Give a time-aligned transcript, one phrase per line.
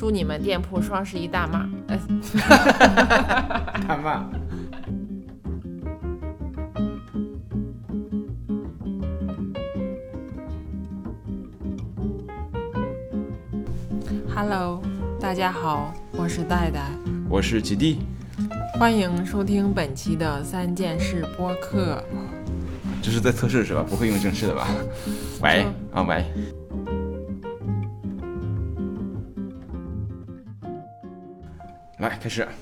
[0.00, 1.68] 祝你们店铺双十一大骂！
[1.88, 2.00] 呃，
[3.86, 4.24] 大骂。
[14.34, 14.80] Hello，
[15.20, 16.80] 大家好，我是戴戴，
[17.28, 17.98] 我是吉弟，
[18.78, 22.02] 欢迎收听本期的三件事播客。
[23.02, 23.84] 这是在测试是吧？
[23.86, 24.66] 不会用正式的吧？
[25.42, 26.24] 喂啊喂，
[32.00, 32.46] 来开始。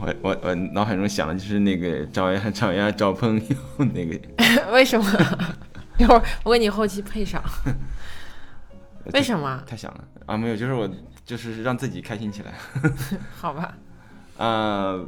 [0.00, 4.18] 我我我脑海中想的就是那个找呀找呀找朋友那个，
[4.72, 5.04] 为什么？
[5.98, 7.42] 一会儿我给你后期配上。
[9.12, 9.62] 为什么？
[9.66, 10.36] 太想了啊！
[10.36, 10.88] 没有，就是我
[11.24, 12.54] 就是让自己开心起来。
[13.34, 13.76] 好吧。
[14.38, 14.98] 啊、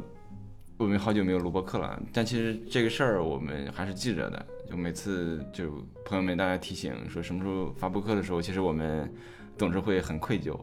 [0.77, 4.45] 我们好久没有录播课了，但其实这个事儿我们还是记着的。
[4.69, 9.11] 就每次就朋友们大家提醒说什么时候发播课的时候，其实我们
[9.57, 10.59] 总是会很愧疚。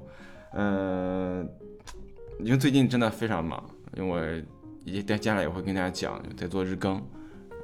[0.53, 1.49] 嗯、
[2.41, 3.63] 因为最近真的非常忙，
[3.97, 4.43] 因为我
[4.85, 6.95] 也接下来也会跟大家讲，在做日更，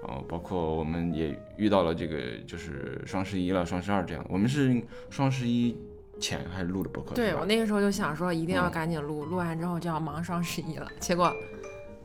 [0.06, 4.24] 然后包括我们也遇到了这个就是双十一了、双十二这样。
[4.28, 5.76] 我们是双十一
[6.20, 7.14] 前还是录的播客？
[7.14, 10.88] 对我那个时候就想说，一定要嗯赶紧录，录完之后就要忙双十一了。
[11.00, 11.34] 结果，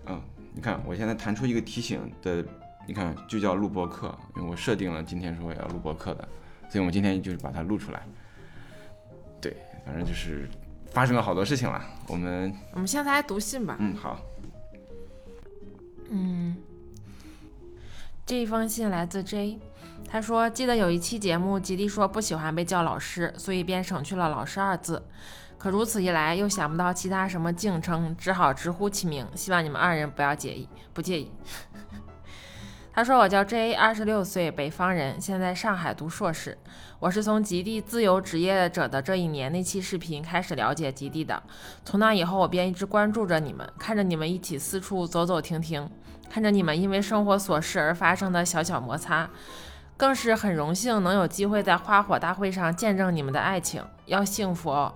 [0.07, 0.19] 嗯，
[0.53, 2.43] 你看，我现在弹出一个提醒的，
[2.87, 6.27] 你看就叫录播课，因为我设定了今天说我要录播课的，
[6.69, 8.01] 所以我们今天就是把它录出来。
[9.39, 10.47] 对，反正就是
[10.91, 11.81] 发生了好多事情了。
[12.07, 13.77] 我们我们现在来读信吧。
[13.79, 14.19] 嗯好，
[16.09, 16.55] 嗯，
[18.25, 19.59] 这一封信来自 J，
[20.09, 25.01] 他说记得有一期节目，吉利说不喜欢被叫老师，所以便省去了“老师”二字。
[25.57, 29.27] 可如此一来，又想不到其他什么敬称，只好直呼其名。
[29.35, 31.31] 希望你们二人不要介意，不介意。
[32.93, 36.57] 他说：“我叫 J，二十六岁，北方人，现在上海读硕士。
[36.99, 41.41] 我是从极地自由职业者的这一年那期视频开始了解极地的。
[41.85, 45.89] 从那以后，我便一直关注着你们，看着你们一起四处走走停停，
[46.29, 49.29] 看着你们因为生活琐事而发生的小小摩擦，
[49.95, 53.81] 更是很荣幸能有机会在花火大会上见证你们的爱情。
[54.07, 54.93] 要幸福哦！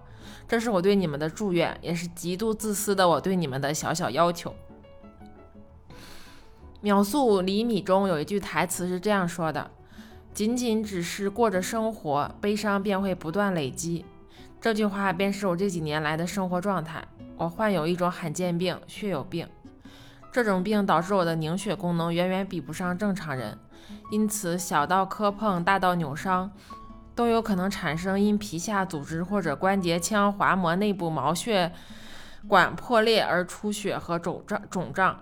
[0.50, 4.54] 这是我对你们的祝愿，也是极度自私的我对你们的小小要求。”
[6.86, 9.72] 秒速厘米中有一句台词是这样说的
[10.36, 14.06] ：“仅仅只是过着生活，悲伤便会不断累积。”
[14.62, 17.04] 这句话便是我这几年来的生活状态。
[17.38, 19.50] 我患有一种罕见病——血友病。
[20.32, 23.58] 这种病导致我的凝血功能远远比不上正常人，
[24.12, 26.52] 因此小到磕碰，大到扭伤，
[27.16, 31.72] 都有可能产生因皮下组织或者关节腔滑膜内部毛血
[32.48, 35.22] 管破裂而出血和肿胀肿胀。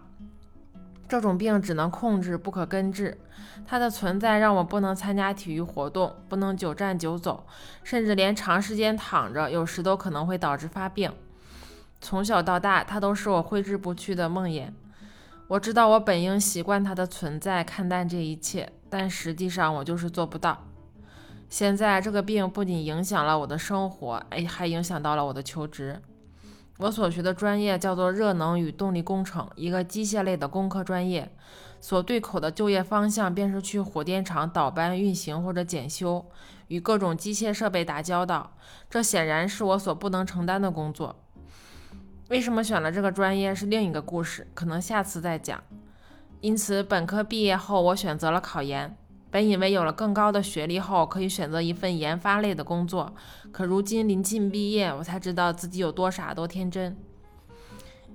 [1.08, 3.18] 这种病只能控制，不可根治。
[3.66, 7.46] 它的存在让我不能参加体育活动，不能久站久走，
[7.84, 11.12] 甚至连长时间躺着，有时都可能会导致发病。
[12.02, 14.72] 从小到大，它都是我挥之不去的梦魇。
[15.48, 20.66] 我知道我本应习惯它的存在，看淡这一切，但实际上我就是做不到。
[21.48, 26.02] 现在这个病不仅影响了我的生活，哎，还影响到了我的求职。
[26.78, 31.32] 我所学的专业叫做热能与动力工程，一个机械类的工科专业，
[31.80, 36.26] 所对口的就业方向便是去火电厂倒班、运行或者检修，
[36.68, 38.56] 与各种机械设备打交道。
[38.90, 41.16] 这显然是我所不能承担的工作。
[42.30, 45.64] 为什么选了这个专业是另一个故事，可能下次再讲。
[46.42, 48.98] 因此，本科毕业后，我选择了考研。
[49.34, 53.16] 本以为有了更高的学历后，可以选择一份研发类的工作，
[53.52, 56.96] 可如今临近毕业，我才知道自己有多傻多天真。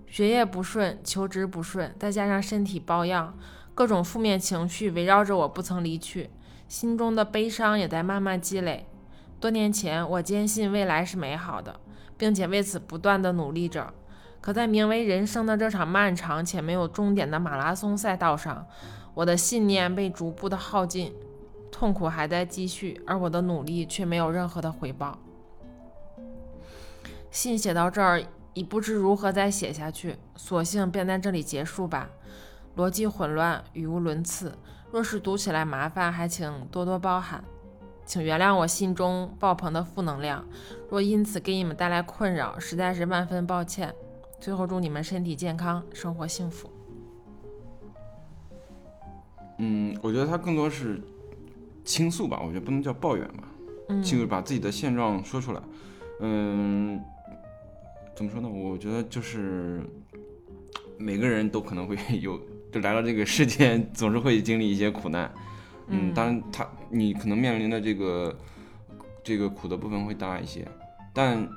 [0.06, 3.34] 学业不顺，求职不顺，再加上身体抱恙，
[3.74, 6.30] 各种负面情绪围绕着我不曾离去，
[6.68, 8.86] 心中的悲伤也在慢慢积累。
[9.40, 11.80] 多年前，我坚信未来是美好的，
[12.16, 13.92] 并且为此不断的努力着。
[14.40, 18.64] 可在名为人生的这场漫长且没有终点的马拉松赛道上，
[19.18, 21.12] 我的信念被逐步的耗尽，
[21.72, 25.18] 痛苦还在继续，而我的努力却没有任何的回报。
[27.28, 28.22] 信写到这儿，
[28.54, 32.08] 已不知如何再写下去，索性便在这里结束吧。
[32.76, 34.56] 逻辑混乱，语无伦次，
[34.92, 37.42] 若是读起来麻烦，还请多多包涵。
[38.06, 40.46] 请原谅我心中爆棚的负能量，
[40.88, 43.92] 若因此给你们带来困扰，实在是万分抱歉。
[44.38, 46.70] 最后祝你们身体健康，生活幸福。
[49.58, 51.00] 嗯，我觉得他更多是
[51.84, 53.44] 倾诉吧，我觉得不能叫抱怨吧，
[53.88, 55.60] 嗯就是把自己的现状说出来。
[56.20, 57.00] 嗯，
[58.14, 58.48] 怎么说呢？
[58.48, 59.80] 我觉得就是
[60.96, 62.40] 每个人都可能会 有，
[62.72, 65.30] 就来到这个世界，总是会经历一些苦难。
[65.88, 68.36] 嗯，嗯当然他你可能面临的这个
[69.22, 70.66] 这个苦的部分会大一些，
[71.12, 71.48] 但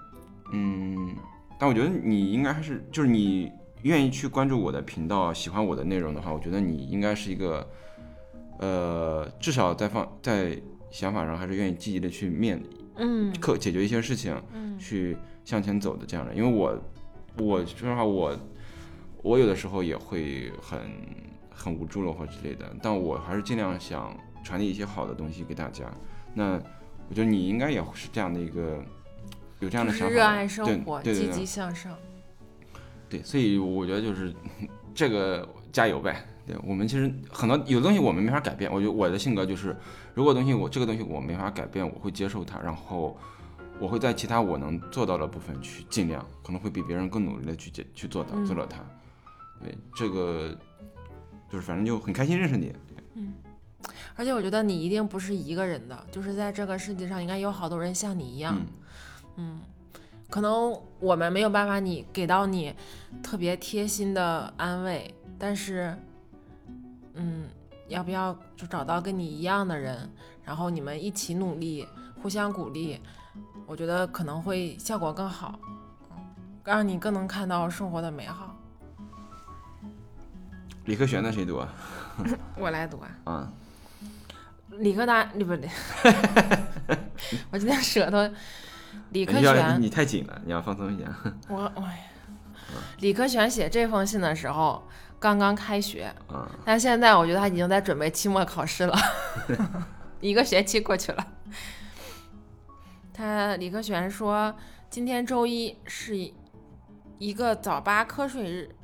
[0.54, 1.16] 嗯，
[1.60, 3.52] 但我觉得你应该还是就是你
[3.84, 7.68] 愿意去关注我的频道，喜欢我的内容的话，我觉得你应该是一个
[8.62, 10.58] 呃，至少在放在
[10.90, 12.62] 想法上还是愿意积极的去面
[12.96, 16.34] 嗯克解决一些事情，嗯去向前走的这样的。
[16.34, 16.80] 因为我
[17.40, 18.38] 我说实话，我
[19.24, 20.80] 我有的时候也会很
[21.50, 25.86] 很无助了或之类的，但我还是尽量想传递一些好的东西给大家。
[26.34, 26.62] 那
[27.10, 28.84] 我觉得你应该也是这样的一个
[29.60, 31.98] 有这样的想法，热爱生活，积对对对极向上。
[33.10, 34.34] 对，所以我觉得就是
[34.94, 36.24] 这个加油呗。
[36.52, 39.74] 对我们其实很多有的东西我们没法改变，我觉得我的性格就是，
[40.14, 43.18] 如果东西我这个东西我没法改变，我会接受它，然后
[43.80, 48.80] 我会在其他我能做到的部分去尽量，可能会比别人更努力的去解去做到嗯做到它。
[49.64, 50.54] 对，这个
[51.50, 52.74] 就是反正就很开心认识你。
[53.14, 53.34] 嗯
[54.16, 58.56] 而且我觉得你一定不是一个人的，就是在这个世界上应该有好多人像你一样。
[59.38, 59.62] 嗯，
[60.30, 62.76] 可能我们没有办法你给到你
[63.24, 65.96] 特别贴心的安慰，但是，
[67.22, 67.48] 嗯，
[67.88, 70.10] 要不要就找到跟你一样的人，
[70.44, 71.88] 然后你们一起努力，
[72.22, 73.00] 互相鼓励，
[73.68, 75.60] 我觉得可能会效果更好，
[76.64, 78.58] 让你更能看到生活的美好。
[80.86, 81.72] 理科学的谁读啊？
[82.58, 83.54] 我来读啊，啊，
[84.70, 85.70] 理科大，不对，
[87.52, 88.18] 我今天舌头，
[89.12, 89.78] 理科你要学。
[89.78, 91.08] 你太紧了，你要放松一点。
[91.50, 92.10] 我哎，
[93.00, 94.84] 李科全写这封信的时候
[95.22, 98.98] 刚刚开学，嗯，但现在我觉得他已经在准备期末考试了，
[100.20, 101.28] 一个学期过去了。
[103.14, 104.56] 他李克全说，
[104.90, 106.34] 今天周一是一
[107.20, 108.76] 一个早八瞌睡日，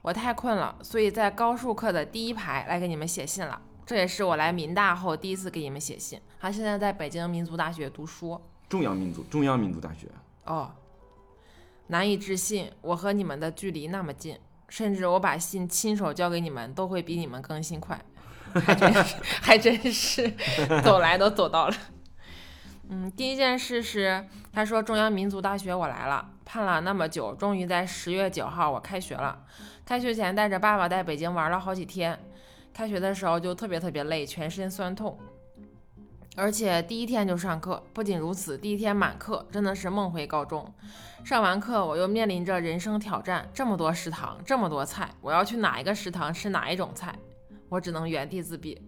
[0.00, 3.60] 我太困了，所以在高数课的第一排来给你们写信了。
[3.84, 6.20] 这也是我来民大后第一次给你们写信。
[6.38, 8.40] 他现在在北京民族大学读书。
[8.68, 10.06] 中央民族中央民族大学。
[10.44, 10.70] 哦，
[11.88, 14.38] 难以置信，我和你们的距离那么近，
[14.70, 18.00] 甚至我把信亲手交给你们，都会比你们更新快，
[18.54, 20.32] 还真是，还真是，
[20.82, 21.74] 走来都走到了。
[22.88, 29.44] 嗯，第一件事是，他说中央民族大学我来了，盼了那么久，终于在十月九号我开学了。
[29.84, 32.18] 开学前带着爸爸在北京玩了好几天，
[32.72, 35.18] 开学的时候就特别特别累，全身酸痛。
[36.36, 40.72] 而且第一天就上课，不仅如此，第一天满课，真的是梦回高中。
[41.24, 47.14] 上完课，我又面临着人生挑战，这么多食堂，这么多菜，我要去哪一个食堂吃哪一种菜？
[47.68, 48.80] 我只能原地自闭。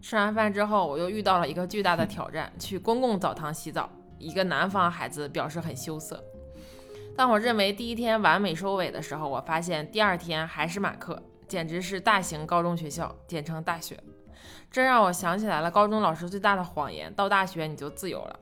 [0.00, 3.90] 吃完饭之后，我又遇到了一个巨大的挑战，去公共澡堂洗澡。
[4.18, 6.22] 一个南方孩子表示很羞涩。
[7.16, 13.98] 当我认为第一天完美收尾的时候，我发现第二天还是满课，简直是大型高中学校，简称大学。
[14.74, 18.40] 这让我想起来了高中老师最大的谎言：到大学你就自由了。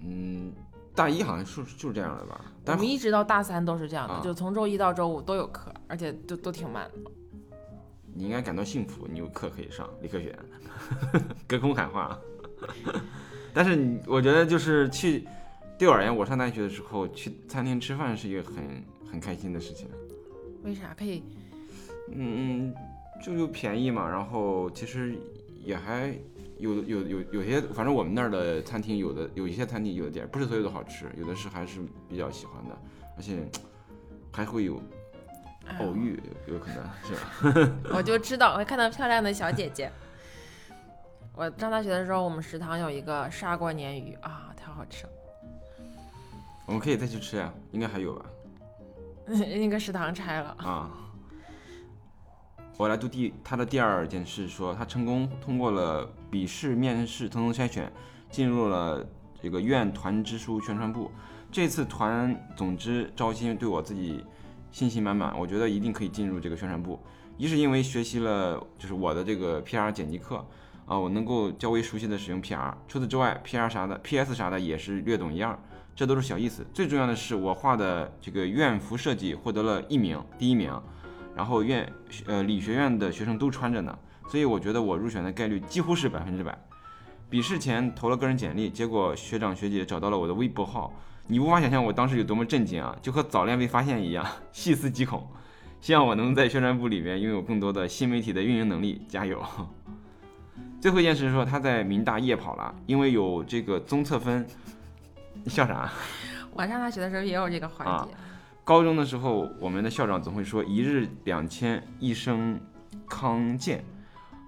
[0.00, 0.52] 嗯，
[0.96, 2.44] 大一好像是就是这样的吧？
[2.66, 7.10] 我们一直到大三都是这样的，啊就从周一到周五都有课，而且都都挺满的。
[8.12, 10.36] 你应该感到幸福，你有课可以上，理科学，
[11.46, 12.18] 隔空喊话。
[13.54, 15.24] 但是你，我觉得就是去，
[15.78, 19.88] 对我而言，我上大学的时候去餐厅吃饭是一个很很开心的事情。
[20.64, 21.22] 为啥可以？
[22.10, 22.74] 嗯嗯，
[23.24, 25.16] 就又便宜嘛，然后其实
[25.64, 26.14] 也还
[26.58, 32.78] 有有有有些，反正我们那儿的餐厅有的有一些餐厅有的店不是所有都好吃，有的是还是比较喜欢的，
[33.16, 33.48] 而且
[34.30, 34.78] 还会有
[35.66, 37.14] 哎偶遇，有有可能是
[37.64, 37.72] 吧？
[37.96, 39.90] 我就知道我会看到漂亮的小姐姐。
[41.34, 45.12] 我上大学的时候，我们食堂有一个砂锅鲶鱼啊，太好吃了。
[46.66, 48.26] 我们可以再去吃呀，应该还有吧？
[49.26, 50.90] 那个食堂拆了，啊，
[52.76, 57.90] 我来读第他的第二件事说，他成功通过了笔试、面试层层筛选，
[58.30, 59.06] 进入了
[59.40, 61.08] 这个院团支书宣传部。
[61.52, 64.24] 这次团总支招新对我自己
[64.72, 66.98] 信心满满，我觉得一定可以进入这个宣传部。
[67.36, 70.44] 一是因为学习了就是我的这个 PR 剪辑课
[70.84, 72.74] 啊，我能够较为熟悉的使用 PR。
[72.88, 75.56] 除此之外，PR 啥的、PS 啥的也是略懂一二。
[75.94, 76.66] 这都是小意思。
[76.74, 80.76] 最重要的是，我画的这个院服设计获得了一名，第一名。
[81.36, 81.90] 然后院
[82.26, 83.98] 呃理学院的学生都穿着呢，
[84.28, 86.56] 所以我觉得我入选的概率几乎是百分之百。
[87.28, 90.92] 笔试前投了个人简历，结果学长学姐找到了我的微博号，
[91.26, 95.26] 你无法想象我当时有多么震惊啊，就和早恋被发现一样，细思极恐。
[95.80, 99.42] 希望我能在宣传部里面拥有更多的新媒体的运营能力，加油！
[100.80, 104.46] 最后一件事是说他在民大夜跑了，因为有这个综测分。
[105.42, 105.90] 你笑啥？
[106.54, 108.16] 我上大学的时候也有这个环啊节。
[108.64, 112.58] 高中的时候，我们的校长总会说“一日两千，一生
[113.06, 113.84] 康健”。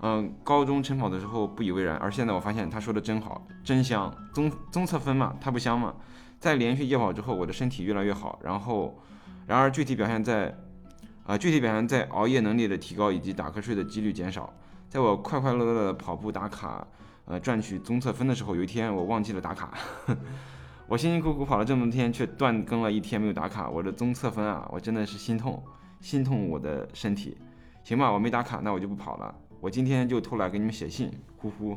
[0.00, 4.10] 嗯，高中晨跑的时候不以为然，而现在我发现他说的真好，真香。
[4.32, 5.94] 综综测分嘛，它不香吗？
[6.40, 8.38] 在连续夜跑之后，我的身体越来越好。
[8.42, 8.98] 然后，
[9.46, 10.56] 然而具体表现在，
[11.26, 14.50] 啊，具体表现在熬夜能力的提高以及打瞌睡的几率减少。
[14.88, 16.86] 在我快快乐乐的跑步打卡，
[17.26, 19.74] 呃，赚取综测分的时候，有一天我忘记了打卡。
[20.88, 25.60] 我辛辛苦苦跑了这么多天，却断更了一天没有打卡，我的综测分啊，我真的是心痛，
[26.00, 27.36] 心痛我的身体。
[27.82, 29.34] 行吧，我没打卡，那我就不跑了。
[29.60, 31.76] 我今天就偷懒给你们写信，呼呼。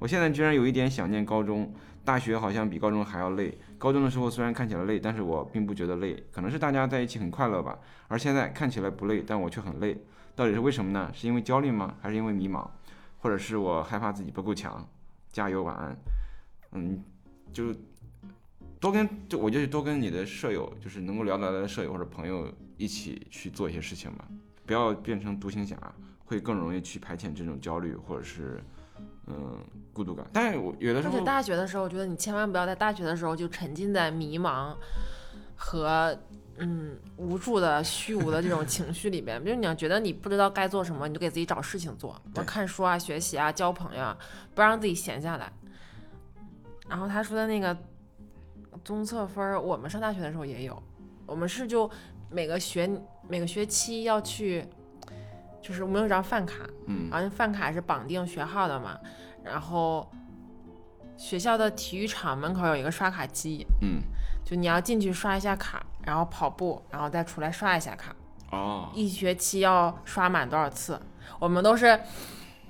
[0.00, 1.72] 我现在居然有一点想念高中，
[2.04, 3.56] 大学好像比高中还要累。
[3.78, 7.78] 高中的时候虽然看起来累，但是我并不觉得累，可能是大家在一起很快乐吧。
[8.08, 9.96] 而现在看起来不累，但我却很累，
[10.34, 11.08] 到底是为什么呢？
[11.14, 11.94] 是因为焦虑吗？
[12.00, 12.66] 还是因为迷茫？
[13.18, 14.84] 或者是我害怕自己不够强？
[15.30, 15.96] 加油，晚安。
[16.72, 17.00] 嗯，
[17.52, 17.72] 就。
[18.84, 24.28] 多跟就我就多跟你的舍友，就是能够聊得来的舍友或者朋友一起去做一些事情吧，
[24.66, 25.74] 不要变成独行侠，
[26.26, 28.62] 会更容易去排遣这种焦虑或者是
[29.26, 29.58] 嗯
[29.90, 30.26] 孤独感。
[30.34, 34.76] 但是我有的时候，而且大学的时候，我觉得你千万不要在大学的时候就沉浸在迷茫
[35.56, 36.14] 和
[36.58, 39.42] 嗯无助的虚无的这种情绪里边。
[39.42, 44.18] 比如你要觉得你不知道该做什么，你就给自己找事情做，我看书啊、学习啊、交朋友啊，
[44.54, 45.50] 不让自己闲下来。
[46.86, 47.74] 然后他说的那个。
[48.82, 50.82] 综测分儿，我们上大学的时候也有，
[51.26, 51.90] 我们是就
[52.30, 52.90] 每个学
[53.28, 54.66] 每个学期要去，
[55.62, 58.98] 就是我们有张饭卡，嗯，然后饭卡是绑定学号的嘛，
[59.42, 60.10] 然后
[61.16, 64.02] 学校的体育场门口有一个刷卡机，嗯，
[64.44, 68.14] 就你要进去刷一下卡，然后跑步，然后再出来刷一下卡，
[68.50, 71.00] 哦，一学期要刷满多少次？
[71.38, 72.00] 我们都是。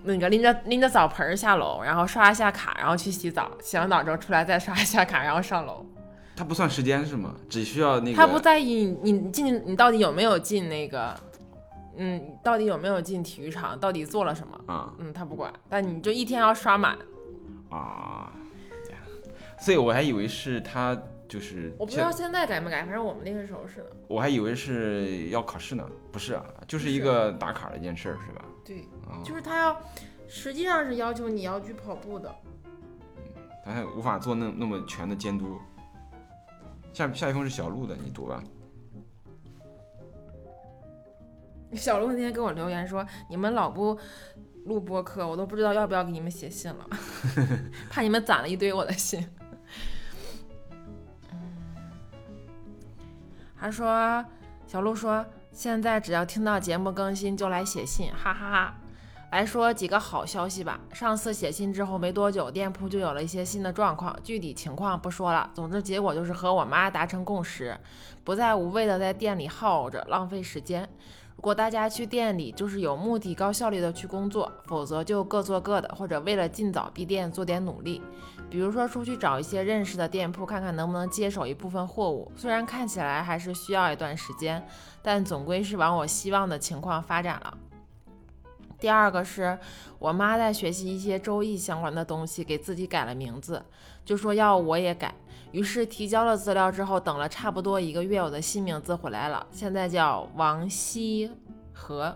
[0.07, 5.83] 那个拎着拎着澡盆下楼，然后刷一下卡，然后去洗澡，洗完澡之后出来再刷一下卡，然后上楼。
[6.37, 7.35] 他不算时间是吗？
[7.49, 8.17] 只需要那个。
[8.17, 11.15] 他不在意你你进你到底有没有进那个，
[11.97, 14.93] 嗯，到底有没有进体育场，到底做了什么啊？
[14.99, 16.99] 嗯，他不管，但你就一天要刷满。
[17.71, 18.33] 啊，
[19.59, 20.97] 所以我还以为是他
[21.29, 21.73] 就是。
[21.79, 23.93] 我不知道现在改没改，反正我们那个时候是的。
[24.09, 28.45] 我还以为是要考试呢，不是啊，就是一个打卡的一件事儿，是吧？
[28.65, 28.89] 对，
[29.25, 29.81] 就是他要，
[30.27, 32.35] 实际上是要求你要去跑步的，
[33.65, 35.59] 他还无法做那那么全的监督。
[36.95, 38.43] 下下一封是小鹿的，你读吧。
[41.75, 43.99] 小鹿那天给我留言说：“你们老不
[44.65, 46.89] 录播客，我都不知道要不要给你们写信了，
[47.91, 49.29] 怕你们攒了一堆我的信。”
[53.59, 54.25] 他说
[54.67, 55.25] ：“小鹿说。”
[55.55, 58.75] 现在只要听到节目更新就来写信，哈哈哈！
[59.35, 60.79] 来说几个好消息吧。
[60.93, 65.51] 上次写信之后没多久，店铺就有了一些新的状况，具体情况不说了。
[65.53, 67.77] 总之结果就是和我妈达成共识，
[68.23, 70.89] 不再无谓的在店里耗着浪费时间。
[71.35, 78.01] 如果大家去店里就是有目的、高效率的去工作，否则就各做各的，或者为了尽早闭店做点努力。
[78.49, 82.31] 比如说出去找一些认识的店铺，看看能不能接手一部分货物。
[82.37, 84.65] 虽然看起来还是需要一段时间，
[85.03, 87.53] 但总归是往我希望的情况发展了。
[88.85, 89.59] 第二个是
[89.99, 93.65] 我妈在学习一些周易相关的东西，给自己改了名字，
[94.05, 95.15] 就说要我也改。
[95.53, 101.31] 于是提交了资料之后，等了差不多一个月，我的新名字回来了，现在叫王希
[101.73, 102.15] 和。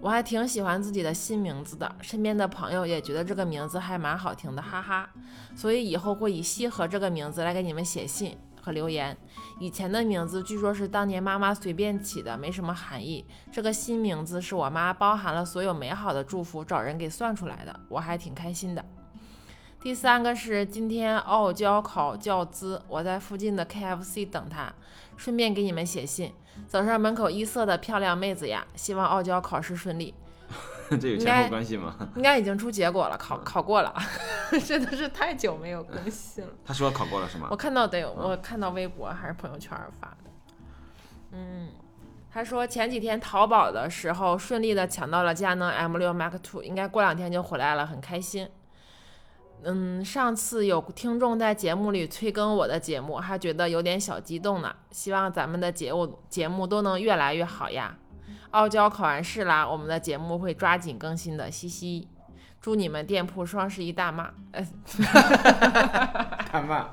[0.00, 5.10] 我还挺喜欢自己的新名字的，身边的朋友也觉得这个名字还蛮好听的，哈哈。
[5.56, 9.16] 所以以后会以西河这个名字来给你们写信可留言。
[9.60, 13.24] 以前的名字据说是当年妈妈随便起的，没什么含义。
[13.52, 18.84] 这个新名字是我妈包含了所有美好的祝福，找人给算出来的，我还挺开心的。
[19.80, 24.74] 第三个是今天傲娇考教资，我在附近的 KFC 等他，
[25.16, 26.32] 顺便给你们写信。
[26.66, 30.12] 早上门口一色的漂亮妹子呀，希望傲娇考试顺利。
[31.00, 31.96] 这有前后关系吗？
[32.16, 33.94] 应该已经出结果了，考考过了。
[34.64, 36.50] 真的是太久没有更新了。
[36.64, 37.48] 他说考过了是吗？
[37.50, 40.30] 我看到得有，我看到微博还是朋友圈发的。
[41.32, 41.68] 嗯，
[42.30, 48.48] 他说前几天淘宝的时候顺利的抢到了佳能 M6 Mark Two，应该过两天就回来了，很开心。
[49.62, 54.72] 嗯，上次有听众在节目里催更我的节目，还觉得有点小激动呢。
[54.92, 57.96] 希望咱们的节目节目都能越来越好呀。
[58.56, 62.08] 傲娇考完试啦，我们的节目会抓紧更新的，嘻嘻。
[62.58, 64.30] 祝你们店铺双十一大骂！
[66.50, 66.88] 大骂，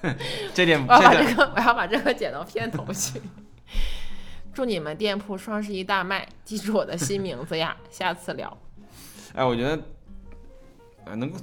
[0.54, 3.20] 这点 我要把这个我要把这个剪到片头去。
[4.54, 6.26] 祝你们店铺双十一大卖！
[6.46, 8.56] 记住我的新名字呀，下次聊。
[9.34, 9.76] 哎，我觉得
[11.04, 11.38] 啊，能够。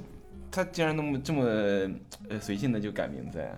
[0.50, 1.44] 他竟然那么这么
[2.28, 3.48] 呃随性的就改名字呀！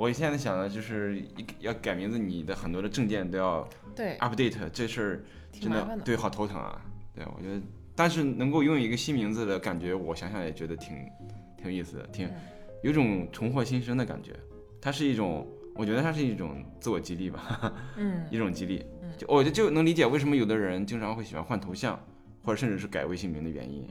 [0.00, 1.22] 我现在想的就是
[1.58, 5.20] 要改名字，你的很多的证件都要对 update，这事儿
[5.52, 6.80] 真的对好头疼啊！
[7.14, 7.60] 对，我觉得
[7.94, 10.96] 但是能够拥有一个新名字的感觉，我想想也觉得挺
[11.58, 12.26] 挺有意思的，挺
[12.82, 14.32] 有种重获新生的感觉。
[14.80, 18.82] 它是一种，我觉得它是一种自我激励吧，嗯 一种激励。
[19.28, 22.02] 我就就能理解为什么有的人经常会喜欢换头像，
[22.42, 23.86] 或者甚至是改微信名的原因。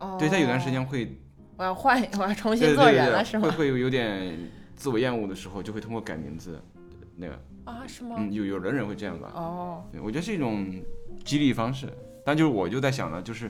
[0.00, 1.16] 哦，对他有段时间会
[1.56, 3.48] 我要换，我要重新做人了，是吗？
[3.48, 4.36] 会会有有点
[4.82, 6.60] 自我厌恶的时候，就会通过改名字，
[7.14, 8.16] 那个啊，是吗？
[8.18, 9.30] 嗯，有有的人会这样吧。
[9.32, 10.66] 哦，对，我觉得是一种
[11.24, 11.88] 激励方式。
[12.24, 13.48] 但就是我就在想呢，就是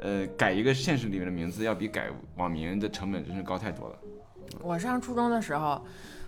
[0.00, 3.98] 呃，改一个现实里面的名字，要比改网名的成本真是高太多了。
[4.60, 5.80] 我上初中的时候，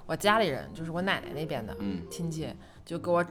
[0.06, 2.48] 我家里人就是我奶奶那边的嗯，亲戚，
[2.84, 3.26] 就给我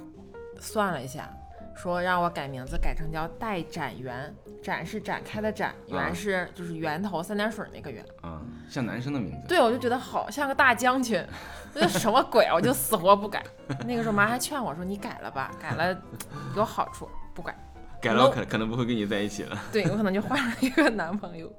[0.60, 1.34] 算了一下，
[1.76, 8.04] 说让我改名字改成叫戴展元，展是展开的展，啊元是就是源头三点水那个源。
[8.22, 9.48] 啊，像男生的名字。
[9.48, 11.24] 对，我就觉得好像个大将军，
[11.76, 13.44] 我就什么鬼啊，我就死活不改。
[13.86, 16.02] 那个时候妈还劝我说：“你改了吧，改了
[16.56, 17.56] 有好处，不改。
[18.02, 21.52] 改了可可能不会跟你在一起了。”对，有可能就换了一个男朋友。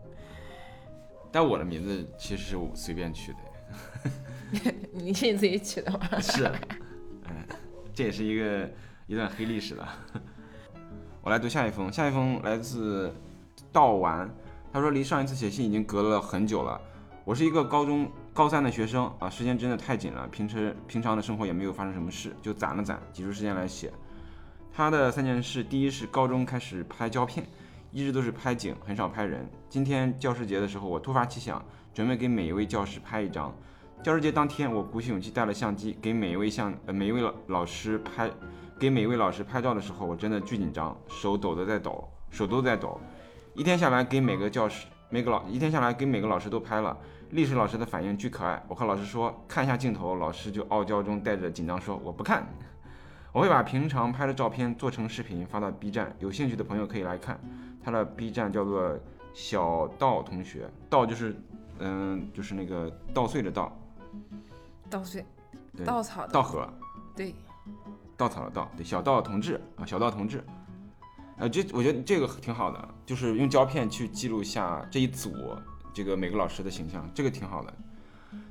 [1.30, 6.08] 但我的名字其实是我随便取的，你是你自己取的吗？
[6.20, 6.44] 是，
[7.26, 7.46] 哎，
[7.92, 8.70] 这也是一个
[9.06, 9.88] 一段黑历史了。
[11.22, 13.14] 我来读下一封，下一封来自
[13.72, 14.28] 道丸，
[14.72, 16.80] 他说离上一次写信已经隔了很久了。
[17.24, 23.92] 我是一个高中高三的学生啊，时间真的太紧了，平时平常的生活也没有发生什么事，就攒了攒，挤出时间来写。
[24.72, 27.46] 他的三件事，第一是高中开始拍胶片，
[27.92, 29.48] 一直都是拍景，很少拍人。
[29.68, 33.54] 今天教师节的时候，我突发奇想，准备给每一位教师拍一张。
[34.02, 38.30] 教师节当天，我鼓起勇气带了相机，给每一位相呃每一位老老师拍，
[38.78, 43.00] 给每一位老师拍照的时候，我真的巨紧张，手抖得在抖，手都在抖。
[43.54, 46.96] 一天下来，给每个教师每个老一天下来给每个老师都拍了。
[47.30, 52.46] 历史老师的反应巨可爱，我和老师说看一下镜头，老师就傲娇中带着紧张说我不看。
[53.32, 57.38] 我会把平常拍的照片做成视频发到 B 站，有兴趣的朋友可以来看。
[57.82, 58.98] 他的 B 站叫做
[59.32, 61.36] 小道同学，道就是
[61.78, 63.76] 嗯就是那个稻穗的稻，
[64.88, 65.24] 稻穗，
[65.84, 66.68] 稻草的，稻禾，
[67.14, 67.34] 对，
[68.16, 70.42] 稻草的稻，对，小道同志啊，小道同志。
[71.38, 75.34] 呃，这我觉得这个挺好的，就是用胶片去记录下这一组
[75.92, 77.74] 这个每个老师的形象，这个挺好的。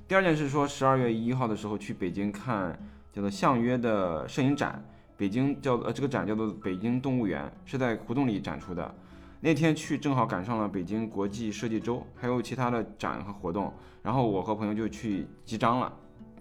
[0.07, 2.77] 第二件事说，十二月一号的时候去北京看
[3.11, 4.83] 叫做相约的摄影展，
[5.17, 8.93] 北京叫呃这个展叫做北京动物园，是在胡同里展出的。
[9.41, 13.73] 那天去正好赶上了北京国际设计周，还有其他的展和活动，
[14.03, 15.93] 然后我和朋友就去集章了，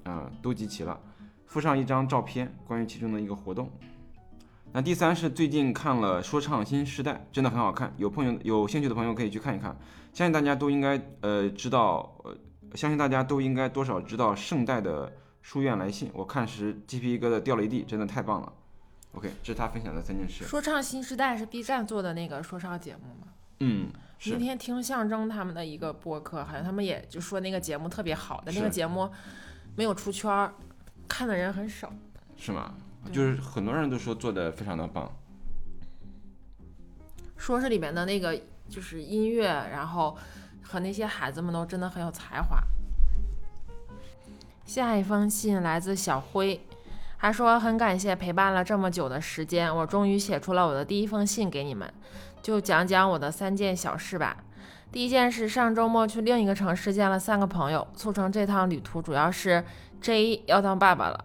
[0.05, 1.01] 啊、都集齐了。
[1.55, 3.71] 附上一张照片，关于其中的一个活动。
[4.73, 9.71] 那第三是最近看了《说唱新时代》，真的很好看，有朋友有兴趣的朋友可以去看一看。
[10.13, 12.37] 相信大家都应该呃知道，呃，
[12.75, 15.13] 相信大家都应该多少知道圣代的
[15.43, 18.53] 书院来信，我看时鸡皮疙瘩掉了一地，真的太棒了。
[19.13, 20.43] OK，这是他分享的三件事。
[20.43, 23.29] 说唱新时代是 B 站做的那个说唱节目吗？
[23.61, 23.93] 嗯，
[24.27, 29.09] 那天听象征他们的一个播客，好像他们也就说那个节目特别好，但那个节目
[29.77, 30.53] 没有出圈儿，
[31.09, 31.93] 看的人很少。
[32.37, 32.75] 是吗？
[33.13, 35.11] 就是很多人都说做的非常的棒。
[37.37, 40.17] 说是里面的那个就是音乐，然后
[40.63, 42.59] 和那些孩子们都真的很有才华。
[44.65, 46.59] 下一封信来自小辉，
[47.19, 51.93] 他说很感谢陪伴了这么久的时间，我终于写出了我的第一封信给你们，
[52.43, 54.39] 就讲讲我的三件小事吧。
[54.91, 59.63] 第一件事，上周末去另一个城市见了三个朋友，促成这趟旅途主要是
[60.05, 61.25] J 要当爸爸了，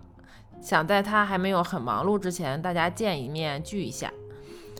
[0.62, 4.10] 想在他还没有很忙碌之前，大家见一面聚一下。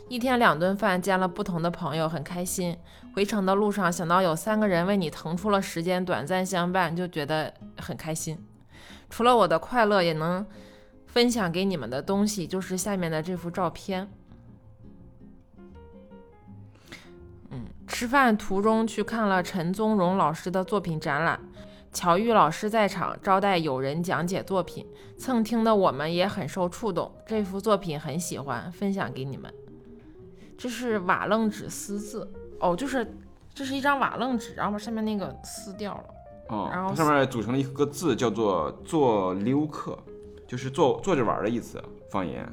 [0.08, 2.78] 一天两顿饭，见了不同的朋友，很开心。
[3.14, 8.42] 回程的路上，想到有三个人为你腾出了时间，短暂相伴，就觉得很开心。
[9.10, 10.46] 除了我的快乐，也能
[11.06, 14.08] 分享给你们的东西，就是下面的这幅照片。
[17.50, 21.38] 嗯，吃饭途中去看了陈宗荣老师的作品展览，
[21.92, 24.86] 巧遇老师在场，招待友人讲解作品。
[25.18, 29.52] 蹭听的我们也很受触动，这幅作品很喜欢，分享给你们。
[30.56, 33.06] 这是瓦楞纸撕字哦，就是
[33.52, 36.04] 这是一张瓦楞纸，然后把上面那个撕掉了。
[36.48, 39.98] 哦，然后上面组成了一个字，叫做“做溜客”，
[40.46, 42.46] 就是坐坐着玩儿的意思，方言。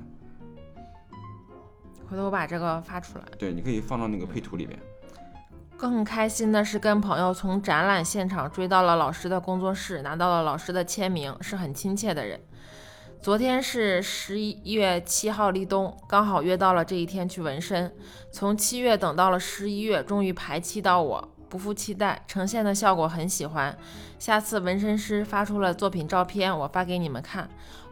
[2.10, 3.26] 回头我把这个发出来。
[3.38, 4.80] 对，你可以放到那个配图里面。
[5.78, 12.40] 更开心的是，跟朋友从展览现场追到了老师的工作室，拿到了老师的签名，是很亲切的人。
[13.22, 17.94] 昨天是十一月七号立冬，刚好约到了这一天去纹身。
[18.32, 23.78] 从七月等到了十一月，终于排期到我，不负期待，呈现的效果很喜欢。
[24.18, 27.48] 下次纹身师发出了作品照片，我发给你们看。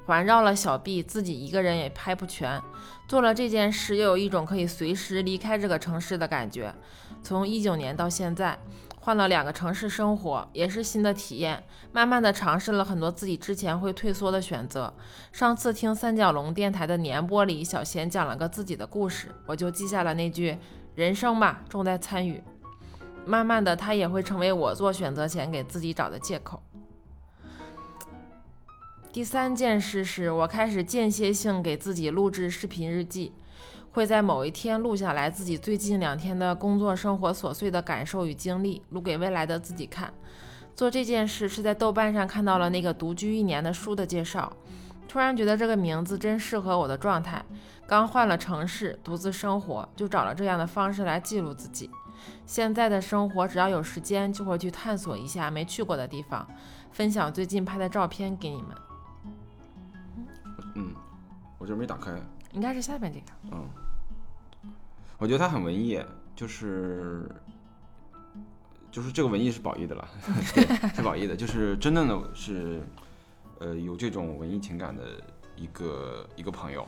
[0.07, 2.61] 环绕了小臂，自己一个人也拍不全。
[3.07, 6.73] 做了这件事，又有一种可以随时离开这个城市的感觉。
[7.25, 8.55] 从一九年到现在，
[9.01, 11.63] 换了两个城市生活，也是新的体验。
[11.91, 14.93] 慢慢的尝试了很多自己之前会退缩的选择。
[15.31, 20.55] 上次听三角龙电台的年播里，小贤讲了个自己的故事，我就记下了那句
[20.93, 22.43] ：“人生嘛，重在参与。”
[23.25, 26.61] 慢慢的，他也会成为我做选择前给自己找的借口。
[29.11, 33.33] 第三件事是我开始间歇性给自己录制视频日记，
[33.95, 40.13] 会在某一天录下来自己最近两天的工作生活琐碎的感受与经历，录给未来的自己看。
[40.75, 44.51] 做这件事是在豆瓣上看到了那个独居一年的书的介绍，
[45.07, 47.41] 突然觉得这个名字真适合我的状态。
[47.87, 51.89] 刚换了城市，独自生活，就找了这样的方式来记录自己。
[52.45, 56.45] 现在的生活，只要有时间就会去探索一下没去过的地方，
[56.91, 58.75] 分享最近拍的照片给你们。
[60.75, 60.93] 嗯，
[61.57, 62.11] 我这没打开。
[62.51, 63.25] 应该是下面这个。
[63.51, 63.67] 嗯，
[65.25, 65.99] 我觉得他很文艺，
[66.35, 67.27] 就是
[68.91, 70.07] 就是这个文艺是褒义的了，
[70.53, 72.79] 对，是褒义的，就是真正的是
[73.57, 75.19] 呃有这种文艺情感的
[75.55, 76.87] 一个一个朋友。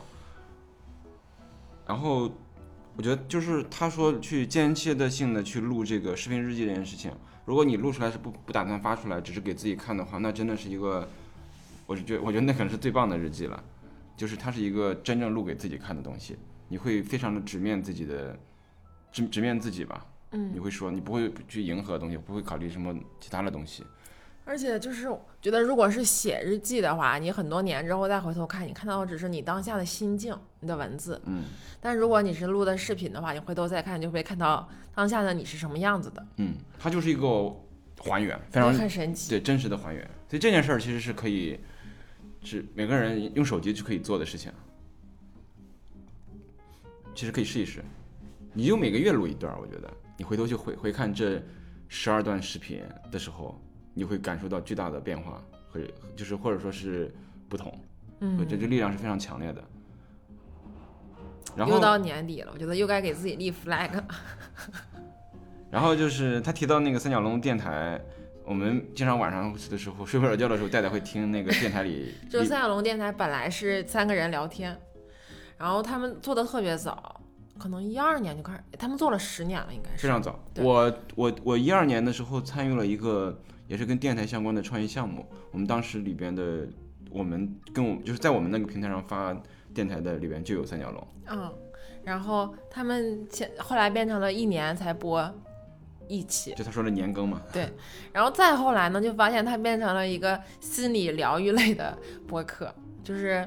[1.84, 2.30] 然后
[2.96, 7.10] 我觉得就是他说去间歇的性的去录这个视频日记这件事情，
[7.44, 11.08] 如果你录出来是不不打算发出来，只是给自己看的话，那真的是一个，
[11.86, 13.60] 我是觉我觉得那可能是最棒的日记了。
[14.16, 16.36] 就是它是一个真正录给自己看的东西，
[16.68, 18.36] 你会非常的直面自己的，
[19.10, 20.06] 直直面自己吧。
[20.32, 23.84] 嗯，你会说你不会去迎合东西，不会考虑什么其他的东西。
[24.44, 25.08] 而且就是
[25.42, 31.20] 觉得，如果是写日记的话，你很多年之后再回头看，你看到的只是你当下的心境，你的文字。
[31.26, 31.44] 嗯。
[31.80, 36.26] 但如果你是录的视频的话，你回头再看，就会看到当下的你是什么样子的。
[36.36, 37.54] 嗯，它就是一个
[37.98, 39.30] 还原，非常很神奇。
[39.30, 40.02] 对，真实的还原。
[40.28, 41.58] 所以这件事儿其实是可以。
[42.40, 44.50] 是每个人用手机就可以做的事情，
[47.18, 47.82] 其实可以试一试。
[48.54, 51.42] 你就每个月录一段，我觉得你回头去回回看这
[51.88, 53.60] 十二段视频的时候，
[53.92, 55.80] 你会感受到巨大的变化，和
[56.14, 57.12] 就是或者说是
[57.48, 57.76] 不同。
[58.20, 59.64] 嗯，这这力量是非常强烈的。
[61.56, 63.90] 然后又到年底了，我觉得又该给自己立 flag。
[65.72, 68.00] 然后就是他提到那个三角龙电台。
[68.44, 72.14] 我们经常晚上的时候睡不着觉的时候，戴戴会听那个电台里。
[72.30, 74.74] 就三角龙电台本来是三个人聊天，
[75.58, 77.20] 然后他们做的特别早，
[77.58, 80.38] 可能一二年就开始，他们做了十年了，应该是非常早。
[80.56, 86.66] 我我我一二年的时候参与了一个也是跟电台相关的创业项目，我们当时里边的
[87.10, 89.36] 我们跟我就是在我们那个平台上发
[89.74, 91.06] 电台的里边就有三角龙。
[91.26, 91.52] 嗯，
[92.04, 95.30] 然后他们前后来变成了一年才播。
[96.10, 97.42] 一起，就他说的年更嘛。
[97.52, 97.70] 对，
[98.14, 103.46] 然后再后来呢，就发现它变成了一个心理疗愈类的播客，就是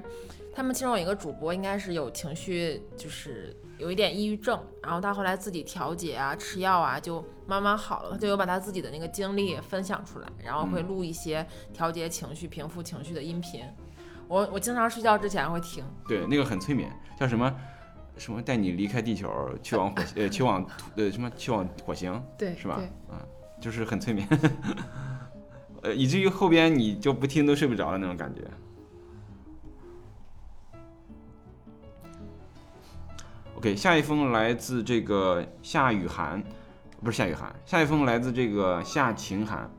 [0.53, 8.11] 他们其中有一个主播应该是有情绪，就是有一点抑郁症，然后他后来自己调节啊，吃药啊，就慢慢好了。
[8.11, 13.63] 他就有把他自己的那个经历分享出来，然后会录一些调节情绪、平复情绪的音频。
[14.27, 15.83] 我我经常睡觉之前会听。
[16.07, 17.53] 对，那个很催眠，叫什么？
[18.17, 19.31] 什么带你离开地球，
[19.63, 22.75] 去往火星呃，去往呃什么去往火星，对，是吧？
[23.09, 23.23] 啊，
[23.59, 24.27] 就是很催眠，
[25.81, 28.41] 呃，以至于后边你就不听都睡不着的那种感觉。
[33.61, 36.43] OK，下一封来自这个夏雨涵，
[37.03, 39.69] 不是夏雨涵，下一封来自这个夏晴涵，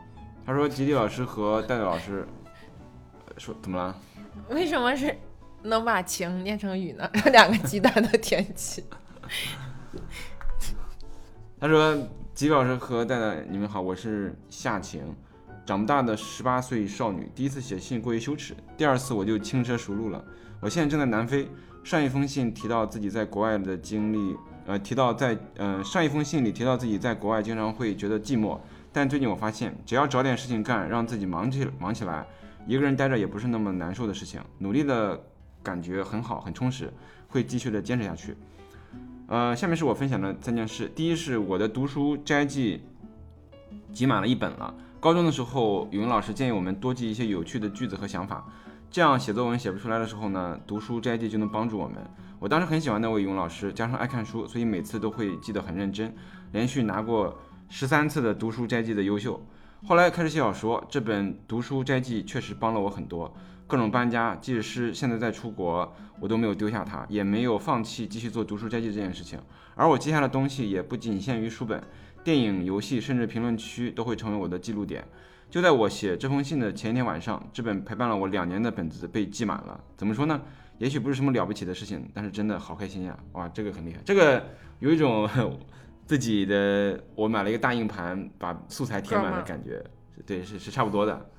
[0.47, 2.25] 他说吉利老师和戴戴老师
[3.39, 3.93] 说怎么了？
[4.51, 5.13] 为什么是？
[5.65, 7.11] 能把晴念成雨呢？
[7.33, 8.85] 两个鸡蛋的天气。
[11.59, 11.99] 他说
[12.35, 15.13] ：“吉老师和戴戴，你们好，我是夏晴，
[15.67, 17.29] 长不大的十八岁少女。
[17.35, 20.25] 第一次写信过于羞耻，第二次我就轻车熟路了。
[20.61, 21.49] 我现在正在南非。
[21.85, 28.59] 上一封信提到自己在国外的经历，呃，提到在呃上一封信里提到自己在国外经常会觉得寂寞，
[28.93, 32.27] 但最近我发现，只要找点事情干，让自己忙起忙起来，
[32.67, 34.41] 一个人待着也不是那么难受的事情。
[34.59, 35.21] 努力的。”
[35.65, 36.93] 感觉很好，很充实，
[37.29, 38.37] 会继续的坚持下去。
[39.29, 40.91] 呃，下面是我分享的三件事。
[40.93, 42.83] 第一是我的读书斋记
[43.93, 44.75] 挤满了一本了。
[44.99, 48.45] 高中的时候，语文老师建议我们多记一些有趣的句子和想法，
[48.93, 51.97] 这样写作文写不出来的时候呢，读书斋记就能帮助我们。
[52.39, 56.15] 我当时很喜欢那位语文老师，加上爱看书，所以每次都会记得很认真，
[56.53, 57.39] 连续拿过
[57.71, 59.43] 十三次的读书斋记的优秀。
[59.87, 63.35] 后来开始写小说，这本读书斋记确实帮了我很多。
[63.67, 69.41] 各种搬家，即使是现在在出国，我都没有丢下它，也没有放弃继续做读书斋记这件事情。
[69.75, 71.83] 而我记下的东西也不仅限于书本、
[72.23, 75.03] 电影、游戏，甚至评论区都会成为我的记录点。
[75.53, 79.79] 就在我写这封信的前一天晚上，这本陪伴了我两年的本子被寄满了。
[79.99, 80.41] 怎么说呢？
[80.79, 83.15] 也许不是什么了不起的事情，但是真的好开心呀！
[83.33, 84.43] 哇，这个很厉害，这个
[84.79, 85.29] 有一种
[86.07, 89.85] 自己的我买了一个大硬盘，把素材填满的感觉。
[90.25, 91.31] 对，是是差不多的。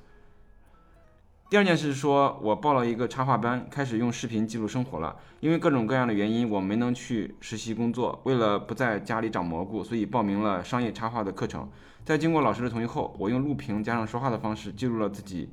[1.54, 5.14] 第二件事是说，我报了一个插画班，开始用视频记录生活了。
[5.38, 8.20] 因为各种各样的原因，我没能去实习工作。
[8.24, 11.70] 为了不在家里长蘑菇，所以报名了商业插画的课程。
[12.04, 15.48] 在经过老师的同意后，我用录屏加上说话的方式记录了自己，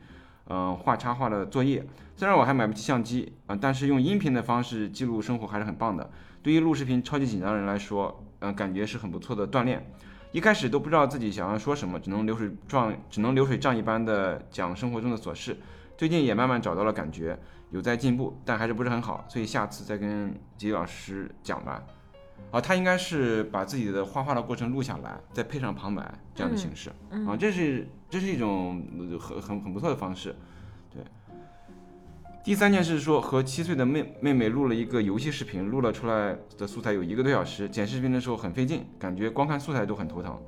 [0.47, 1.85] 嗯，画插画的作业。
[2.15, 6.09] 虽然我还买不起相机，嗯，但是用音频的方式记录生活还是很棒的。
[6.41, 9.85] 对于录视频超级紧张的人来说，嗯，感觉是很不错的锻炼。
[10.31, 15.55] 一开始都不知道自己想要说什么，只能流水状，只能流水账一般的讲生活中的琐事。
[16.01, 17.37] 最近也慢慢找到了感觉，
[17.69, 21.83] 有在进步，但还是不是很好，所以下次再跟吉老师讲吧。
[22.49, 26.89] 啊，他应该是把自己的画画的过程录下来，再配上旁白这样的形式。
[27.27, 28.83] 啊，这是这是一种
[29.19, 30.35] 很很很不错的方式。
[30.91, 31.03] 对。
[32.43, 40.41] 第三件事说，和七岁的妹妹妹录了一个游戏视频，录了出来的素材有一个多小时，剪视频的时候很费劲，感觉光看素材都很头疼。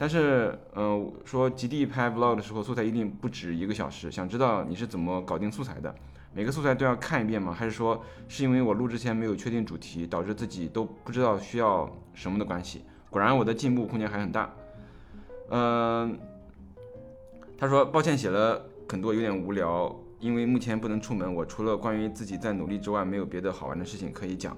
[0.00, 4.10] 但是，嗯，说极地拍 vlog 的时候，素材一定不止一个小时。
[4.10, 5.94] 想知道你是怎么搞定素材的？
[6.32, 7.52] 每个素材都要看一遍吗？
[7.52, 12.82] 还是说是因为我录之前没有确定主题，导致自己都不知道需要什么的关系？
[13.10, 14.50] 果然，我的进步空间还很大。
[15.50, 16.18] 嗯，
[17.58, 19.94] 他说抱歉，写了很多有点无聊。
[20.18, 24.56] 因为目前不能出门，我除了关于自己在努力之外，没有别的好玩的事情可以讲，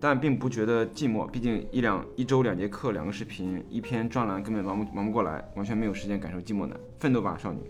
[0.00, 1.26] 但并不觉得寂寞。
[1.26, 6.78] 毕竟一两一周两节课，两个视频，一篇专栏，根本忙不忙不过来，完全没有时间感受寂寞的。
[6.98, 7.60] 奋斗吧，少女！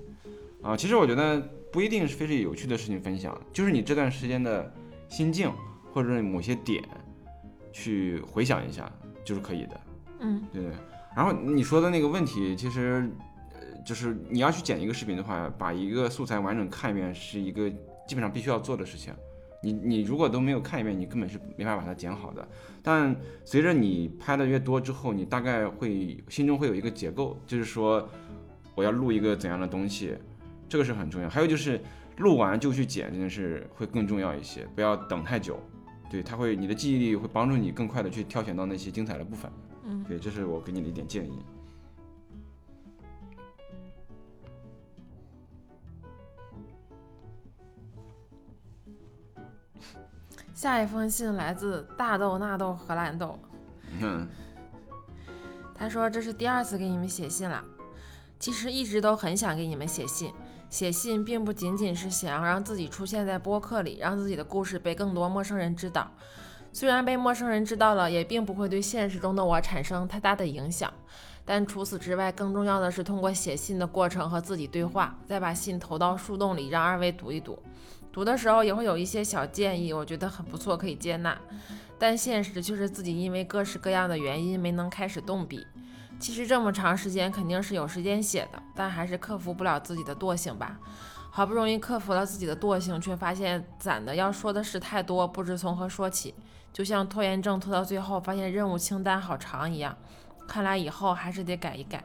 [0.62, 1.40] 啊，其实我觉得
[1.72, 4.72] 不一定是非是有趣的事情分享，就是你这段时间的
[5.08, 5.50] 心境，
[5.92, 6.82] 或者是某些点，
[7.72, 8.90] 去回想一下，
[9.24, 9.80] 就是可以的。
[10.20, 10.64] 嗯，对。
[11.16, 13.10] 然后你说的那个问题，其实
[13.54, 13.78] 呃。
[13.86, 17.70] 就是你要去剪一个视频的话，把一个素材完整看一遍是一个
[18.06, 19.14] 基本上必须要做的事情。
[19.62, 22.46] 你你如果都没有看一遍，你根本是没法把它剪好的。
[22.82, 28.08] 但随着你拍的越多之后，你大概会心中会有一个结构，就是说
[28.74, 30.16] 我要录一个怎样的东西，
[30.68, 31.28] 这个是很重要。
[31.28, 31.80] 还有就是
[32.18, 35.58] 录完就去剪这件事会更重要一些，不要等太久。
[36.10, 39.50] 对，它会你的记忆力会帮助你更快的去挑选到那些精彩的部分。
[39.84, 41.38] 嗯，对，这是我给你的一点建议。
[50.58, 53.38] 下一封信来自大豆纳豆荷兰豆，
[54.02, 54.26] 嗯，
[55.72, 57.64] 他说这是第二次给你们写信了。
[58.40, 60.34] 其实一直都很想给你们写信，
[60.68, 66.10] 写信并不仅仅是想要让自己出现在播客里，让自己的故事被更多陌生人知道。
[66.72, 70.92] 虽然被陌生人知道了，也并不会对现实中的我产生太大的影响。
[71.44, 77.56] 但除此之外，更重要的是通过写信的过程和自己对话，再把信投到树洞里，让二位读一读。
[78.18, 81.38] 读的时候也会有一些小建议，我觉得很不错，可以接纳。
[82.00, 85.64] 但现实却是自己因为各式各样的原因没能开始动笔。
[86.18, 90.80] 其实这么长时间肯定是有时间写的，但还是克服不了自己的惰性吧。
[91.30, 96.34] 好不容易克服了自己的惰性，却发现攒的要说的事太多，不知从何说起。
[96.72, 99.96] 就像拖延症拖到最后，发现任务清单好长一样。
[100.48, 102.02] 看来以后还是得改一改。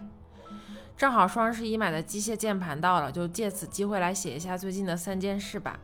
[0.95, 5.79] 正好双十一买的机械键盘到了，就借此机会来写一下最近的三件事吧。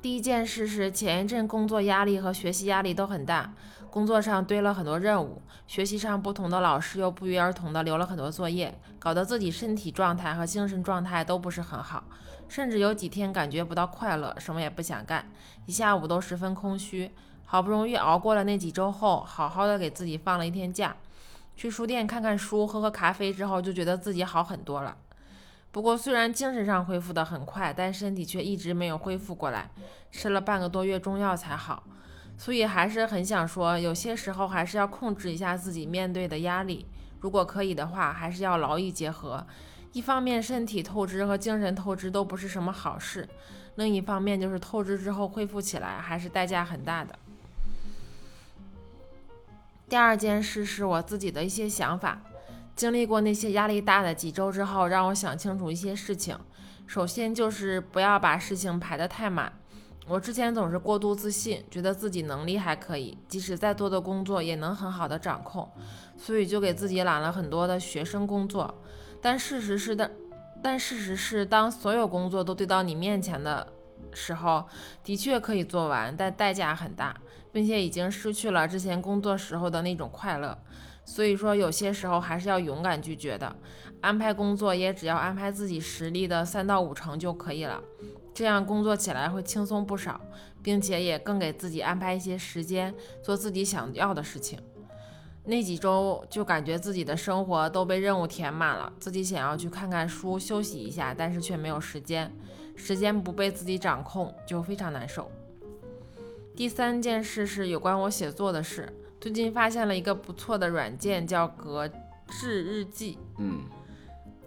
[0.00, 3.52] 第一件事是前一阵工作压力和学习压力都很大，
[3.90, 12.04] 工作上堆了很多任务，学习上不同的老师又不约而同的留了很多作业，搞得自己身体状态和精神状态都不是很好，
[12.48, 15.28] 甚至有几天感觉不到快乐，什么也不想干，
[15.66, 17.10] 一下午都十分空虚。
[17.44, 20.94] 好不容易熬过了那几周后，好好的给自己放了一天假，
[21.56, 24.96] 去书店看看书，喝喝咖啡之后，就觉得自己好很多了。
[25.70, 29.70] 不过，虽然精神上恢复得很快，但身体却一直没有恢复过来，
[30.10, 31.84] 吃了半个多月中药才好。
[32.36, 36.86] 所以还是很想说，有些时候还是要控制一下自己面对的压力。
[37.20, 39.46] 如果可以的话，还是要劳逸结合。
[39.92, 43.24] 一方面，身体透支和精神透支都不是什么好事；
[43.74, 47.18] 另一方面，就是透支之后恢复起来还是代价很大的。
[49.88, 52.20] 第二件事是我自己的一些想法。
[52.78, 56.38] 经历过那些压力大的几周之后，让我想清楚一些事情。
[56.86, 59.52] 首先就是不要把事情排得太满。
[60.06, 65.68] 我之前总是过度自信，觉得自己能力还可以，即使再多的工作也能很好的掌控，
[66.16, 68.72] 所以就给自己揽了很多的学生工作。
[69.20, 70.08] 但事实是的，
[70.62, 73.66] 但事实是，当所有工作都堆到你面前的
[74.12, 74.64] 时候，
[75.02, 77.16] 的确可以做完，但代价很大，
[77.50, 80.56] 并且已经失去了之前工作时候的那种快乐。
[81.08, 83.56] 所以说，有些时候还是要勇敢拒绝的。
[84.02, 87.82] 安排工作也只要安排自己实力的三到五成就可以了，
[88.34, 90.20] 这样工作起来会轻松不少，
[90.62, 94.60] 并且也更给自己安排一些时间做自己想要的事情。
[95.44, 102.30] 那几周就感觉自己的生活都被任务填满了，自己想要去看看书休息一下，但是却没有时间，
[102.76, 105.30] 时间不被自己掌控就非常难受。
[106.54, 111.90] 第三件事是有关我写作的事，最近发现了一个不错的软件，叫格
[112.28, 113.18] 致日记。
[113.38, 113.62] 嗯，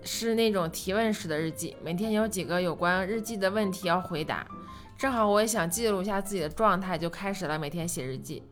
[0.01, 4.47] 是那种提问式的日记，每天有几个有关日记的问题要回答。
[4.97, 8.43] 正好我也想记录一下自己的状态，就开始了每天写日记。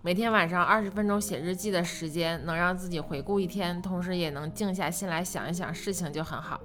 [0.00, 6.58] 每天晚上二十分钟写日记的时间，能让自己回顾一天，同时也能静下心来想一想事情，就很好。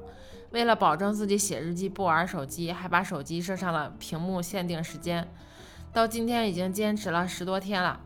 [0.52, 5.28] 为了保证自己写日记不玩手机，还把手机设上了屏幕限定时间。
[5.92, 8.00] 到今天已经坚持了十多天了，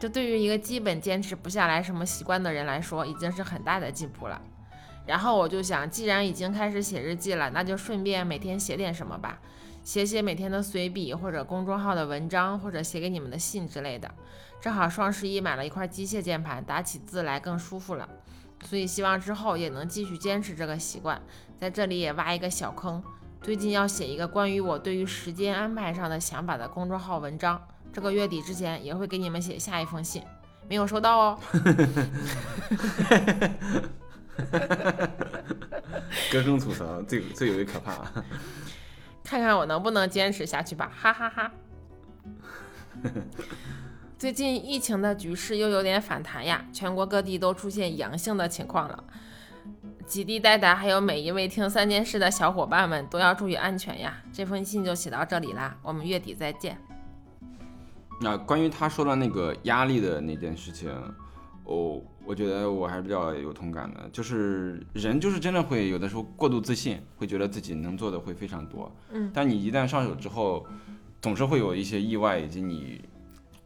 [0.00, 4.40] 这对于一个基本坚持不下来什么习惯的人来说，已经是很大的进步了。
[5.06, 9.38] 然后我就想，既然已经开始写日记了，那就顺便每天写点什么吧，
[9.84, 14.10] 写写每天的随笔，或者公众号的文章，或者写给你们的信之类的。
[14.58, 18.08] 正好双十一买了一块机械键盘，打起字来更舒服了，
[18.64, 21.20] 所以希望之后也能继续坚持这个习惯。
[21.58, 23.02] 在这里也挖一个小坑，
[23.42, 27.60] 最近要写一个关于我对于时间安排上的想法的公众号文章，
[27.92, 30.22] 这个月底之前也会给你们写下一封信，
[30.68, 31.38] 没有收到哦。
[36.32, 37.94] 歌声吐槽最最为可怕，
[39.24, 41.52] 看看我能不能坚持下去吧，哈哈哈。
[44.18, 49.04] 最近疫情的局势又有点反弹呀，全国各地都出现阳性的情况了。
[50.06, 54.20] 极地代代还有每一位听三件事的小伙伴们都要注意安全呀。
[54.32, 56.76] 这封信就写到这里啦，我们月底再见。
[58.20, 60.90] 那关于他说的那个压力的那件事情，
[61.64, 64.08] 哦，我觉得我还是比较有同感的。
[64.12, 68.94] 就是人就是真的会有的时候过度自信，会觉得自己能做的会非常多。
[69.10, 70.66] 嗯，但你一旦上手之后，
[71.20, 73.00] 总是会有一些意外以及你。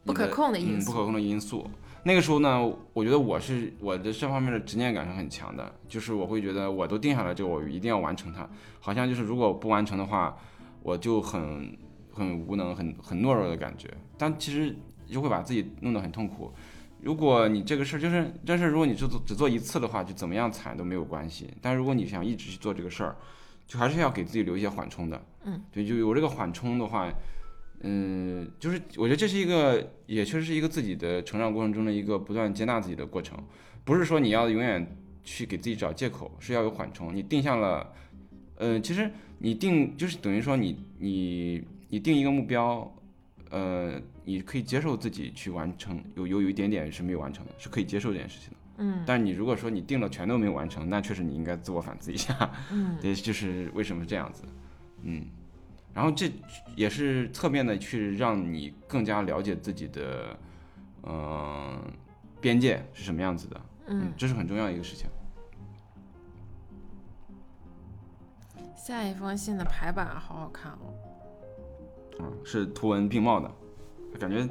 [0.06, 1.66] 不可控的因素，不可控的因素。
[2.02, 2.62] 那个时候呢，
[2.92, 8.46] 我觉得我是我的这方面的执念感是很强的，就是我会觉得我都定下来，就我一定要完成它。
[8.80, 10.36] 好像就是如果不完成的话，
[10.82, 11.74] 我就很
[12.12, 13.88] 很无能、很很懦弱的感觉。
[14.16, 16.52] 但其实就会把自己弄得很痛苦。
[17.00, 21.50] 如果你这个事儿就是这事儿，如果你只做只做一次的话，就怎么样惨都没有关系。
[21.60, 23.16] 但如果你想一直去做这个事儿，
[23.66, 25.22] 就还是要给自己留一些缓冲的。
[25.44, 27.12] 嗯，对，就有这个缓冲的话。
[27.86, 33.36] 嗯，就是我觉得这是一个，也确实是一个自己的成长过程中的一个不断接纳自己的过程，
[33.84, 37.14] 不是说你要永远去给自己找借口，是要有缓冲。
[37.14, 37.92] 你定下了，
[38.56, 42.90] 呃，其实你定就是等于说你你你定一个目标，
[43.54, 48.56] 呃，你可以接受自己去完成，有有有一点点是没有完成的，是可以接受这件事情的。
[48.78, 52.50] 嗯，但你如果说你定了全都没有完成，那确实你应该自我反思一下。
[52.72, 54.42] 嗯， 对，就是为什么这样子，
[55.02, 55.24] 嗯。
[55.92, 56.28] 然后这
[56.74, 60.36] 也是侧面的去让你更加了解自己的，
[61.04, 61.80] 嗯，
[62.40, 65.08] 边界是什么样子的，嗯，这是很重要一个事情。
[68.76, 70.92] 下一封信的排版好好看哦，
[72.20, 73.50] 嗯，是图文并茂的，
[74.18, 74.48] 感觉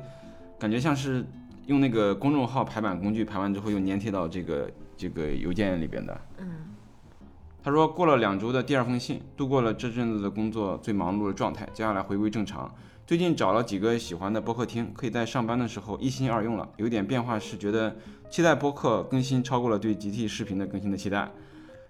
[0.60, 1.26] 感觉像是
[1.68, 6.46] 用那个公众号排版工具排完之后又粘贴到这个这个邮件里边的，嗯。
[7.66, 12.70] 他说过了两周的第二封信，度过了这阵子的工作最忙碌的状态，接下来回归正常。
[13.08, 16.70] 最近找了几个喜欢的播客听，可以在上班的时候一心二用了。
[16.76, 17.96] 有点变化是觉得
[18.30, 21.32] 期待播客更新超过了对集体视频的更新的期待。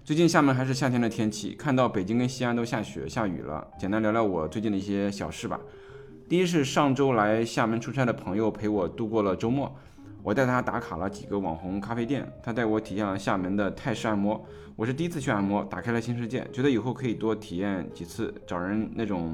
[0.06, 3.66] 最近厦门还是夏天的天气，看到北京跟西安都下雪下雨了。
[3.80, 5.58] 简单聊聊我最近的一些小事吧。
[6.28, 9.74] 第一是上周来厦门出差的朋友陪我度过了周末，
[10.22, 14.46] 我带他打卡了几个网红咖啡店，他带我体验了厦门的泰式按摩。
[14.76, 19.34] 我是第一次去按摩，打开了新世界，觉得以后可以多体验几次，找人那种，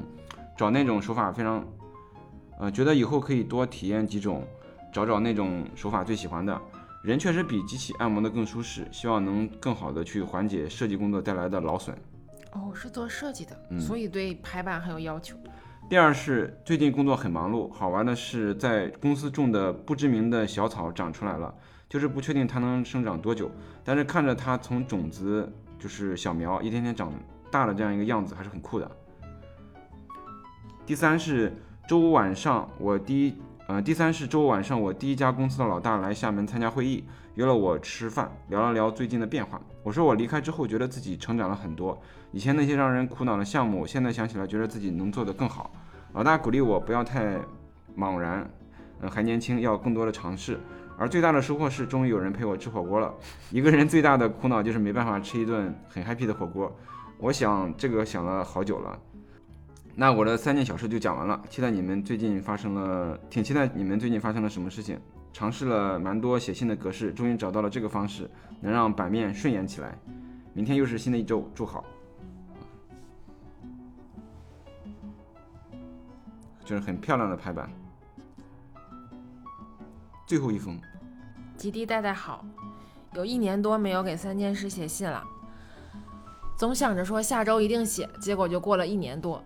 [0.56, 1.66] 找那种手法非常，
[2.60, 4.46] 呃，觉得以后可以多体验几种，
[4.92, 6.56] 找找那种手法最喜欢的。
[7.02, 11.96] 人确实比机器按摩的更舒适，希望能更好的去缓解设计工作带来的劳损。
[12.52, 15.36] 哦，是做设计的，所以对排版很有要求。
[15.88, 21.54] 第二是最近工作很忙碌，好玩的是在公司种的不知名的小草长出来了。
[21.88, 23.50] 就是不确定它能生长多久，
[23.82, 27.12] 但是看着它从种子就是小苗一天天长
[27.50, 28.88] 大的这样一个样子还是很酷的。
[30.86, 31.52] 第三是
[31.88, 33.34] 周五晚上我第一
[33.70, 37.04] 呃第三是周五晚上我第一家公司的老大来厦门参加会议，
[37.36, 39.60] 约了我吃饭，聊了聊最近的变化。
[39.84, 41.96] 我说我离开之后觉得自己成长了很多，
[42.32, 45.70] 以前那些让人苦恼的项目，现在想起来觉得自己能做得更好。
[46.14, 47.36] 老大鼓励我不要太
[47.96, 48.44] 茫然，
[49.02, 50.58] 嗯，还年轻，要更多的尝试。
[50.98, 53.14] 而最大的收获是，终于有人陪我吃火锅了。
[53.52, 56.76] 一个人最大的苦恼就是没办法吃一顿很 happy 的火锅。
[57.18, 58.98] 我想这个想了好久了。
[60.00, 64.98] 那我的三件小事就讲完了，期待你们最近发生了，挺期待你们最近发生了什么事情。
[65.30, 68.26] 尝试了蛮多写信的格式，终于找到了这个方式，
[68.62, 69.94] 能让版面顺眼起来。
[70.54, 71.84] 明天又是新的一周，祝好。
[76.64, 77.68] 就是很漂亮的排版。
[80.26, 80.80] 最后一封，
[81.58, 82.42] 吉迪带带好，
[83.12, 85.22] 有一年多没有给三件事写信了，
[86.60, 89.42] 总想着说下周一定写，结果就过了一年多。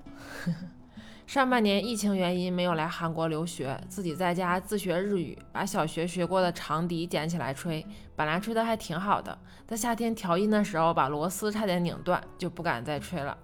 [1.29, 7.87] 上半年疫情原因没有来韩国留学，自己在家自学日语，把小学学过的长笛捡起来吹，
[8.17, 13.39] 本来吹的还挺好的，在夏天调音的时候把螺丝差点拧断，就不敢再吹了。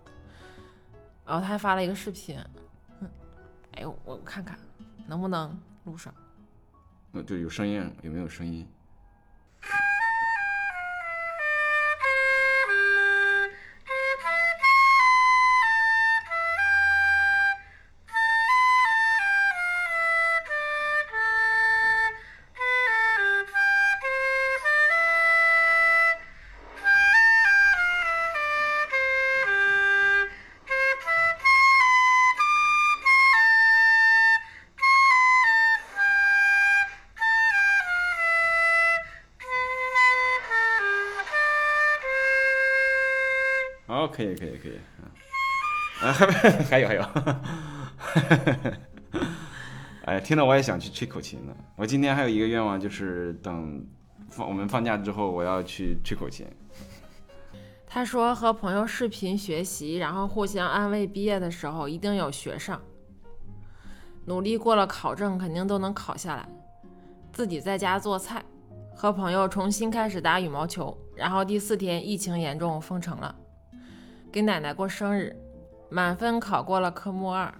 [1.24, 2.40] 然后他还发了一个视频，
[3.76, 4.58] 哎呦，我看看
[5.06, 6.12] 能不能录上。
[7.12, 8.66] 那，就有声音，有没有声音？
[44.20, 44.76] 可以，可以，可以，
[46.04, 46.12] 啊，
[46.68, 47.02] 还有，还有，
[50.04, 51.56] 哎，听了我也想去吹口琴了。
[51.76, 53.82] 我今天还有一个愿望，就是等
[54.28, 56.46] 放我们放假之后，我要去吹口琴。
[57.86, 62.78] 他说和朋友视频学习，然后互相安慰，毕业的时候一定有学上，
[64.26, 66.46] 努力过了考证，肯定都能考下来。
[67.32, 68.44] 自己在家做菜，
[68.94, 73.34] 和朋友重新开始打羽毛球，然后第四天疫情严重，封城了。
[74.32, 75.34] 给奶奶过生日，
[75.88, 77.52] 满分考过了科目二，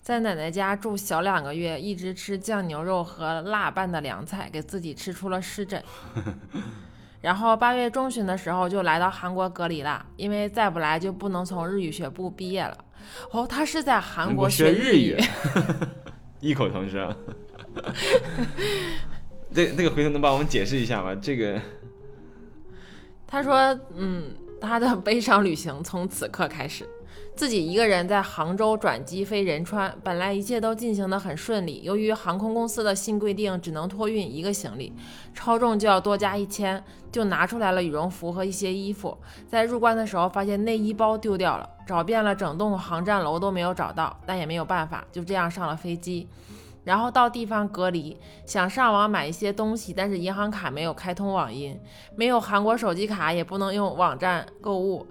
[0.00, 5.80] 在奶奶家住小两个月，一直吃酱牛肉和辣拌的凉菜，给自己吃出了湿疹。
[7.22, 12.76] 然后八月中旬的时候就来到韩国隔离了，因为再不来就不能从日语学部毕业了。
[13.30, 15.16] 哦，他是在韩国学日语，
[16.40, 17.14] 异口同声。
[19.54, 21.14] 这那个回头能帮我们解释一下吗？
[21.14, 21.60] 这个，
[23.28, 24.34] 他说，嗯。
[24.60, 26.88] 他的悲伤旅行从此刻开始，
[27.34, 31.80] 自己一个人在杭州转机飞仁川，本来一切都进行得很顺利。
[31.82, 34.92] 由于航空公司的新规定，只能托运一个行李，
[35.34, 39.16] 超重就要多加一千，就拿出来了羽绒服和一些衣服。
[39.48, 46.28] 在入关的时候，发现内衣包丢掉了，找遍了整栋航站楼都没有找到，但也没有办法，就这样上了飞机。
[46.82, 48.16] 然后到地方隔离，
[48.46, 51.78] 想上网买一些东西，但是银行卡没有开通网银，
[52.16, 55.06] 没有韩国手机卡，也不能用网站购物。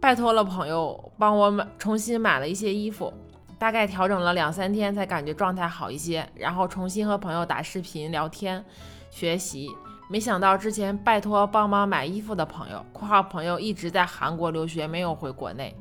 [0.00, 3.12] 拜托了朋友帮我买，重新买了一些衣服，
[3.58, 6.26] 大概调整了两三天才感觉状态好一些。
[6.34, 8.64] 然后重新和朋友打视频聊天
[9.10, 9.68] 学习，
[10.08, 15.74] 没想到之前拜托帮忙买衣服的朋友（括号朋友一直在韩国留学，没有回国内）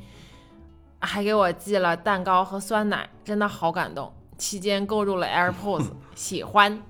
[0.99, 4.11] 还给我寄了蛋糕和酸奶，真的好感动。
[4.37, 6.81] 期间购入了 AirPods， 喜欢。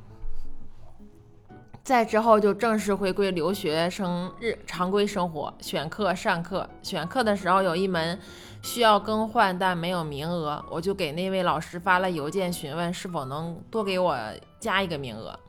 [1.84, 6.68] 在之后就正式回归留学生日常规生活，选课上课。
[6.82, 8.20] 选课的时候有一门
[8.64, 14.18] 需要更换，但没有名额，我就给那位老师发了邮件询问是否能多给我
[14.60, 15.40] 加一个名额。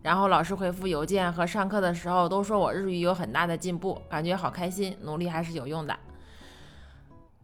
[0.00, 5.98] 然后老师回复邮件和上课的时候都说我日语有很大的进步，感觉好开心，努力还是有用的。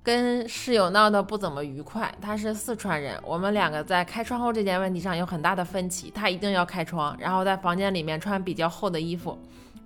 [0.07, 6.13] 跟室友闹得不怎么愉快，他是四川人，我们两个在开窗户这件问题上有很大的分歧。
[6.13, 9.37] 他一定要开窗，然后在房间里面穿比较厚的衣服，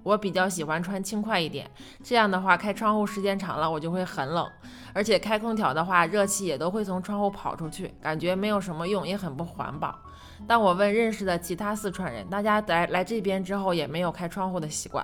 [0.03, 1.67] 我比较喜欢穿轻快一点。
[2.05, 4.47] 这样的话，开窗户时间长了我就会很冷，
[4.93, 9.99] 而且开空调的话，热气也都会从窗户跑出去，感觉没有什么用，也很不环保。
[10.47, 15.03] 当我问认识的其他四川人，大家来来这边之后也没有开窗户的习惯。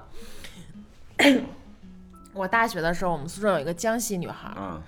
[2.36, 4.80] 我大学的时候，我们宿舍有一个江西女孩，嗯，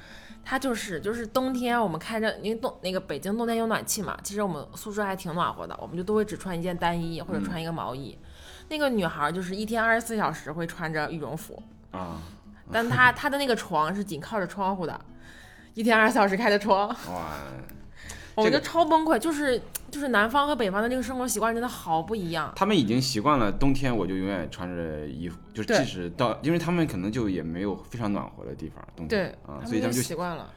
[0.44, 8.18] 她就是就是冬天我们开着，因为冬那个北京冬天有暖气嘛，其实我们宿舍还挺暖和的，我们就都会只穿一件单衣或者穿一个毛衣。
[8.68, 12.20] 那个女孩就是一天二十四小时会穿着羽绒服啊，
[12.70, 15.00] 但她她的那个床是紧靠着窗户的，
[15.72, 16.96] 一天二十四小时开着窗，哇，
[18.42, 19.60] 我觉得超崩溃，就是
[19.90, 22.52] 就是南方和北方的这个生活习惯真的好不一样。
[22.56, 30.50] 他们已经习惯了冬天，我就永远穿着衣服，就是即使到，因为他们可能就也没有非常暖和的地方，冬天啊，所以他们就习惯了。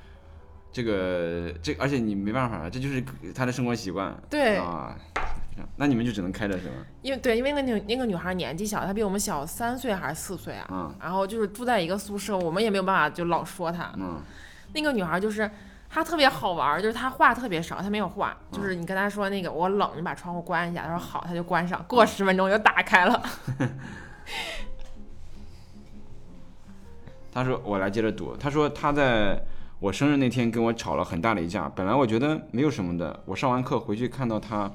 [0.72, 3.04] 这个这而且你没办法，这就是
[3.36, 4.16] 他的生活习惯。
[4.30, 4.96] 对啊，
[5.76, 6.76] 那你们就只能开着是吗？
[7.02, 10.68] 因为对，因为那女那个女孩年纪小，她比我们小三岁还是四岁啊？
[10.72, 13.92] 嗯然后就是住在一个宿舍，我们也没有办法就老说她。
[13.98, 14.22] 嗯
[14.74, 15.52] 那个女孩就是
[15.94, 23.22] 她特别好玩儿，就是他话特别少，他没有话，就是你跟他说那个我冷，你把窗户关一下，他说好，他就关上，过十分钟又打开了。
[27.34, 29.38] 他说我来接着读，他说他在
[29.80, 34.72] 我生日那天跟我吵了很大的一架，本来我觉得没有什么的，我上完课回去看到他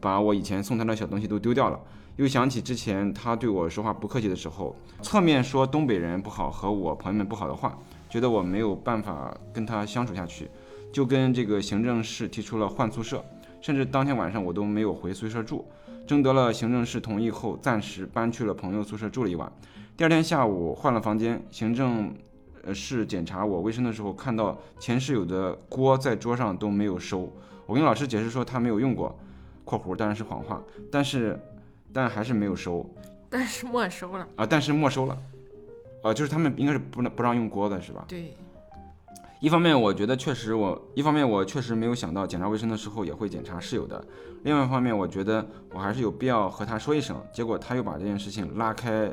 [0.00, 1.78] 把我以前送他的小东西都丢掉了，
[2.16, 7.78] 又想起之前他对我说话不客气的时候，侧面说东北人不好和我朋友们不好的话，
[8.08, 10.48] 觉得我没有办法跟他相处下去，
[10.92, 13.24] 就跟这个行政室提出了换宿舍，
[13.60, 15.64] 甚至当天晚上我都没有回宿舍住，
[16.06, 19.52] 征得了行政室同意后，暂时搬去了朋友宿舍住了一晚。
[19.96, 22.14] 第二天下午换了房间，行政
[22.62, 27.30] 呃室检查我卫生的时候，看到前室友的锅在桌上都没有收。
[27.66, 29.14] 我跟老师解释说他没有用过
[29.64, 31.38] （括弧当然是谎话），但是
[31.92, 32.88] 但还是没有收
[33.28, 34.26] 但是没收了。
[34.36, 35.18] 啊，但是没收了。
[36.02, 38.04] 啊，就是他们应该是不能不让用锅的是吧？
[38.08, 38.36] 对，
[39.40, 44.04] 一方面我觉得确实我，一方面我确实没有想到检查卫生的时候也会检查室友的，
[44.44, 49.12] 另外一方面我觉得我还是有必要和他说一声，结果他又把这件事情拉开，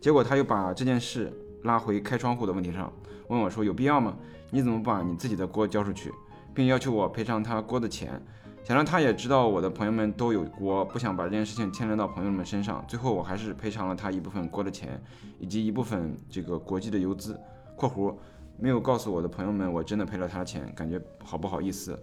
[0.00, 2.92] 结果他又把这件事拉回开窗户的问题上，
[3.28, 4.16] 问我说有必要吗？
[4.50, 6.12] 你怎么把你自己的锅交出去，
[6.54, 8.22] 并要求我赔偿他锅的钱？
[8.64, 12.84] 想让他也知道我的朋友们都有锅，不想把这件事情牵连到朋友们身上。
[12.86, 15.02] 最后我还是赔偿了他一部分锅的钱，
[15.40, 17.38] 以及一部分这个国际的游资
[17.74, 18.14] （括弧
[18.56, 21.98] 没有告诉我的朋友们，我真的赔了他的钱，感觉好不好意思。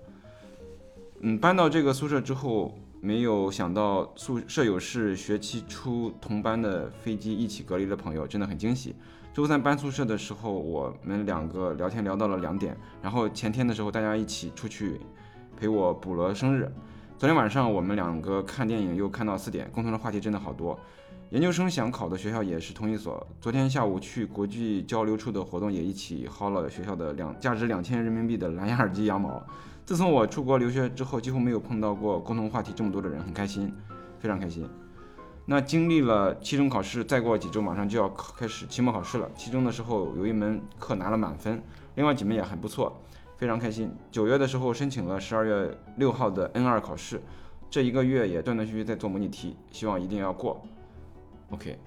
[1.22, 8.94] 嗯，搬到这个宿舍之后，没有想到宿舍友是学期初同班的飞机一起隔离的朋友，真的很惊喜。
[9.34, 15.00] 周三搬宿舍的时候，我们两个聊天聊到了两点，然后前天的时候大家一起出去
[15.60, 16.72] 陪我补了生日。
[17.18, 20.80] 昨天晚上我们两个看电影又看到四点，共同的话题真的好多。
[21.32, 23.28] 研究生想考的学校也是同一所。
[23.42, 29.44] 昨天下午去国际交流处的活动也一起薅了学校的两价值两千人民币的蓝牙耳机羊毛。
[29.86, 33.74] 自从我出国留学之后，几乎没有碰到过共同话题这么多的人，很开心，
[34.18, 34.66] 非常开心。
[35.46, 39.30] 那经历了期中考试，再过几周马上就要开始期末考试了。
[39.36, 41.62] 期中的时候有一门课拿了满分，
[41.96, 43.02] 另外几门也很不错，
[43.40, 43.90] 非常开心。
[44.12, 47.22] 九月的时候申请了十二月六号的 N 二考试，
[47.70, 50.62] 这一个月也断断续续在做模拟题，希望一定要过。
[51.52, 51.80] OK，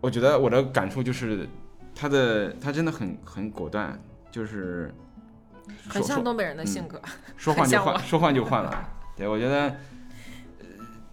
[0.00, 1.46] 我觉得我的感触就是，
[1.94, 3.96] 他的他真的很很果断，
[4.30, 4.92] 就是
[5.86, 6.98] 很像东北人的性格。
[7.36, 8.88] 说换就换，说换就换了。
[9.14, 9.68] 对，我觉得，
[10.60, 10.66] 呃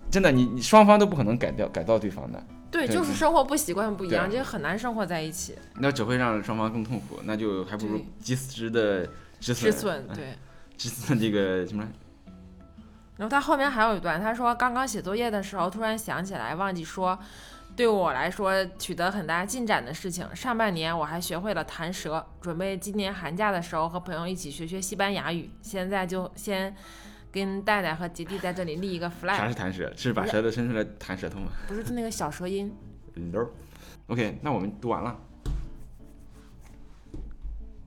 [0.09, 2.41] 真的你你双方都不可能改掉改造对方的，
[2.73, 5.55] 对，就是生活不习惯不一样，对这很难生活在一起。
[5.75, 9.07] 那只会让双方更痛苦，那就还不如及时的
[9.39, 10.33] 止损止损，对。
[10.75, 11.87] 止损这个什么
[13.15, 17.17] 然后他后面还有一段，他说刚刚写作业的时候，突然想起来忘记说，
[17.75, 20.27] 对我来说取得很大进展的事情。
[20.35, 25.51] 上半年我还学会了弹舌，准备今年寒假的时候和朋友一起学学西班牙语。
[25.61, 26.75] 现在就先
[27.33, 29.91] 跟戴戴和杰弟在这里立一个 flag，啥是弹舌？
[29.97, 31.47] 是把舌头伸出来弹舌头吗？
[31.67, 32.71] 不是就那个小舌音。
[33.15, 33.51] 溜。
[34.05, 35.17] OK，那我们读完了，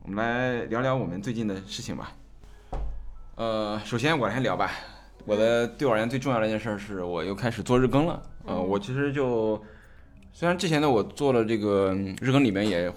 [0.02, 2.12] 我们来聊聊我们最近的事情吧。
[3.36, 4.72] 呃，首先我来聊吧。
[5.24, 8.20] 我的对我而言最重要的一件事是我又开始做日更了。
[8.46, 9.62] 呃，嗯我其实就
[10.32, 12.92] 虽然之前的我做了这个嗯日更里面也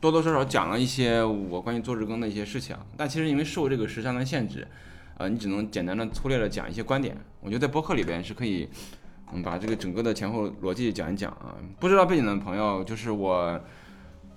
[0.00, 4.66] 多多少少讲了一些我关于做日更的一些事情，但其实因为受这个时长的限制，
[5.18, 7.16] 呃，你只能简单的粗略的讲一些观点。
[7.40, 8.68] 我觉得在播客里边是可以，
[9.32, 11.56] 嗯，把这个整个的前后逻辑讲一讲啊。
[11.80, 13.60] 不知道背景的朋友，就是我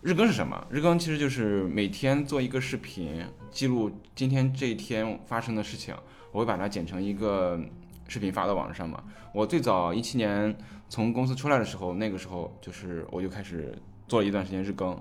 [0.01, 0.65] 日更是什么？
[0.71, 5.95] 日更其实就是每天做一个视频，记录今天这一天发生的事情，
[6.31, 7.59] 我会把它剪成一个
[8.07, 9.03] 视频发到网上嘛。
[9.33, 10.55] 我最早一七年
[10.89, 13.77] 从公司出来的时候，那个时候就是我就开始
[14.07, 14.99] 做了一段时间日更，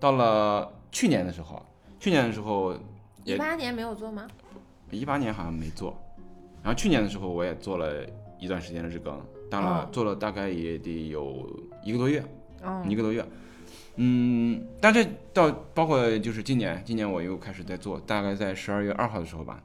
[0.00, 1.64] 到了去年的时候，
[2.00, 2.76] 去年的时候
[3.24, 4.26] 一八年没有做吗？
[4.98, 5.96] 一八年好像没做，
[6.62, 8.04] 然后去年的时候我也做了
[8.38, 9.20] 一段时间的日更，
[9.50, 11.48] 当然哦做了大概也得有
[11.84, 12.24] 一个多月，
[12.62, 13.24] 哦一个多月。
[13.96, 19.62] 嗯，但这到包括就是今年，今年我又开始在做，大概在十二月二号的时候吧，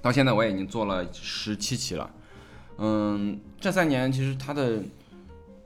[0.00, 2.08] 到现在我也已经做了十七期了。
[2.78, 4.80] 嗯，这三年其实它的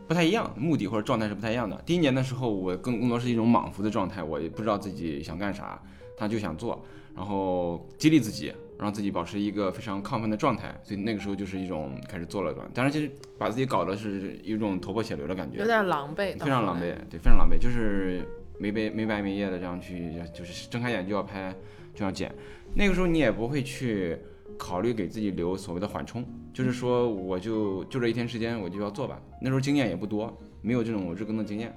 [0.09, 1.81] 不太一样，目的或者状态是不太一样的。
[1.85, 5.79] 第一年的时候，我更更多是一种莽夫的状态，我也不知道自己想干啥，
[6.17, 6.83] 他就想做，
[7.15, 8.53] 然后激励自己，
[8.85, 12.63] 让自己保持一个非常亢奋的状态，所以那个时候就是一种开始做了吧。
[12.75, 18.23] 当然，其实把自己搞的是一种头破血流的感觉有，点狼狈，非常狼狈，对，非常狼狈，就是
[18.59, 21.55] 没白没白没夜的这样去，就是睁开眼就要拍
[21.95, 22.33] 就要剪。
[22.75, 24.19] 那个时候你也不会去
[24.59, 29.21] 考虑给自己留所谓的缓冲，就是说我就就这一天时间我就要做吧。
[29.41, 31.75] 那时候经验也不多，没有这种日更的经验。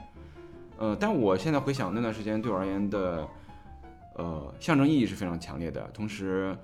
[0.77, 3.27] 呃，但我现在回想那段时间对我而言的，
[4.15, 5.89] 呃，象征意义是非常强烈的。
[5.91, 6.55] 同时，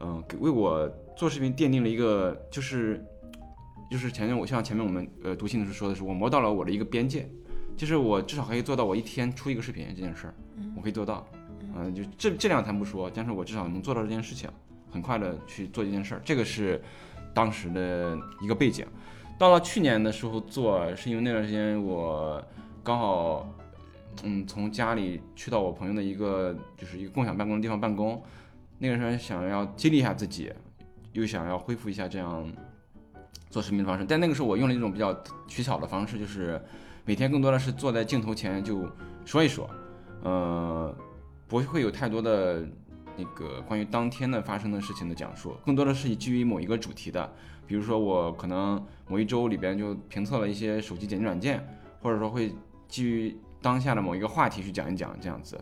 [0.00, 3.04] 嗯、给为我做视频奠定了一个，就是
[3.90, 7.28] 就是前面我像前面我们呃读信的时候说的是，我摸到了我的一个边界，
[7.76, 10.34] 就是我至少可以做到我一天出一个视频这件事儿，
[10.76, 11.26] 我可以做到。
[11.76, 14.50] 嗯、就质质量咱不说，但是我至少能做到这件事情，
[14.90, 16.82] 很快的去做这件事儿，这个是
[17.32, 18.84] 当时的一个背景。
[19.38, 22.42] 到了去年的时候做，是因为那段时间我
[22.82, 23.48] 刚好，
[24.24, 28.20] 嗯，从家里去到我朋友的一个就是一个共享办公的地方办公，
[28.78, 30.52] 那个时候想要激励一下自己，
[31.12, 32.46] 又想要恢复一下这样
[33.50, 35.16] 做视频的方式，但那个时候我用了一种比较
[35.46, 36.60] 取巧的方式，就是
[37.04, 38.88] 每天更多的是坐在镜头前就
[39.24, 39.68] 说一说，
[40.22, 40.94] 呃，
[41.46, 42.64] 不会有太多的
[43.16, 47.32] 那个关于当天的发生的事情的讲述，更多的是基于某一个主题的，
[47.66, 51.66] 比如说我可能某一周里边就评测了一些手机剪辑软件，
[52.00, 52.54] 或者说会
[52.86, 55.58] 基于当下的某一个话题去讲一讲这样子，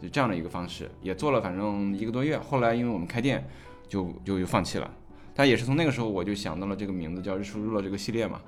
[0.00, 3.46] 就这样的一个方式，也做了反正一个多月，后来因为我们开店
[3.88, 4.90] 就就就放弃了。
[5.34, 8.40] 但也是从那个时候我就想到了这个名字叫“日出日落”这个系列嘛。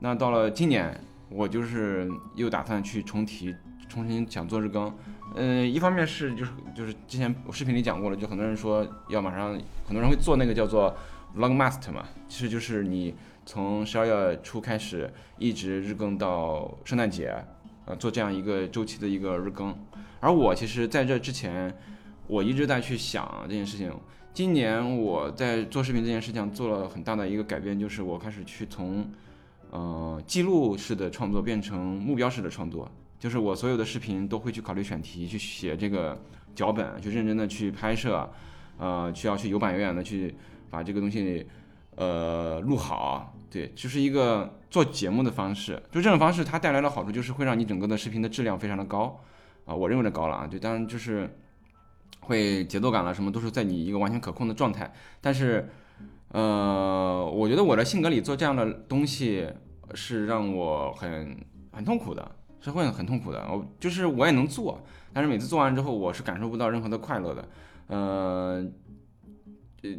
[0.00, 3.54] 那到了今年，我就是又打算去重提，
[3.88, 4.92] 重新想做日更。
[5.36, 9.52] 嗯，一方面是就是就是之前我视频里讲过了，就很多人说要马上，
[9.84, 10.96] 很多人会做那个叫做
[11.36, 13.14] vlog mast 嘛，其实就是你
[13.46, 17.32] 从十二月初开始，一直日更到圣诞节，
[17.84, 19.76] 呃，做这样一个周期的一个日更。
[20.20, 21.72] 而我其实在这之前，
[22.26, 23.92] 我一直在去想这件事情。
[24.34, 29.04] 今年我在做视频这件事情做了很大的一个改变，就是我开始去从，
[29.70, 32.88] 呃，记录式的创作变成目标式的创作。
[33.18, 36.16] 就是我所有的视频都会去考虑选题，去写这个
[36.54, 38.30] 脚本，去认真的去拍摄，
[38.78, 40.32] 呃，需要去有板有眼的去
[40.70, 41.44] 把这个东西，
[41.96, 43.34] 呃，录好。
[43.50, 45.82] 对，就是一个做节目的方式。
[45.90, 49.18] 就这种方式，它带来的好处就是会让你整个的视频的质量非常的高，
[49.68, 50.46] 啊，我认为的高了啊。
[50.46, 51.30] 对，当然就是
[52.20, 54.92] 会节奏感了什么都是在你一个完全可控的状态。
[55.20, 55.68] 但是，
[56.30, 59.46] 呃，我觉得我的性格里做这样的东西
[59.94, 61.36] 是让我很
[61.70, 62.32] 很痛苦的。
[62.60, 67.48] 是会很痛苦的，我就是我也能做，但是每次做完之后，我是感受不到任何的快乐的，
[67.86, 68.66] 呃，
[69.82, 69.90] 呃，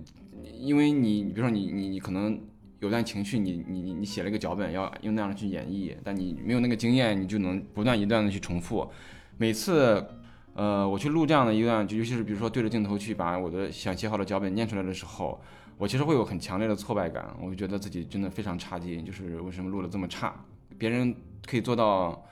[0.59, 2.38] 因为你，比如说你你你可能
[2.82, 8.91] 有段情绪，你你你写了一个脚本，要用那样的去演绎，但你没有那个经验，你就能不断一段的去重复，
[9.40, 10.06] 每次，
[10.54, 15.42] 呃，我去录这样的一段，就尤其是比如说对着镜头去把我的想写好的脚本念出来的时候，
[15.78, 20.36] 我其实会有很强烈的挫败感，我就觉得自己真的非常差劲，就是为什么录的这么差，
[20.78, 21.16] 别人
[21.48, 22.24] 可以做到。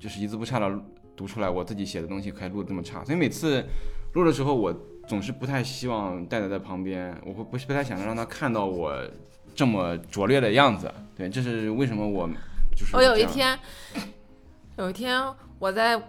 [0.00, 0.80] 就是一字不差的
[1.14, 3.62] 读出来，我自己写的东西可以录的这么差，所以每次
[4.14, 4.74] 录的时候，我
[5.06, 8.96] 总是不太希望戴戴在旁边，我会不是不太想让他看到我
[9.54, 10.90] 这么拙劣的样子。
[11.14, 12.26] 对，这是为什么我
[12.74, 13.58] 就是我有一天，
[14.78, 15.22] 有一天
[15.58, 16.02] 我在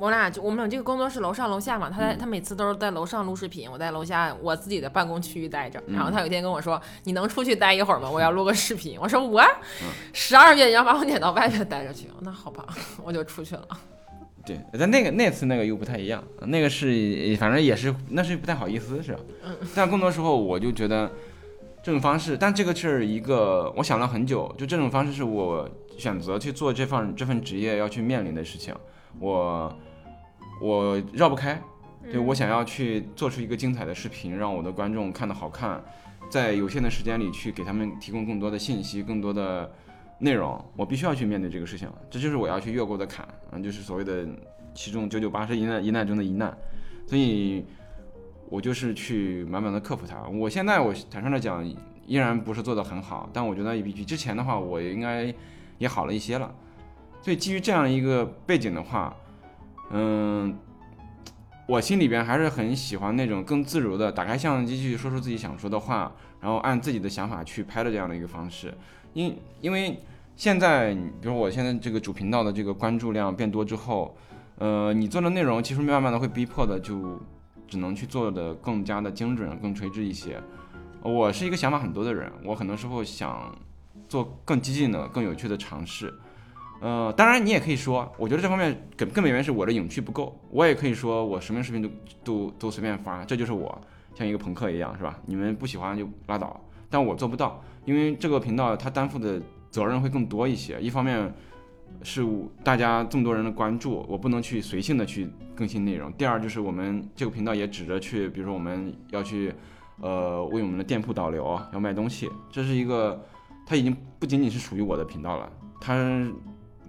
[0.00, 5.78] 我俩就我们俩这个工作室楼上楼下嘛，他在他每次都是在楼上录视频，我在楼下我自己的办公区域待着。
[5.86, 8.10] 然后他有一天跟我说：“你能出去待一会儿吗？
[8.10, 9.42] 我要录个视频。”我说：“我
[10.14, 12.64] 十二月你要把我撵到外面待着去？”那好吧，
[13.04, 13.68] 我就出去了。
[14.46, 19.20] 对，但那个那次那个又不太一样，那个是反正也是那是不太好意思是吧？
[19.44, 19.54] 嗯。
[19.74, 21.12] 但更多时候我就觉得
[21.82, 28.74] 这种方式，但这个是一个我想了很久，就这种方式是我选择去做这份这份职业要去面临的事情，
[29.18, 29.70] 我。
[30.60, 31.60] 我绕不开，
[32.10, 35.82] 对我想要去做出一个精彩的视频，让我的观众看的好看，
[36.28, 39.72] 在有限的时间里去给他们提供更多的信息、更多的
[40.18, 44.28] 内容，我必须要去面对这个事情，这就是我要去越过的坎，嗯，就是所谓的
[44.74, 46.54] 其中九九八十一难一难中的一难，
[47.06, 47.64] 所以，
[48.50, 50.28] 我就是去慢慢的克服它。
[50.28, 51.66] 我现在我坦率的讲，
[52.06, 55.34] 依然不是做的很好，但我觉得比比之前的话，我应该
[55.78, 56.54] 也好了一些了。
[57.22, 59.16] 所以基于这样一个背景的话。
[59.90, 60.56] 嗯，
[61.66, 68.72] 我心里边还是很喜欢那种更自如的，打开相机去说出自己想说的话，然后按自己的想法去拍的这样的一个方式。
[69.12, 69.98] 因因为
[70.36, 74.16] 现在，比如我现在这个主频道的这个关注量变多之后，
[74.58, 77.20] 呃，你做的内容其实慢慢的会逼迫的就
[77.66, 80.40] 只能去做的更加的精准、更垂直一些。
[81.02, 83.52] 我是一个想法很多的人，我很多时候想
[84.08, 86.14] 做更激进的、更有趣的尝试。
[86.80, 90.34] 呃，当然你也可以说，我觉得这方面根根本原因是我的影趣不够。
[90.50, 91.90] 我也可以说，我什么视频都
[92.24, 93.78] 都都随便发，这就是我，
[94.14, 95.18] 像一个朋克一样，是吧？
[95.26, 96.58] 你们不喜欢就拉倒。
[96.88, 100.80] 但我做不到，因为这个频道它担负的责任会更多一些。
[100.80, 101.32] 一方面，
[102.02, 102.26] 是
[102.64, 106.10] 大家这么多人的关注，我不能去随性的去更新内容。
[106.14, 109.52] 第二就是我们这个频道也指着去，比如说我们要去，
[110.00, 113.22] 呃，为我们的店铺导流，要卖东西，这是一个，
[113.66, 115.94] 它已经不仅仅是属于我的频道了，它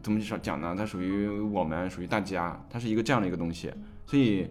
[0.02, 0.76] 怎么讲呢？
[0.78, 3.72] 它属于我们，属于大家，它是一个这样的一个东西。
[4.06, 4.48] 所以，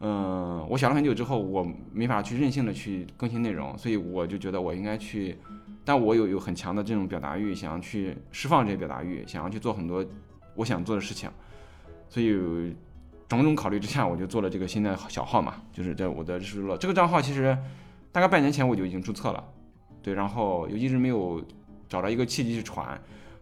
[0.00, 5.36] 嗯，我想了很久之后，我没法去任性的去更新内容，所以我就觉得我应该去。
[5.82, 10.04] 但我有有很强的这种表达欲，想要去释放这些表达欲，想要去做很多
[10.54, 11.28] 我想做的事情，
[12.08, 12.28] 所以
[13.26, 17.56] 种种考虑之下，我就做了这个新的小号嘛，就是在我的日式乐这个账号，其实
[18.12, 19.42] 大概半年前我就已经注册了，
[20.02, 21.42] 对，然后又一直没有
[21.88, 23.00] 找到一个契机去传，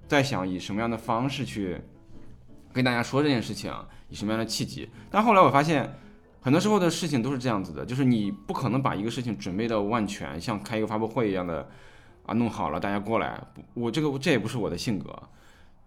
[0.09, 1.81] 在想以什么样的方式去
[2.73, 3.73] 跟大家说这件事情，
[4.09, 5.89] 以什么样的契机，但后来我发现，
[6.41, 11.69] 很多时候的事情都是这样子的，就是你不可能把一个事情准备的万全，像开一个发布会一样的。
[12.27, 13.41] 啊，弄好了，大家过来。
[13.73, 15.19] 我这个这也不是我的性格。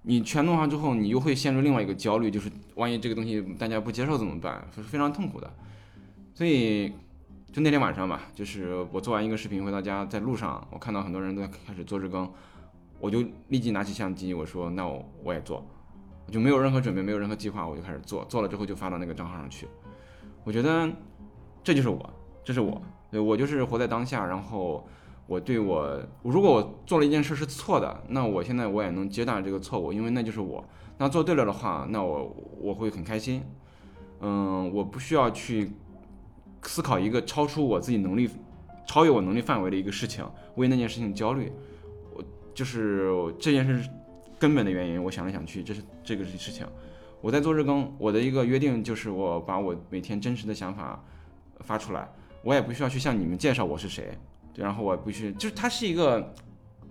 [0.02, 4.68] 你全弄好之后，你又会陷入另外一个焦虑，就是万一这个东西大家不接受怎么办？
[4.76, 5.54] 是非常痛苦的。
[6.34, 6.90] 所以，
[7.54, 12.28] 就那天晚上吧，就是我做完一个视频回到家，在路上我看到很多人都在开始做日更，
[13.02, 15.66] 我就立即拿起相机，我说那我我也做，
[16.28, 18.24] 我就没有任何准备，没有任何计划，我就开始做。
[18.26, 19.68] 做了之后就发到那个账号上去。
[20.44, 20.90] 我觉得
[21.64, 22.10] 这就是我，
[22.46, 24.88] 这是我，对我就是活在当下，然后。
[25.28, 30.62] 我对我，如果我做了一件事是错的，那我现在我也能接纳这个错误，因为那就是我。
[30.98, 33.42] 那做对了的话，那我我会很开心。
[34.20, 35.72] 嗯，我不需要去
[36.64, 38.30] 思考一个超出我自己能力、
[38.86, 40.26] 超越我能力范围的一个事情，
[40.56, 41.50] 为那件事情焦虑。
[42.62, 43.10] 就是
[43.40, 43.90] 这件事
[44.38, 45.04] 根本的原因。
[45.04, 46.64] 我想来想去，这是这个事情。
[47.20, 51.04] 我在做日更，我的一个约定就是我把我每天真实的想法
[51.62, 52.08] 发出来，
[52.44, 54.16] 我也不需要去向你们介绍我是谁。
[54.54, 56.32] 对然后我不去，就是它是一个，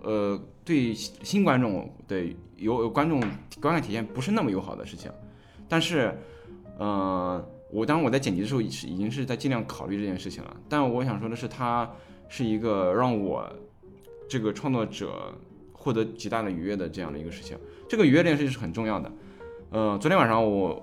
[0.01, 2.21] 呃，对新观众的
[2.57, 3.21] 有观众
[3.61, 5.09] 观看体验不是那么友好的事情，
[5.69, 6.13] 但是，
[6.79, 7.41] 嗯，
[7.71, 10.57] 我当我在剪辑的时候是已经是在尽量考虑这件事情了。
[10.67, 11.89] 但我想说的是，它
[12.27, 13.49] 是一个让我
[14.27, 15.33] 这个创作者
[15.81, 17.57] 获得极大的愉悦的这样的一个事情。
[17.89, 19.11] 这个愉悦这件事情是很重要的。
[19.71, 20.81] 呃，昨天晚上我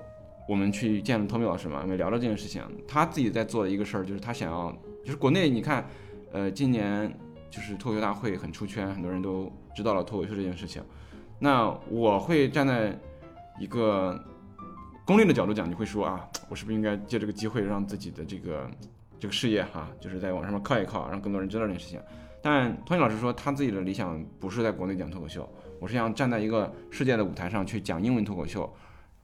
[0.49, 2.62] 我们去见了托米老师嘛，我们聊了这件事情。
[2.86, 5.86] 他自己在做的一个事儿就是他想要，就是国内你看。
[6.30, 7.11] 呃，今年
[7.49, 10.82] 就是脱口秀大会很出圈，很多人都知道了脱口秀这件事情。
[11.38, 12.94] 那我会站在
[13.59, 14.22] 一个
[15.07, 18.70] 功利的角度讲，你会说啊，我是不是应该借这个机会让自己的这个
[19.18, 21.99] 这个事业哈，就是在网上面靠一靠，让更多人知道这件事情。
[22.51, 25.46] 但托尼老师说他自己的理想不是在国内讲脱口秀，
[25.78, 28.74] 我是想站在一个世界的舞台上去讲英文脱口秀，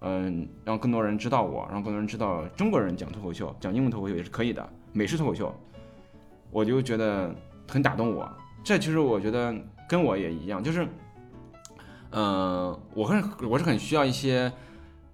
[0.00, 5.50] 嗯，让更多人知道我，让更多人知道中国人讲脱口秀，讲英文脱口秀也是可以的，美式脱口秀。
[6.50, 7.34] 我就觉得
[7.66, 8.30] 很打动我，
[8.62, 9.56] 这其实我觉得
[9.88, 10.86] 跟我也一样，就是，
[12.10, 14.52] 嗯，我很我是很需要一些，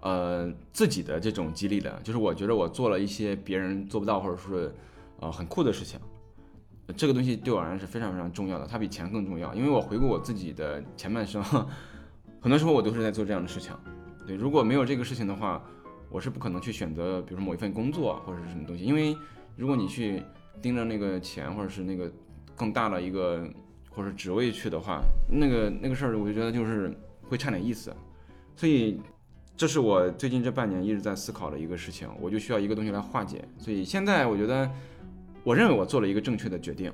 [0.01, 4.75] 呃，自己的这种激励的，就是我觉得我做了一些别人做不到或者是
[5.21, 6.01] 呃很酷的事情，
[6.93, 11.43] 这个东西对我而言是非常非常重要的，它比钱更重要，因为我回顾我自己的前半生，
[12.41, 13.75] 很多时候我都是在做这样的事情，
[14.27, 15.63] 对，如果没有这个事情的话，
[16.11, 19.17] 我是不可能去选择，比如说某一份工作或者是什么东西，因为
[19.57, 20.23] 如果你去。
[20.63, 22.13] 盯着那个钱，或者是那个
[22.55, 23.49] 更大的一个
[23.89, 27.91] 或者职位去的话，那个那个事儿，我就觉得就是会差点意思。
[28.55, 29.01] 所以，
[29.57, 33.43] 这是我最近这半年一直在思考的一个事情，我就需要一个东西来化解。
[33.57, 34.71] 所以现在我觉得，
[35.45, 36.93] 我认为我做了一个正确的决定。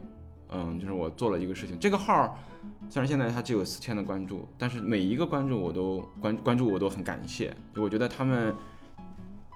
[0.50, 1.76] 嗯，就是我做了一个事情。
[1.78, 2.38] 这个号
[2.88, 7.52] 虽然现在它只有四千的关注，但是每一个关注我都关关注我都很感谢。
[7.74, 8.54] 我觉得他们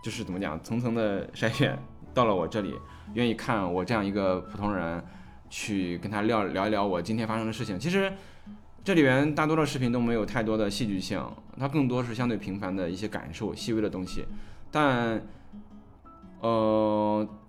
[0.03, 1.79] 就是怎么讲，层层的筛选
[2.13, 2.75] 到了我这里。
[3.15, 5.03] 愿意看我这样一个普通人，
[5.49, 7.79] 去跟他聊聊一聊我今天发生的事情。
[7.79, 8.13] 其实
[8.85, 11.21] 这里边大多的视频都没有太多的戏剧性，
[11.59, 14.25] 它更多是相对平凡的一些感受、细微的东西。
[14.71, 15.21] 但，
[16.41, 16.49] 呃，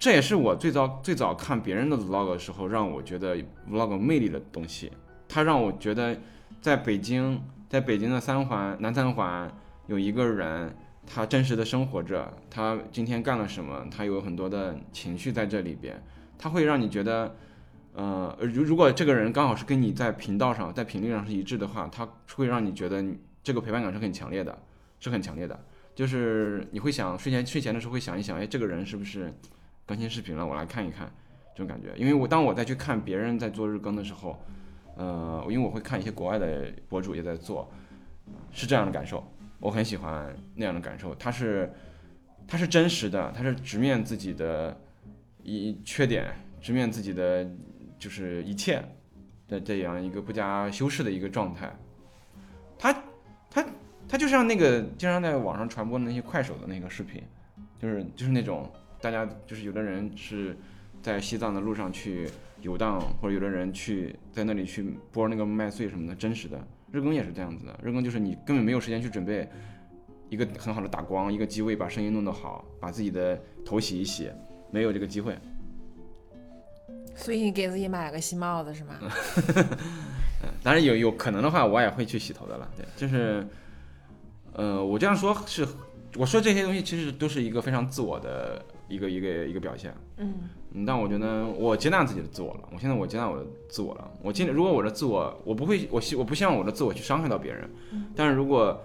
[0.02, 3.38] 这也是我最早最早看别人的 vlog 的时候，让我觉得
[3.70, 4.92] vlog 魅力的东西。
[5.30, 6.18] 它让我觉得，
[6.60, 7.40] 在北京，
[7.70, 9.48] 在北京的三环南三环
[9.86, 10.76] 有一个人。
[11.14, 13.86] 他真实的生活着，他今天干了什么？
[13.92, 16.02] 他有很多的情绪在这里边，
[16.38, 17.36] 他会让你觉得，
[17.94, 23.04] 呃，如如果这个人刚好是跟你在频道上，在频率上是一致的话，他会让你觉得
[23.44, 24.58] 这个陪伴感是很强烈的，
[25.00, 25.60] 是很强烈的。
[25.96, 29.34] 就是你会想睡前睡前的时候会想一想，哎，这个人是不是
[29.92, 30.48] 更新视频了？
[30.48, 31.12] 我来看一看
[31.54, 31.90] 这种感觉。
[31.98, 34.42] 因为我当我再去看别人在做日更的时候，
[34.96, 37.70] 呃，因为我会看一些国外的博主也在做，
[38.54, 39.22] 是这样的感受。
[39.60, 41.70] 我很喜欢那样的感受，它是，
[42.48, 44.80] 它是真实的，它是直面自己的
[45.44, 47.46] 一缺点，直面自己的
[48.00, 48.82] 就是一切
[49.50, 51.70] 的这样一个不加修饰的一个状态。
[52.80, 52.94] 他
[53.50, 53.66] 他
[54.08, 57.22] 它就像那个经常在网上传播的那些快手的那个视频，
[57.78, 58.72] 就是就是那种
[59.02, 60.56] 大家就是有的人是
[61.02, 62.30] 在西藏的路上去
[62.62, 66.60] 游荡，或者有的人去在那里去剥那个麦穗什么的，真实的
[66.92, 67.80] 日更也是这样子的。
[67.84, 69.50] 日更就是你根本没有时间去准备
[70.30, 74.32] 一个很好的打光，一个机位把声音弄得好，把自己的头洗一洗，
[74.70, 75.38] 没有这个机会。
[77.16, 78.96] 所以你给自己买了个新帽子是吗？
[79.02, 79.10] 嗯，
[80.64, 82.70] 当然有有可能的话，我也会去洗头的了。
[82.78, 83.46] 对，就是，
[84.54, 85.68] 呃，我这样说是，
[86.16, 89.94] 我说这些东西其实都是一个非常自我的一个一个一个表现。
[90.18, 90.34] 嗯
[90.74, 92.70] 嗯，但我觉得我接纳自己的自我了。
[92.74, 94.12] 我现在我接纳我的自我了。
[94.22, 97.70] 我尽如果我的自我，我不会，我希我不希望我的自我去伤害到别人。
[98.16, 98.82] 但是如果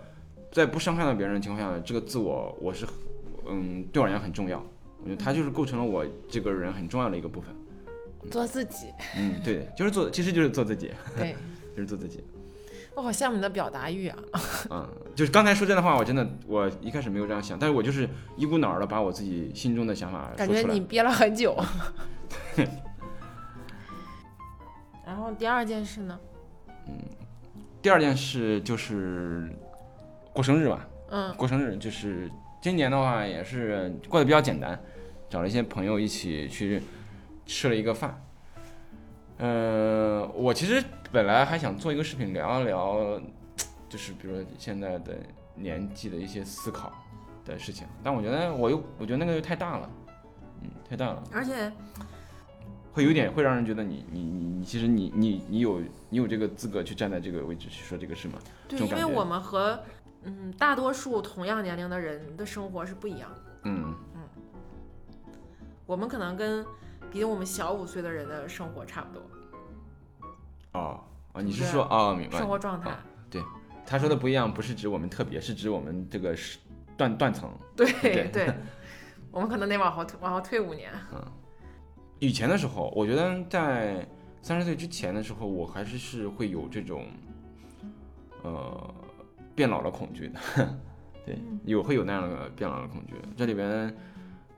[0.51, 2.87] 在不伤害到别人的情况下，这个自我我是，
[3.49, 4.59] 嗯，对我而言很重要。
[5.03, 7.55] 我觉得它就是构成了我这个人很重要的一个部分。
[8.31, 8.87] 做自己。
[9.17, 11.37] 嗯，对，就是做，其实就是做自己，对，
[11.77, 12.25] 就是做自己。
[12.97, 14.19] 我好羡慕你的表达欲啊！
[14.71, 20.69] 嗯，就是刚才说这段话，我真的我一开始没有这样想，但是我就是一股脑儿的把我自己心中的想法感说出来。
[20.69, 21.55] 觉你憋了很久。
[25.05, 26.19] 然后第二件事呢？
[26.89, 26.95] 嗯
[27.83, 29.49] 第二件事就是
[30.33, 32.29] 过生日吧，嗯过生日就是
[32.61, 34.81] 今年的话也是过得比较简单，
[35.29, 36.83] 找了一些朋友一起去
[37.45, 38.21] 吃了一个饭。
[39.39, 40.83] 呃，我其实
[41.13, 43.21] 本来还想做一个视频聊一聊，
[43.89, 45.15] 就是比如说现在的
[45.55, 46.93] 年纪的一些思考
[47.45, 49.91] 的事情，但我觉得我又我觉得那个又太大了，
[50.63, 51.23] 嗯，太大了。
[51.33, 51.71] 而且
[52.93, 58.39] 会有点会让人觉得你你你你其实你你你有你有这个资格去站在这个位置去说这个事吗？
[58.67, 59.79] 对，因为我们和
[60.23, 63.43] 嗯大多数同样年龄的人的生活是不一样的。
[63.65, 64.23] 嗯嗯
[65.85, 66.65] 我们可能跟
[67.17, 69.23] 比我们小五岁的人的生活差不多，
[70.73, 71.01] 哦
[71.33, 72.47] 哦，你是说哦明白生？
[72.47, 72.95] 活状态。
[73.31, 73.43] 对
[73.87, 76.59] 他说的不一样，不是指我们特别，是指我们这个是
[76.95, 77.51] 断断层。
[77.75, 78.55] 对对对，
[79.31, 80.93] 我们可能得往后退往后退五年。
[81.11, 81.25] 嗯
[82.19, 84.07] 以前的时候，我觉得在
[84.43, 87.07] 三十岁之前的时候，我还是是会有这种
[88.43, 88.95] 呃
[89.55, 90.39] 变老的恐惧的。
[91.25, 93.15] 对，有会有那样的变老的恐惧。
[93.39, 93.95] 这里边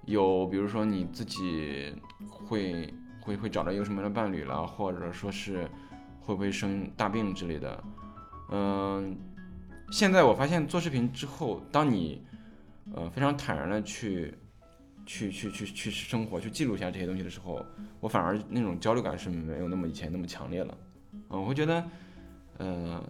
[0.06, 1.94] 有，比如说你自己
[2.26, 5.68] 会会会找到一个什么样的伴侣了，或者说是
[6.20, 7.84] 会不会生大病之类的。
[8.50, 9.16] 嗯、
[9.90, 12.24] 现在我发现做视频之后，当你
[12.94, 14.34] 呃非常坦然的去
[15.04, 17.64] 去去去去生活，去记录一下这些东西的时候，
[18.00, 20.76] 我反而那种焦虑感是没有那么以前那么强烈了。
[21.30, 21.84] 嗯，我会觉得，
[22.58, 23.02] 呃，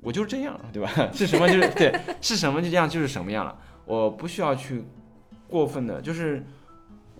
[0.00, 0.90] 我就是这样，对吧？
[1.12, 3.58] 是什么就是对，是什么就这样就是什么样了。
[3.84, 4.84] 我不需要去
[5.48, 6.44] 过分的，就是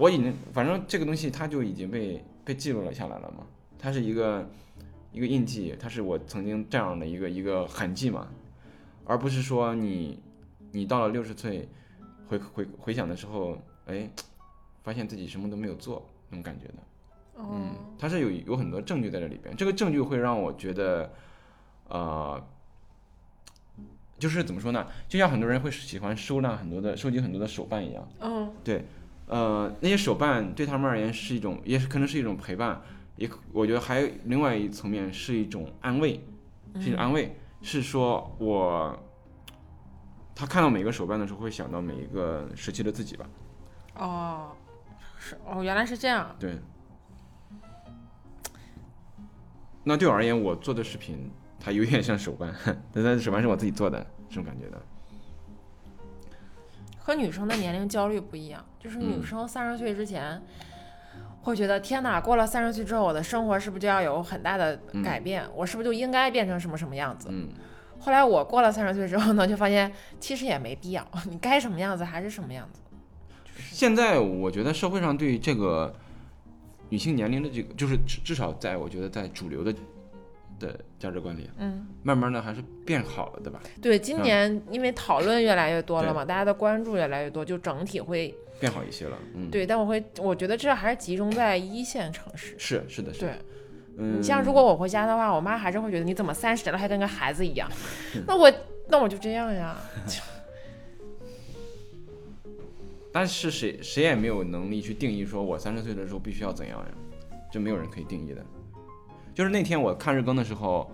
[0.01, 3.45] 我已经反正这个东西它就已经被被记录了下来了嘛，
[3.79, 4.49] 它是一个
[5.13, 8.29] 一个印记，它是我曾经这样的一个一个痕迹嘛，
[9.05, 10.19] 而不是说你
[10.73, 11.69] 你到了六十岁
[12.27, 14.09] 回回回想的时候，哎，
[14.83, 16.75] 发现自己什么都没有做那种感觉的。
[17.35, 17.51] 哦。
[17.53, 21.13] 嗯，它是有有很多证据在这里边，这个证据会让我觉得，
[21.89, 22.43] 呃，
[24.19, 24.87] 就是怎么说呢？
[25.11, 28.51] 就像很多人会喜欢收纳很多的、收集很多的手办一样，嗯
[29.31, 32.83] 呃，那些手办对他们而言是一种，也是可能是一种陪伴，
[33.15, 36.21] 也可我觉得还有另外一层面是一种安慰，
[36.81, 38.99] 是一种安慰，是说我
[40.35, 43.27] 他看到每个手办的时候会想到每一个时期的自己吧，
[43.95, 44.51] 哦，
[45.17, 46.35] 是哦，原来是这样。
[46.39, 46.59] 对。
[49.85, 52.53] 那对我而言，我做的视频它有点像手办，
[52.93, 54.83] 但是手办是我自己做的，这种感觉的。
[57.11, 60.41] 和女生的年龄焦虑不一样，就是女嗯生三十岁之前。
[61.43, 65.45] 会觉得天哪，过了三十岁之后，我的生活是不是就要有很大的改变？
[65.57, 67.29] 我是不是就应该变成什么什么样子？
[67.33, 67.49] 嗯，
[67.99, 69.91] 后来我过了三十岁之后呢，就发现
[70.21, 72.81] 其实也没必要，你该什么样子还是什么样子。
[73.57, 75.93] 现在我觉得社会上对这个
[76.91, 79.75] 女性年龄的这个，就是至至少在我觉得在主流的
[80.61, 83.61] 的价值观里，嗯，慢慢的还是变好了，对吧？
[83.83, 89.67] 对，今嗯年因为讨论越来越多了嘛，大家的关注越来越多，就整体会变好一些了，嗯，对。
[89.67, 92.55] 但我会，我觉得这还是集中在一线城市。
[92.59, 93.35] 是是的，是的，对，
[93.97, 97.69] 嗯，你像如果我回家的话，我妈还是会觉得你怎么三十了还跟个孩子一样。
[98.29, 98.53] 那我
[98.89, 99.77] 那我就这样呀。
[103.13, 106.87] 但是谁谁也没有能力去定义说我三十岁的时候必须要怎样呀，
[107.51, 108.45] 这没有人可以定义的。
[109.35, 110.91] 就是那天我看日更的时候，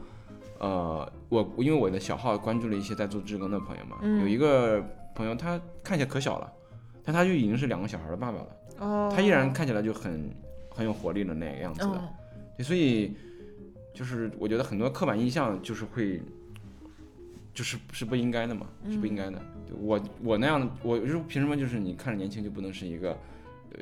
[0.59, 4.21] 呃，我因为我的小号关注了一些在做日更的朋友嘛，嗯。
[4.21, 4.83] 有一个
[5.15, 6.53] 朋友他看起来可小了，
[7.03, 8.47] 但他就已经是两个小孩的爸爸了，
[8.79, 10.31] 哦，他依然看起来就很
[10.71, 11.89] 很有活力的那个样子
[12.57, 13.17] 对，所以
[13.95, 16.21] 就是我觉得很多刻板印象就是会，
[17.55, 19.17] 就是是不应该的嘛，是不应嗯。
[19.17, 19.39] 该的。
[19.69, 23.11] 就我我那样的，我就是凭什么就是你看着年轻就不能是一个，
[23.73, 23.81] 呃，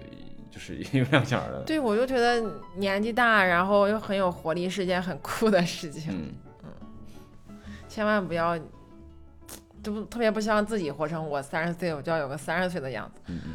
[0.54, 1.64] 就是有两小孩的？
[1.66, 2.40] 对，我就觉得
[2.76, 6.32] 年纪大，然后又很有活力，是件很酷的事情，
[6.62, 8.56] 嗯，千万不要，
[9.82, 13.20] 就不特别不希望自己活成我三十岁，我就要有个三十岁的样子。
[13.26, 13.52] 嗯嗯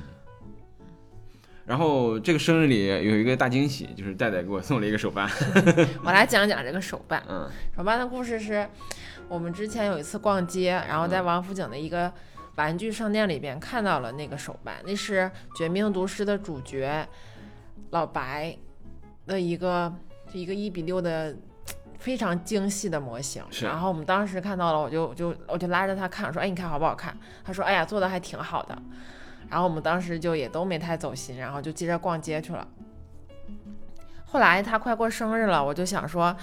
[1.66, 5.30] 然后这个生日里有一个大惊喜，就是戴戴给我送了一个手办。
[6.04, 7.24] 我来讲讲这个手办。
[7.30, 7.48] 嗯
[7.78, 8.68] 手办的故事是
[9.30, 12.12] 我们之前有一次逛街，然后在王府井的一个
[12.60, 15.22] 玩具商店里边看到了那个手办，那是
[15.58, 17.08] 《绝命毒师》的主角
[17.92, 18.54] 老白
[19.26, 19.90] 的一个
[20.28, 21.34] 就一个一比六的
[21.98, 23.42] 非常精细的模型。
[23.50, 28.78] 是然后我们当时看到了，我就我就我就拉着他看，我说：“哎，你看好不好看？”他说：“哎呀，做的还挺好的。”
[29.50, 32.68] 然后我们当时就也都没太走心，然后就接着逛街去了。
[34.26, 36.36] 后来他快过生日了，我就想说，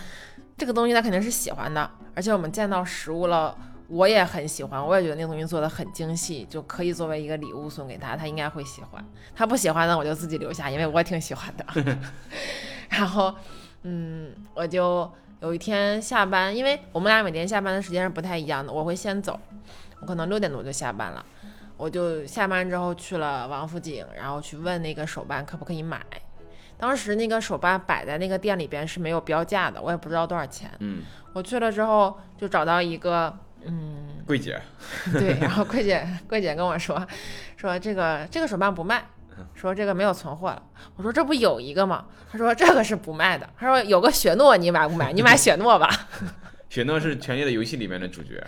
[0.57, 3.55] 这个东西他肯定是喜欢的，而且我们见到实物了，
[3.89, 9.05] 我也很喜欢，我也觉得那个东西做的很精细，就可以作为一个礼物送给他，他应该会喜欢。
[9.35, 11.65] 他不喜欢呢，我就自己留下，因为我挺喜欢的。
[12.91, 13.35] 然后，
[13.83, 15.11] 嗯，我就
[15.41, 19.39] 有一天下班，因为我们俩每天下班的时间是不太一样的，我会先走，
[20.01, 21.25] 我可能六点多就下班了。
[21.77, 26.01] 我就下班之后去了王府井，然后去问那个手办可不可以买。
[26.79, 30.71] 当时那个手办摆在那个店里边是没有标价的，我也不知道多少钱。
[30.79, 31.03] 嗯，
[31.35, 34.61] 我去了之后就找到一个，嗯，柜姐，
[35.13, 37.07] 对，然后柜姐柜姐跟我说，
[37.57, 39.05] 说这个这个手办不卖，
[39.55, 40.63] 说这个没有存货了。
[40.97, 42.07] 我说这不有一个吗？
[42.31, 43.49] 他说这个是不卖的。
[43.59, 45.13] 他说有个雪诺你买不买？
[45.13, 45.89] 你买雪诺吧。
[46.69, 48.45] 雪诺是《权力的游戏》里面的主角，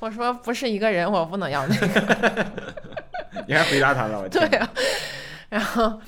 [0.00, 2.46] 我说不是一个人，我不能要那个。
[3.46, 4.68] 你还回答他了，我，对啊，
[5.48, 6.00] 然后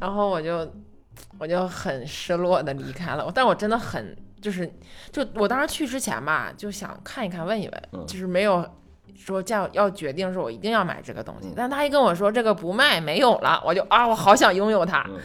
[0.00, 0.70] 然后我就
[1.38, 3.30] 我就很失落的离开了。
[3.32, 4.70] 但我真的很就是
[5.10, 8.68] 就我当时去之前吧，就想看一看问一问，嗯就是没有
[9.14, 11.52] 说叫要决定说我一定要买这个东西。
[11.56, 15.18] 但他一跟我说这个不卖没有了，我就啊我好想拥有它，嗯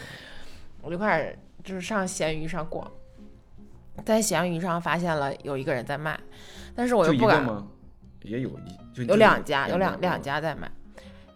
[0.82, 2.90] 我就开始就是上闲鱼上逛，
[4.04, 6.20] 在闲鱼上发现了有一个人在卖，
[6.76, 7.46] 但是我就又不敢。
[8.24, 10.72] 也有一就有两家，有两两家，在卖，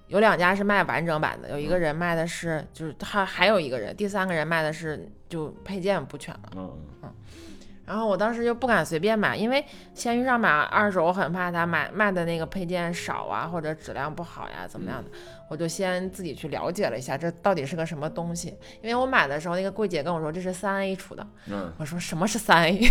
[0.07, 6.51] 有两家是卖完整版的，有一个人卖的是就是他还有一个人，第三个人卖的是就配件不全了。
[6.55, 7.11] 嗯嗯
[7.86, 9.63] 然后我当时就不敢随便买，因为
[9.93, 15.09] 闲鱼上买二手，我很怕他买卖的那个配件少啊，或者质量不好呀，怎么样的，
[15.49, 18.57] 我就先自己去了解了一下这到底是个什么东西。
[18.81, 22.81] 因为我买的时候，那个柜姐跟我说这是三 A 出的，嗯我说什么是三 A，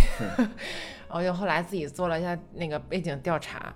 [1.09, 3.75] 我就后来自己做了一下那个背景调查，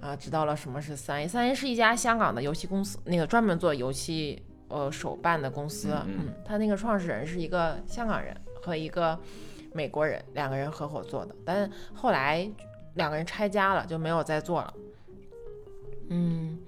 [0.00, 1.26] 啊，知道了什么是三 A。
[1.26, 5.88] 三 A 是一家香港的游戏公司，那个专门做游戏呃手办的公司。
[6.06, 9.18] 嗯，他那个创始人是一个香港人和一个
[9.72, 12.48] 美国人，两个人合伙做的，但后来
[12.94, 14.74] 两个人拆家了，就没有再做了。
[16.08, 16.58] 嗯，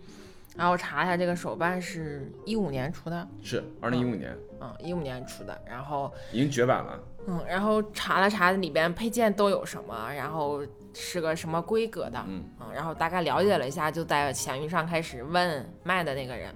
[0.57, 4.37] 然后我查了一下，这个手办是一五年出的，是二零一五年。
[4.61, 6.13] 嗯，一五年出的，然后。
[6.31, 10.63] 已经绝版了，嗯，然后查了查里边配件都有什么，然后
[10.95, 12.45] 是个什么规格的，嗯。
[12.73, 16.55] 然后大概了解了一下，就在闲鱼上开始问卖的那个人，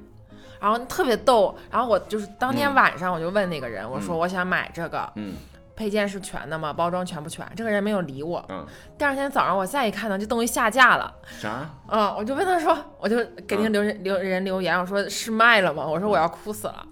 [0.61, 2.75] 然后特别逗，然后我就是当天嗯。
[2.75, 4.19] 晚上我就问那个人，我说嗯。
[4.21, 5.35] 我想买这个，嗯
[5.77, 6.73] 配件是全的吗？
[6.73, 7.47] 包装全不全？
[7.55, 8.45] 这个人没有理我。
[8.49, 8.67] 嗯，
[8.97, 11.71] 第二天早上我再一看呢，就东西下架了，啥？
[11.89, 15.87] 嗯，我就问他说，我就给那个嗯留人留人留言，我说是卖了吗？
[15.87, 16.87] 我说我要哭死了。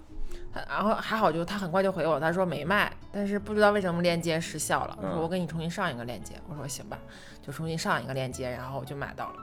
[0.53, 4.97] 他然后还好，就他很快就回我，他说没卖，但是不知道为什么链接失效了。
[5.01, 6.97] 我说嗯我给你重新上一个链接，我说行吧，
[7.41, 9.35] 就重新上一个链接，然后我就买到了。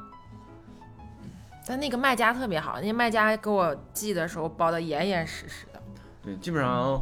[1.66, 5.82] 但那个卖家特别好，那卖家给我寄的时候包的严严实实的。
[6.22, 7.00] 对，基本上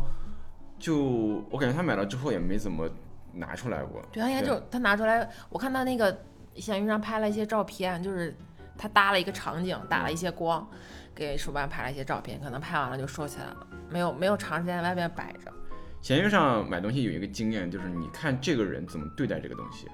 [0.80, 2.88] 就我感觉他买了之后也没怎么
[3.32, 6.18] 拿出来过，对，他应该就他拿出来，我看他那个
[6.56, 8.34] 闲鱼上拍了一些照片，就是
[8.76, 10.66] 他搭了一个场景，打了一些光，
[11.14, 15.52] 给手办拍了一些照片，可能拍完了就收起来了，没有没有长时间在外面摆着。
[16.00, 19.86] 闲鱼上买东西有一个经验，就是你看这个人怎么对待这个东西。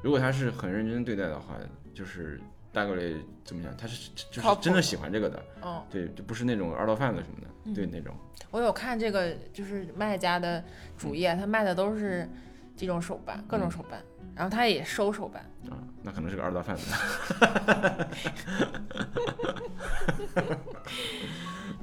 [0.00, 1.56] 如果他是很认真对待的话，
[1.92, 2.40] 就是
[2.74, 8.14] 大概率怎么讲，他是就是真的喜欢这个的，嗯，对，就不是那种二道贩子什么的，对那种。
[8.50, 10.62] 我有看这个就是卖家的
[10.98, 12.28] 主页，他卖的都是
[12.76, 14.02] 这种手办，各种手办，
[14.34, 15.42] 然后他也收手办。
[15.70, 16.92] 啊，那可能是个二道贩子。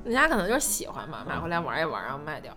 [0.03, 2.55] 人家可能就是喜欢嘛，买回来玩一玩，然后卖掉。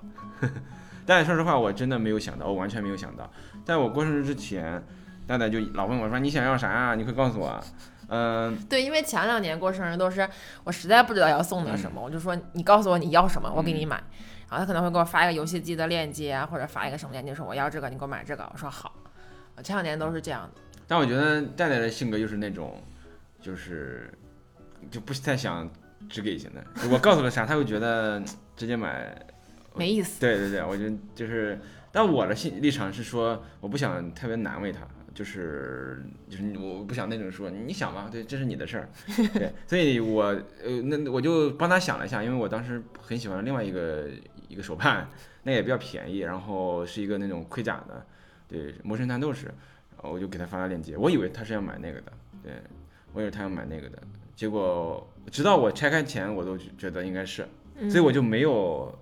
[1.07, 3.31] 但说实话，我真的没有想到，我完全没有想到，
[3.65, 4.83] 在我过生日之前，
[5.27, 6.95] 蛋蛋就老问我说你想要啥啊？
[6.95, 7.63] 你快告诉我啊。
[8.15, 10.29] 嗯、对，因为前两年过生日都是
[10.63, 14.03] 我实在不知道要送他什么，我就说你告诉我你要什么，我给你买。
[14.51, 18.49] 然后他可能会给我发一个游戏机的链接啊，或者发一个什么链接，说我要这个，你给我买这个。
[18.53, 18.95] 我说好。
[19.57, 20.61] 我前两年都是这样的。
[20.87, 22.81] 但我觉得戴戴的性格就是那种，
[23.41, 24.13] 就是
[24.91, 25.69] 就不太想
[26.09, 26.63] 只给型的。
[26.91, 28.23] 我告诉他啥，他会觉得
[28.55, 29.17] 直接买
[29.75, 30.21] 没意思。
[30.21, 31.59] 对对对，我觉得就是，
[31.91, 34.81] 但我的心立场是说，我不想特别难为他，
[35.15, 38.89] 就是就是我不想那种说你想吧，对，这是你的事儿，
[39.33, 44.09] 对，所以我呃那我就帮他想了一下，因为我当时很喜欢另外一个
[44.49, 45.09] 一个手办，
[45.45, 48.05] 那也比较便宜，然后是一个那种盔甲的，
[48.49, 52.13] 对，魔神战斗士，然后我就给他发了链接，我以为他是要买那个的，
[52.43, 52.53] 对
[53.13, 54.03] 我以为他要买那个的，
[54.35, 57.47] 结果直到我拆开前，我都觉得应该是，
[57.79, 58.93] 嗯所以我就没有。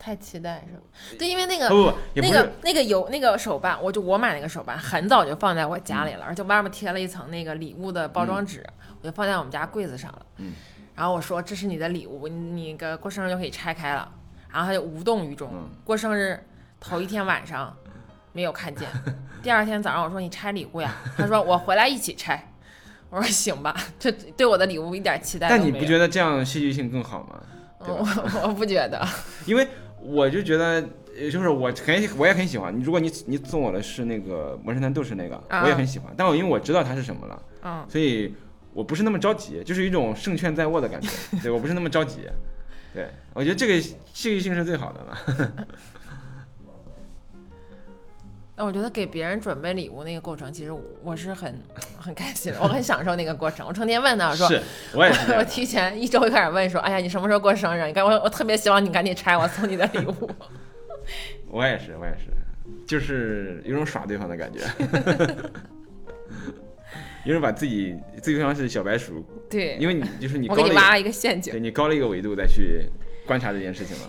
[0.00, 0.80] 太期待是吗？
[1.18, 8.66] 对，因为那个那个那个有那个手办，我就我买那个手办很早就放在我家里了，而且外面贴了一层那个礼物的包装纸，
[9.02, 10.26] 我就放在我们家柜子上了。
[10.38, 10.54] 嗯，
[10.94, 14.10] 然后我说这是你的礼物，你你个过生日就可以拆开了。
[14.50, 15.48] 然后他就无动于衷。
[15.52, 16.42] 嗯过生日
[16.80, 17.76] 头一天晚上
[18.32, 18.88] 没有看见，
[19.42, 22.46] 第二天早上我说你拆礼物呀，他说我回来一起拆。
[23.10, 25.74] 我说行吧， 这对我的礼物一点期待都但没有。
[25.74, 27.40] 你不觉得这样戏剧性更好吗？
[27.80, 29.04] 我我不觉得。
[29.46, 29.66] 因为
[30.02, 30.84] 我就觉得，
[31.18, 32.74] 呃就是我很我也很喜欢。
[32.82, 36.12] 如果你你送我的是那个魔神坛斗士那个，啊我也很喜欢。
[36.16, 38.34] 但我因为我知道它是什么了，嗯，所以
[38.72, 41.08] 我不是那么着急，就是一种胜券在握的感觉。
[41.42, 42.20] 对我不是那么着急。
[42.92, 45.52] 对，我觉得这个戏剧性是最好的了。
[48.60, 50.70] 那我觉得给别人准备礼物那个过程，其实
[51.02, 51.58] 我是很
[51.98, 53.66] 很开心的，我很享受那个过程。
[53.66, 54.60] 我成天问他，我说是，
[54.92, 55.44] 我也是这 我。
[55.44, 57.86] 提前一周就开始问说，哎呀，你什么时候过生日？
[57.86, 60.30] 你看我我特别希望你赶紧拆我送你的礼物。
[61.48, 62.26] 我也是，我也是，
[62.86, 64.60] 就是有种耍对方的感觉。
[67.24, 71.58] 有种把自己自己就像是小白鼠，对，因为你就是你高我给你挖了一个陷阱对。
[71.58, 72.90] 你高了一个维度再去
[73.26, 74.02] 观察这件事情了，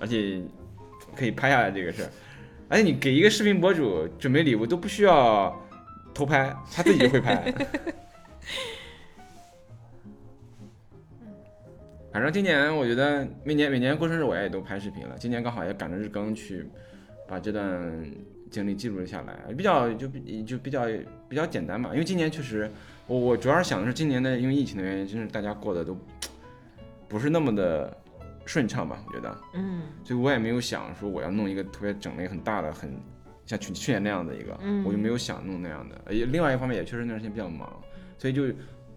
[0.00, 0.40] 而且
[1.14, 2.10] 可以拍下来这个事儿。
[2.70, 5.54] 而且你给一个视频博主准备礼物都不需要
[6.14, 7.52] 偷拍，他自己就会拍。
[12.12, 16.64] 反正今年我觉得每年每年过生日我也都拍视频了，今年刚好也赶着日更去
[17.28, 18.04] 把这段
[18.50, 20.06] 经历记录了下来，比较就
[20.46, 20.86] 就比较
[21.28, 22.70] 比较简单嘛，因为今年确实
[23.08, 25.96] 我我主要是想的是今年的因为疫情的原因，真是大家过得都
[27.08, 27.96] 不是那么的
[28.46, 29.82] 顺畅吧，我觉得，嗯。
[30.04, 32.90] 所以我也没有想说我要弄一个特别整了一个很大的很
[33.46, 34.84] 像去去年那样的一个，嗯。
[34.84, 37.68] 我就没有想弄那样的，而且另外一方面也确实那段时间比较忙，
[38.18, 38.44] 所以就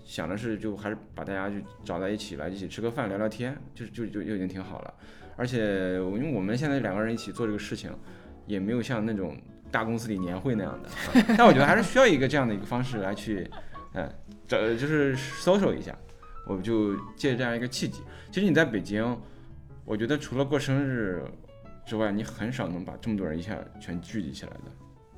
[0.04, 4.94] 想的是就还是把大家就找在一起来一起吃个饭聊聊天，就就就就已经挺好了。
[5.36, 7.90] 而且因为我们现在两个人一起做这个事情，
[8.46, 9.36] 也没有像那种
[9.72, 11.26] 大公司里年会那样的，啊。
[11.38, 13.50] 但我觉得还是需要一个这样的一个方式来去，
[13.94, 14.08] 嗯，
[14.48, 15.98] 找就是 social 一下，
[16.46, 18.02] 我就借这样一个契机。
[18.30, 19.18] 其实你在北京，
[19.86, 21.24] 我觉得除了过生日
[21.86, 24.72] 之外，你很少能把这么多人一下全聚集起来的。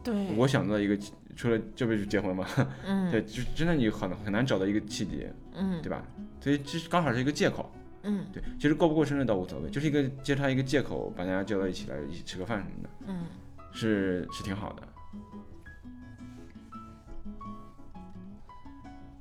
[0.03, 0.97] 对，我想到一个，
[1.35, 2.45] 除了这不是结婚吗？
[2.85, 6.03] 嗯 对，就真的你很很难找到一个契机，嗯对吧？
[6.39, 7.71] 所以这是刚好是一个借口。
[8.03, 13.25] 嗯对，其实过不过生日倒无所谓，就是一个接他一个借口，把大家叫到一起来一起吃个饭什么的，嗯
[13.71, 14.83] 是是挺好的。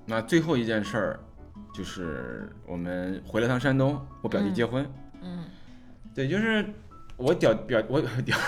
[0.04, 1.20] 那最后一件事儿，
[1.72, 4.84] 就是我们回了趟山东，我表弟结婚。
[4.84, 4.94] 嗯
[6.14, 6.64] 对，就是
[7.16, 8.38] 我表表我表，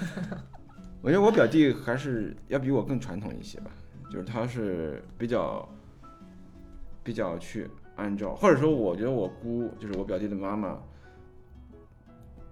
[1.02, 3.70] 我觉得我表弟还是要比我更传统一些吧，
[4.10, 5.68] 就是他是比较
[7.02, 10.78] 比较去按照，或者说我觉得我姑就是我表弟的妈妈，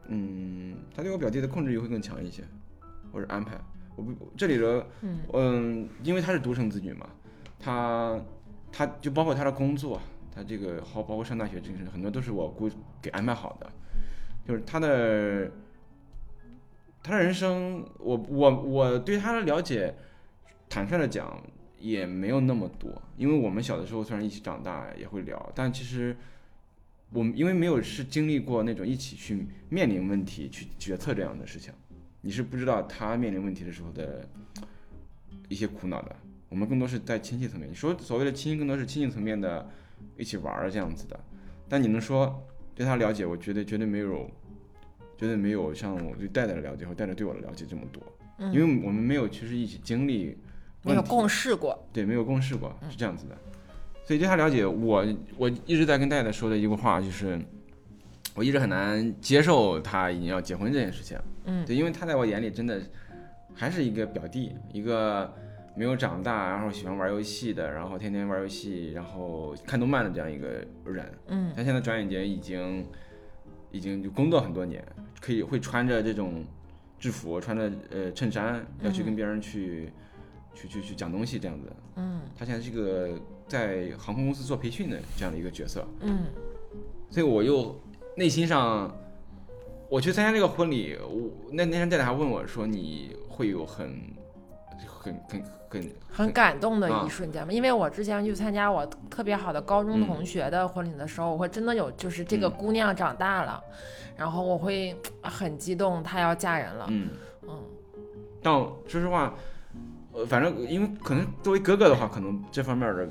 [0.08, 2.44] 嗯，他对我表弟的控制欲会更强一些，
[3.12, 3.58] 或者安排。
[3.96, 7.08] 我不这里的嗯嗯，因为他是独生子女嘛，
[7.58, 8.20] 他
[8.70, 10.00] 他就包括他的工作，
[10.32, 12.70] 他这个好包括上大学这些，很多都是我姑
[13.02, 13.68] 给安排好的，
[14.48, 15.50] 就是他的
[17.02, 19.94] 他的人生，我我我对他的了解，
[20.70, 21.38] 坦率的讲
[21.78, 26.16] 也没有那么多，因为我们小的时候虽然一起长大也会聊，但其实
[27.12, 31.70] 我们因为没有是经历过那种一起去面临问题、去决策这样的事情，
[32.22, 34.26] 你是不知道他面临问题的时候的
[35.50, 36.16] 一些苦恼的。
[36.48, 39.68] 我们更多是在亲戚层面，你说所谓的亲戚，更多是亲戚层面的
[40.16, 41.20] 一起玩儿这样子的。
[41.68, 42.42] 但你能说
[42.78, 44.30] 对他了解，我觉得绝对没有，
[45.16, 48.00] 绝对没有像我对戴戴的了解和戴戴对我的了解这么多，
[48.38, 50.38] 嗯，因为我们没有其实一起经历
[50.84, 51.76] 没有共事过。
[51.92, 53.36] 对，没有共事过，是这样子的。
[54.04, 55.04] 所以对他了解，我
[55.36, 57.36] 我一直在跟戴戴说的一个话就是，
[58.36, 61.18] 我一直很难接受他已经要结婚这件事情。
[61.46, 62.80] 嗯对，因为他在我眼里真的
[63.54, 65.34] 还是一个表弟，一个
[65.78, 70.48] 没有长大，然后喜欢玩游戏的，然后天天玩游戏，然后看动漫的这样一个
[70.84, 71.14] 人。
[71.28, 71.52] 嗯。
[71.54, 72.84] 他现在转眼间已经
[73.70, 74.84] 已经就工作很多年，
[75.20, 76.44] 可以会穿着这种
[76.98, 79.92] 制服，穿着呃衬衫，要去跟别人去
[80.52, 81.72] 去去去讲东西这样子。
[81.94, 82.22] 嗯。
[82.36, 86.24] 他现在是一个在航空公司做培训的这样的一个角色，嗯。
[87.08, 87.80] 所以我又
[88.16, 88.92] 内心上，
[89.88, 93.96] 我去参加这个婚礼，我那那天戴戴还问我说你会有很
[94.86, 100.06] 很很很很感动的啊一瞬间嘛，因为我之前去参加我特别好的高中嗯。
[100.06, 102.52] 同学的婚礼的时候，我会真的有就是这个嗯。
[102.52, 103.62] 姑娘长大了，
[104.16, 107.08] 然后我会很激动，她要嫁人了，嗯，
[107.48, 107.62] 嗯。
[108.42, 109.34] 但说实话，
[110.12, 113.08] 呃，反正因为可能作为哥哥的话，可能这方面的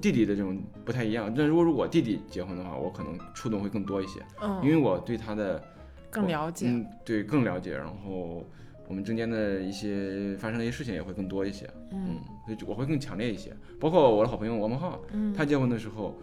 [0.00, 1.32] 弟弟的这种不太一样。
[1.36, 4.18] 但如果是我弟弟结婚的话，我可能触动会更多一些，
[4.62, 5.62] 因嗯为我对他的
[6.10, 8.42] 更了解，嗯，对更了解，然后
[8.88, 13.54] 我们中间的一些发生的一些事情也会更多一些，嗯嗯，所以我会更强烈一些。
[13.80, 16.16] 包括我的好朋友王梦浩，嗯他结婚的时候，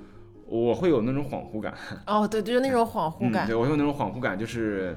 [0.48, 1.76] 我会有那种恍惚感，
[2.08, 4.96] 哦对，就是那种恍惚嗯，感，对我会有那种恍惚感，就是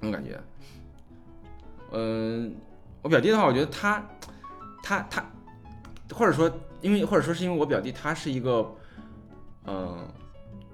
[0.00, 0.40] 那种感觉。
[1.92, 2.54] 嗯、
[3.02, 4.04] 我表弟的话，我觉得他，
[4.82, 5.24] 他他，
[6.12, 8.68] 或者说，因为或者说是因为我表弟他是一个，
[9.64, 10.12] 呃，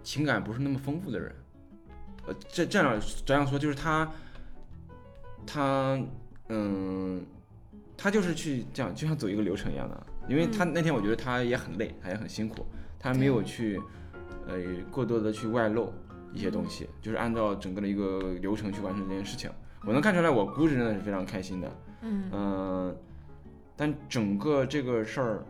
[0.03, 1.35] 情感不是那么丰富的人。
[2.27, 4.11] 呃，这这样这样说就是他，
[5.47, 5.99] 他，
[6.49, 7.25] 嗯，
[7.97, 10.07] 他就是去这样，就像走一个流程一样的。
[10.29, 12.65] 因为他那天我觉得他也很累，他也很辛苦，
[12.99, 13.81] 他没有去，
[14.47, 14.59] 呃，
[14.91, 15.93] 过多的去外露
[16.33, 19.51] 一些东西，就是按照整个的一个流程去完成这件事情。
[19.85, 21.73] 我能看出来，我姑真的是非常开心的。
[22.03, 22.97] 嗯嗯，
[23.77, 25.45] 但整个这个事儿，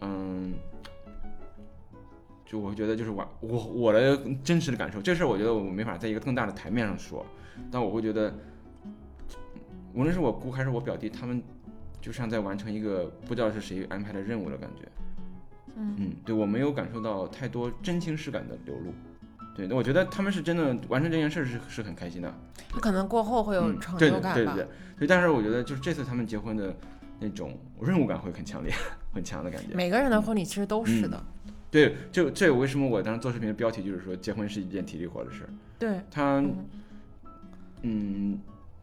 [0.00, 0.52] 嗯，
[2.44, 7.24] 就我觉得就是我我我的真实的感受，这事儿我觉得我没法在一个更大的台面上说，
[7.70, 8.34] 但我会觉得，
[9.94, 11.42] 无论是我姑还是我表弟，他们
[12.00, 14.88] 就像在完成一个不知道是谁安排的任务的感觉。
[15.76, 18.92] 嗯嗯，对我没有感受到太多真情实感的流露。
[19.54, 22.32] 对，我觉得他们是真的完成这件事是是很开心的。
[22.80, 24.68] 可能过后会有嗯成就感吧，对对对
[25.00, 26.74] 对，但是我觉得就是这次他们结婚的
[27.18, 28.72] 那种任务感会很强烈，
[29.12, 29.74] 很强的感觉。
[29.74, 31.22] 每个人的婚礼其实都是的，
[31.70, 35.50] 对，就这为什么我当时做视频的标题就是说结婚是一件体力活的事儿。
[35.78, 36.56] 对，他，嗯
[37.82, 38.38] 嗯，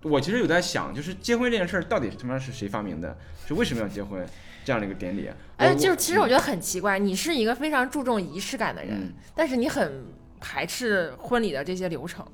[0.07, 3.17] 我其实有在想，就是结婚这件事儿到底他妈是谁发明的？
[3.45, 4.25] 是为什么要结婚
[4.65, 5.29] 这样的一个典礼？
[5.57, 10.05] 哎，就是其实我嗯觉得很奇怪，你是一个非常注重仪式感的人，嗯但是你很
[10.39, 12.25] 排斥婚礼的这些流程。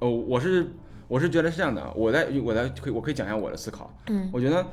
[0.00, 0.72] 哦，我是
[1.06, 3.96] 我是觉得是这样的，我在我在可以我可以讲一下我的思考。
[4.08, 4.66] 嗯我觉得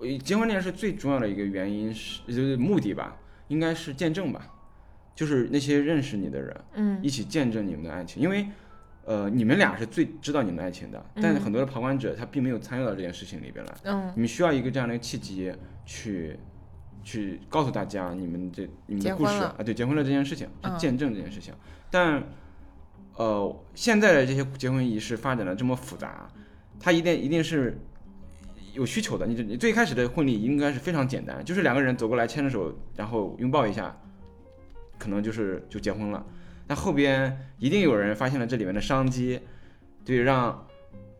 [0.00, 4.46] 呃结婚这件事最重要的一个原因是就是目的吧，应该是见证吧，
[5.14, 8.46] 就是那些认识你的人嗯一起见证你们的爱情，因为。
[9.10, 13.74] 呃，你们俩是最知道你们的爱情的，但是嗯很多的旁观者他并没有参与到这件事情里边来。
[13.82, 15.52] 嗯你们需要一个这样的契机
[15.84, 16.38] 去
[17.02, 21.52] 去告诉大家你们这你们的故事啊，对，结婚了这件事情是嗯见证这件事情。
[21.90, 22.22] 但
[23.16, 26.28] 呃，现在的这些结婚仪式发展的这么复杂，
[26.78, 27.76] 它一定一定是
[28.74, 29.26] 有需求的。
[29.26, 33.92] 你你最开始的婚礼应该是非常简单，就是两个人走过来牵着手，然后拥抱一下，
[35.00, 36.24] 可能就是就结婚了。
[36.70, 39.40] 那后边一定有人发现了这里面的商机，
[40.04, 40.64] 对，让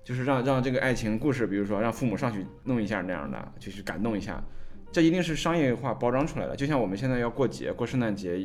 [0.05, 4.41] 就是让让这个爱情故事，比如说让父母上去弄一下那样的，就是感动一下，
[4.93, 6.55] 这一定是商业化包装出来的。
[6.55, 8.41] 就像我们现在要过节，过圣诞节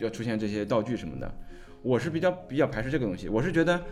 [0.00, 1.34] 要出现这些道具什么的，
[1.80, 3.30] 我是比较比较排斥这个东西。
[3.30, 3.82] 我是觉得，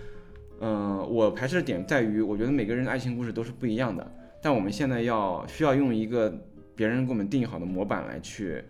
[0.60, 4.06] 嗯、我排斥的点在于，我觉得每个人的爱情故事都是不一样的，
[4.42, 6.38] 但我们现在要需要用一个
[6.76, 8.62] 别人给我们定义好的模板来去，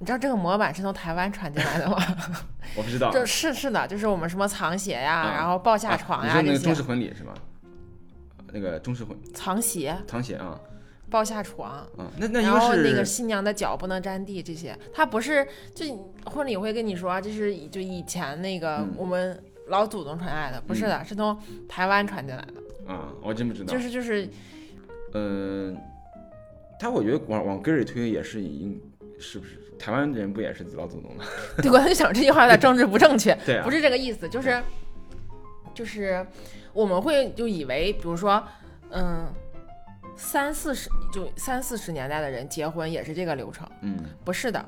[0.00, 1.96] 你知道这个模板是从台湾传进来的吗？
[2.76, 3.10] 我不知道。
[3.10, 7.34] 就是是的，就是我们什么藏鞋呀，啊然后抱下床呀、这啊那个中式，婚礼是吗？
[8.52, 10.58] 那个中式婚藏鞋、藏鞋啊
[11.10, 15.84] 抱下床，啊，那那应然后那个新娘的脚不能沾地，这些，他不是就
[16.24, 21.36] 婚礼会跟你说，这是以就以前那个嗯我们老祖宗传下来的，不是的，是从
[21.68, 23.72] 台湾传进来的，啊，我真不知道。
[23.72, 24.28] 就是就是
[25.14, 25.76] 嗯，
[26.78, 28.80] 他我觉得往往根儿里推也是应
[29.18, 31.24] 是不是台湾人不也是老祖宗吗？
[31.62, 34.62] 对，我在想这句话有点政治不正确，对啊不，是这个意思，就是
[35.74, 36.26] 就是
[36.72, 38.42] 我们会就以为，比如说，
[38.90, 39.32] 嗯，
[40.16, 44.64] 三四十就三四十年代的人结婚也是这个流程，嗯不是的，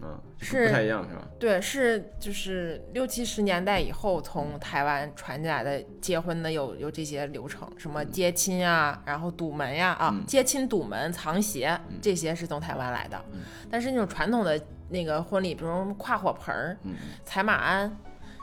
[0.00, 1.28] 啊，就是不太一样是吧？
[1.38, 14.60] 对，是就是六七十年代以后从台湾传进来的结婚的有有这些流程，什么接亲啊，然后堵门呀啊，嗯接亲堵门藏鞋这些是从台湾来的，嗯但是那种传统的
[14.90, 16.94] 那个婚礼，比如跨火盆儿、嗯
[17.24, 17.96] 踩马鞍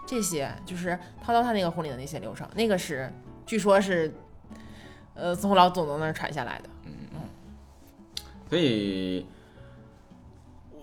[0.05, 3.11] 这些，就是涛涛他那个婚礼的那些流程，那个是
[3.45, 4.13] 据说是
[5.13, 6.69] 呃从老祖宗那儿传下来的。
[6.85, 7.21] 嗯嗯
[8.47, 9.25] 所以，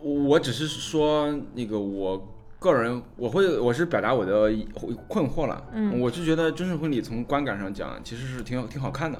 [0.03, 4.53] 我只是说那个我个人我会我是表达我的
[5.09, 9.19] 困惑了，嗯我是觉得中式婚礼从观感上讲其实是挺好挺好看的，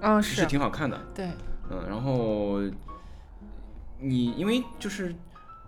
[0.00, 1.28] 嗯，是挺好看的，对，
[1.70, 2.60] 嗯，然后
[3.98, 5.14] 你因为就是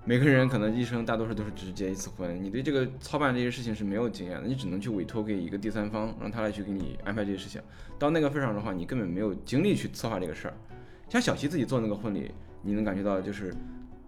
[0.05, 7.61] 每个人可能一生大多数都是只结一次婚，你对这个操办这些事情是没有经验的，你只能去委托给一个第三方，让他来去给你安排这些事情。
[7.99, 10.55] 到那个份上的话，你根本没有精力去策划这个事儿。
[11.09, 12.31] 像小齐自己做那个婚礼，
[12.62, 13.55] 你能感觉到就是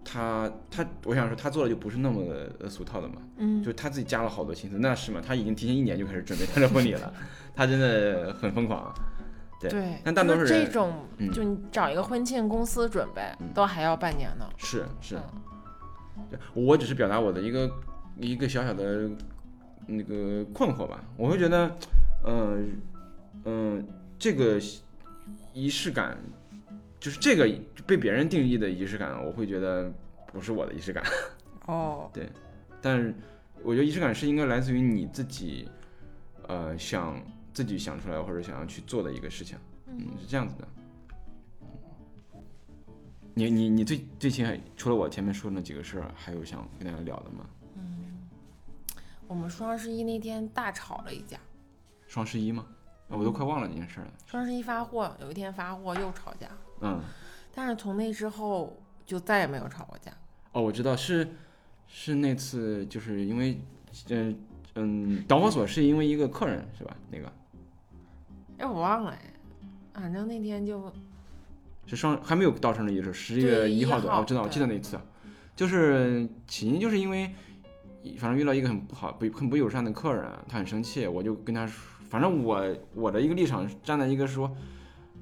[0.09, 7.13] 他他，我想说他做的就不是那么的呃俗套的嘛，嗯就他自己加了好多心思，那是嘛，他已经提前一年就开始准备他的婚礼了，
[7.53, 8.93] 他真的很疯狂。
[9.59, 14.47] 对对，但大多数人这种，嗯就你找一个婚庆公司准备，嗯都还要半年呢。
[14.55, 15.17] 是是
[16.53, 17.69] 我只是表达我的一个
[18.17, 19.09] 一个小小的
[19.87, 21.03] 那个困惑吧。
[21.17, 21.75] 我会觉得，
[22.25, 22.79] 嗯、
[23.43, 24.59] 嗯、这个
[25.53, 26.17] 仪式感，
[26.99, 27.49] 就是这个
[27.87, 29.91] 被别人定义的仪式感，我会觉得
[30.33, 31.03] 不是我的仪式感。
[31.65, 32.29] 哦，对
[32.81, 33.15] 但是
[33.63, 35.67] 我觉得仪式感是应该来自于你自己，
[36.47, 37.19] 呃，想
[37.53, 39.57] 自己想出来或者想要去做的一个事情，
[39.87, 40.67] 嗯，是这样子的。
[43.33, 47.45] 你你你最最近还除了我前面说的那几个事儿，还有想跟大家聊的吗？
[47.75, 48.27] 嗯
[49.27, 51.37] 我们双十一那天大吵了一架，
[52.07, 52.65] 双十一吗？
[53.09, 54.13] 啊我都快忘了那件事儿了。
[54.25, 56.47] 双十一发货，有一天发货又吵架，
[56.81, 57.01] 嗯，
[57.57, 60.11] 但是从那之后就再也没有吵过架。
[60.51, 61.27] 哦，我知道是
[61.87, 63.59] 是那次就是因为，
[64.09, 64.37] 嗯
[64.75, 66.95] 嗯，导火索是因为一个客人是吧？
[67.09, 67.33] 那个
[68.59, 69.33] 哎，我忘了哎，
[69.91, 70.93] 反正那天就
[71.87, 74.99] 是双还没有到生日仪式，十一月一号的，一号我知道，我记得对那次，
[75.55, 77.33] 就是起因就是因为，
[78.19, 84.55] 反正遇到一个很不好、不很不友善的客人，他很生气，我就跟他说，反正我我的一个立场站在一个说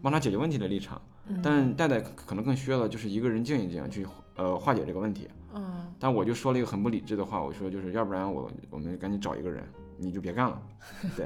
[0.05, 4.05] 帮他解决问题的立场，嗯但戴戴可能更需要的就是一个人静一静，去
[4.35, 5.27] 呃化解这个问题。
[5.55, 9.63] 嗯，但我就说了一个很不理智的话，我说就是要不然我我们赶紧找一个人，
[9.97, 10.61] 你就别干了，
[11.17, 11.25] 对，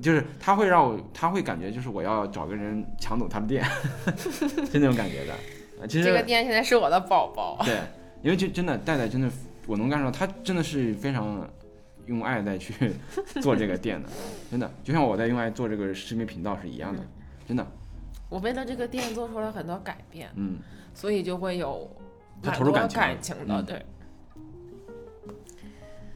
[0.00, 3.62] 就是他会让我他会感觉就是我要找个人抢走他的店，
[4.16, 5.34] 是那种感觉的。
[5.78, 7.58] 呃其实这个店现在是我的宝宝。
[7.66, 7.78] 对，
[8.22, 9.30] 因为就真的戴戴真的
[9.66, 11.46] 我能感受到他真的是非常
[12.06, 12.72] 用爱在去
[13.42, 14.08] 做这个店的，
[14.50, 17.02] 真的就像我在用爱做这个视频频道是一样的，
[17.46, 17.66] 真的，
[18.28, 20.58] 我为了这个店做出了很多改变，嗯，
[20.94, 21.88] 所以就会有
[22.42, 23.86] 他蛮多感情的，嗯对。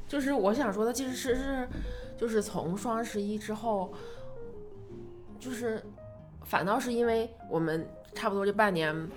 [0.08, 1.68] 就是我想说的，其实是是，
[2.18, 3.92] 就是从双十一之后，
[5.38, 5.80] 就是
[6.42, 9.08] 反倒是因为我们差不多这半年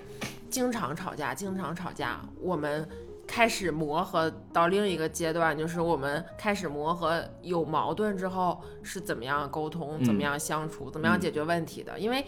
[0.48, 2.88] 经常吵架，经常吵架，我们
[3.26, 11.98] 开始磨合到另一个阶段，就是我们开始磨合有矛盾之后是怎么样沟通，怎么嗯样相处，怎么样嗯解决问题的。
[11.98, 12.24] 因为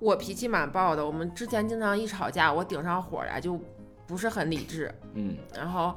[0.00, 3.60] 我脾气蛮暴的，我们之前经常一吵架，我顶上火来就
[4.06, 5.94] 不是很理智，嗯然后，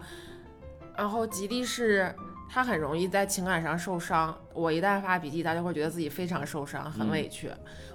[0.95, 2.13] 然后吉利是
[2.49, 4.37] 他很容易在情感上受伤。
[4.53, 7.49] 我一旦发脾气，他就会觉得自己非常受伤，很嗯委屈。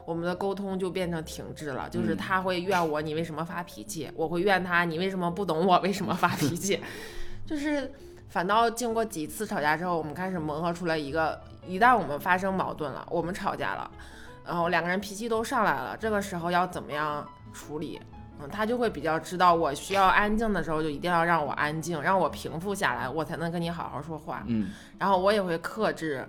[0.04, 6.80] 我们的沟通就变成停滞了，就是嗯他会怨我你为什么发脾气，我会怨他你为什么不懂我为什么发脾气，
[7.46, 7.92] 就是
[8.28, 13.90] 反倒经过几次吵架之后，我们开始磨合出来一个，一旦我们发生矛盾了，我们吵架了，
[14.48, 18.00] 然后两个人脾气都上来了，这个时候要怎么样处理？
[18.40, 24.42] 嗯，他就会比较知道我需要安静的时候，就一定要让我安静，让我平复下来，我才能跟你好好说话。
[24.46, 26.26] 嗯然后我也会克制，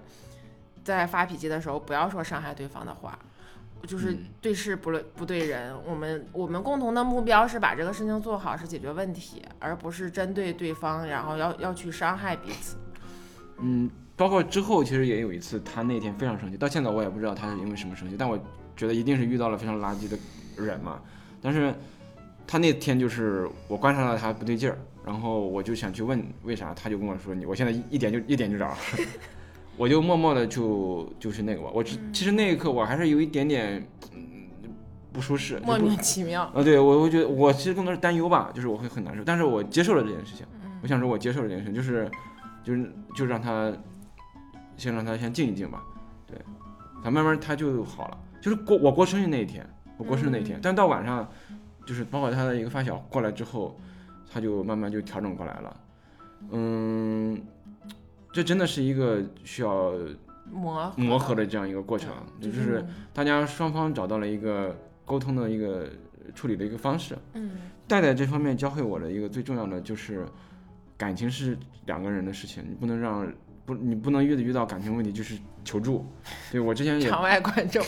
[0.83, 3.17] 在发脾气的时候不要说伤害对方的话，
[3.87, 5.73] 就是嗯对事不对不对人。
[5.85, 12.75] 我们我们共同的目标是把这个事情做好，是解决问题，而不是针对对方，然后要要去伤害彼此。
[13.59, 13.89] 嗯，
[14.19, 18.37] 包括之后其实也有一次，他那天非常生气，到现在我也不知道他是因为什么生气，但我
[18.75, 20.17] 觉得一定是遇到了非常垃圾的
[20.61, 20.99] 人嘛。
[21.41, 21.73] 但是
[22.45, 28.69] 他那天就是我观察到他不对劲儿，然后我就想去问为啥，他就跟我说你，我现在一一点就一点就着，
[29.77, 33.81] 我就默默的就就是那个吧，我其实那一刻我还是有一点点
[34.13, 34.19] 嗯
[35.13, 36.43] 不舒适，莫名其妙。
[36.53, 40.45] 啊，对我我觉得我其实更多是担忧吧，就是我会很难受，但是我接受了这件事情。
[40.65, 42.09] 嗯我想说，我接受了这件事情，就是
[42.63, 43.71] 就是就让他
[44.79, 45.83] 先让他先静一静吧，
[46.25, 46.35] 对，
[47.03, 48.17] 他慢慢他就好了。
[48.41, 51.29] 就是过我过生日那一天，我过生日那一天，嗯但到晚上，
[51.85, 53.77] 就是包括他的一个发小过来之后，
[54.31, 55.77] 他就慢慢就调整过来了。
[56.51, 57.37] 嗯，
[58.31, 59.91] 这真的是一个需要
[60.49, 64.73] 磨合磨合的这样一个过程，对就是大家双方找到了一个
[65.03, 65.89] 沟通的一个
[66.33, 67.17] 处理的一个方式。
[67.33, 67.51] 嗯
[67.87, 70.25] 戴戴这方面教会我的一个最重要的就是，
[70.95, 71.57] 感情是
[71.87, 73.27] 两个人的事情，你不能让
[73.69, 76.03] 不你不能遇遇到感情问题就是求助。
[76.51, 77.85] 对我之前也 场外观众。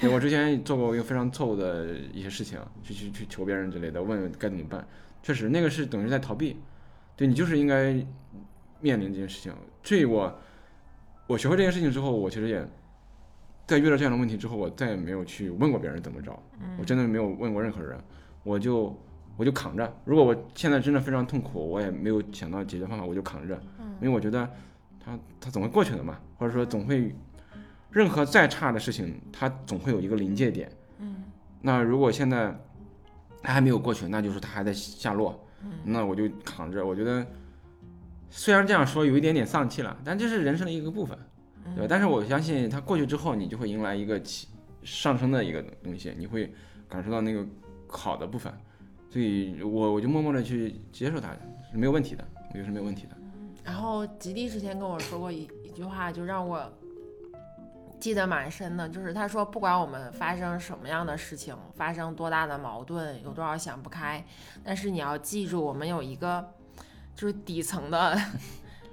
[0.00, 4.84] 对我之前也做过一个非常错误的一些事情，去去去求别人之类的，问该怎么办。
[5.22, 6.56] 确实那个是等于在逃避，
[7.14, 7.94] 对你就是应该
[8.80, 9.52] 面临这件事情。
[9.84, 10.36] 所以我
[11.28, 12.66] 我学会这件事情之后，我其实也
[13.64, 16.36] 在遇到这样的问题之后，我再也没有去问过别人怎么着，
[16.80, 17.96] 我真的没有问过任何人，
[18.42, 18.98] 我就
[19.36, 19.96] 我就扛着。
[20.04, 23.54] 如果我现在真的非常痛苦，我也没有想到解决方法，我就扛着，
[24.00, 24.48] 因为我觉得
[25.04, 27.14] 他他总会过去的嘛，或者说总会，
[27.90, 30.70] 任何再差的事情，它总会有一个临界点。
[30.98, 31.24] 嗯，
[31.60, 32.56] 那如果现在
[33.42, 36.84] 它还没有过去，那就是它还在下落，嗯那我就扛着。
[36.86, 37.26] 我觉得
[38.30, 41.18] 虽然这样说有一点点丧气了，但这是人生的一个部分。
[41.76, 41.86] 对吧？
[41.88, 44.48] 但是我相信它过去之后，你就会迎来一个起
[44.82, 46.52] 上升的一个东西，你会
[46.88, 47.46] 感受到那个
[47.86, 48.52] 好的部分，
[49.08, 51.28] 所以我我就默默的去接受它，
[51.70, 53.16] 是没有问题的，我觉得是没有问题的。
[53.64, 56.70] 然后吉利之前跟我说过一一句话，就让我
[58.00, 64.24] 记得蛮深的，就是他说，不管我们发生什么样的事情，发生多大的矛盾，有多少想不开，
[64.64, 66.52] 但是你要记住，我们有一个
[67.14, 68.18] 就是底层的。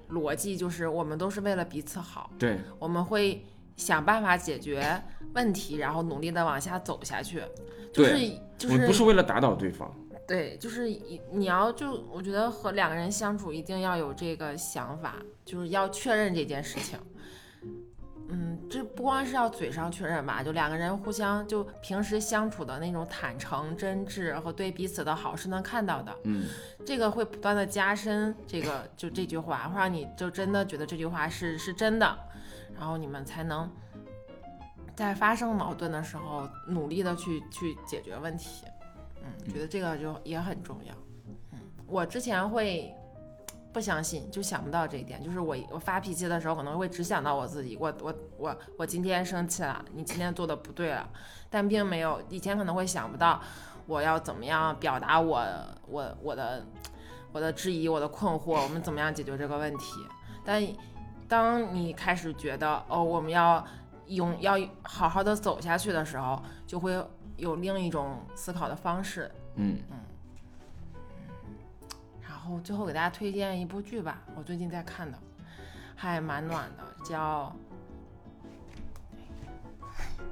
[0.09, 3.45] 逻辑就是我们都是为了彼此好，对，我们会
[3.77, 4.99] 想办法解决
[5.35, 7.43] 问题，然后努力的往下走下去。
[7.93, 8.17] 就是
[8.57, 9.93] 就是不是为了打倒对方。
[10.29, 10.87] 对，就是
[11.31, 16.99] 你要就我觉得和两个人相处一定要有这个想法，就是要确认这件事情。
[18.31, 26.15] 嗯，这不光是要嘴上确认吧，就两个人互相就平时相处的那种坦诚、真挚和对彼此的好是能看到的。
[26.25, 26.45] 嗯，
[26.85, 32.15] 这个会不断的加深这个就这句话，会让你就真的觉得这句话是是真的，
[32.77, 33.67] 然后你们才能
[34.95, 38.63] 在发生矛盾的时候努力的去去解决问题。
[39.23, 40.93] 嗯，觉得这个就也很重要。
[41.53, 42.93] 嗯，我之前会。
[43.71, 45.23] 不相信，就想不到这一点。
[45.23, 47.77] 就是我，我发脾气的时候，可能会只想到我自己。
[47.79, 51.07] 我，我，我，我今天生气了，你今天做的不对了，
[51.51, 53.39] 但并没有以前可能会想不到
[53.85, 55.45] 我要怎么样表达我，
[55.87, 56.65] 我，我的，
[57.31, 60.03] 我的质疑，我的困惑，我们怎么样解决这个问题。
[60.43, 60.67] 但
[61.27, 63.63] 当你开始觉得哦，我们要
[64.07, 66.99] 用要好好的走下去的时候，就会
[67.39, 69.31] 有另一种思考的方式。
[69.55, 69.97] 嗯嗯。
[72.21, 75.17] 然后最后给大家推荐一部剧吧，我最近在看的，
[75.95, 77.55] 还蛮暖的，叫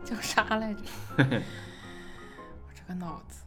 [0.04, 0.82] 叫啥来着？
[1.18, 3.44] 我这个脑子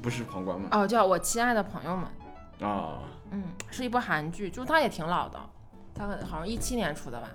[0.00, 0.68] 不是旁观吗？
[0.72, 2.68] 哦，叫我亲爱的朋友们。
[2.68, 3.00] 啊，
[3.30, 5.40] 嗯，是一部韩剧，就是它也挺老的，
[5.94, 7.28] 它好像一七年出的吧。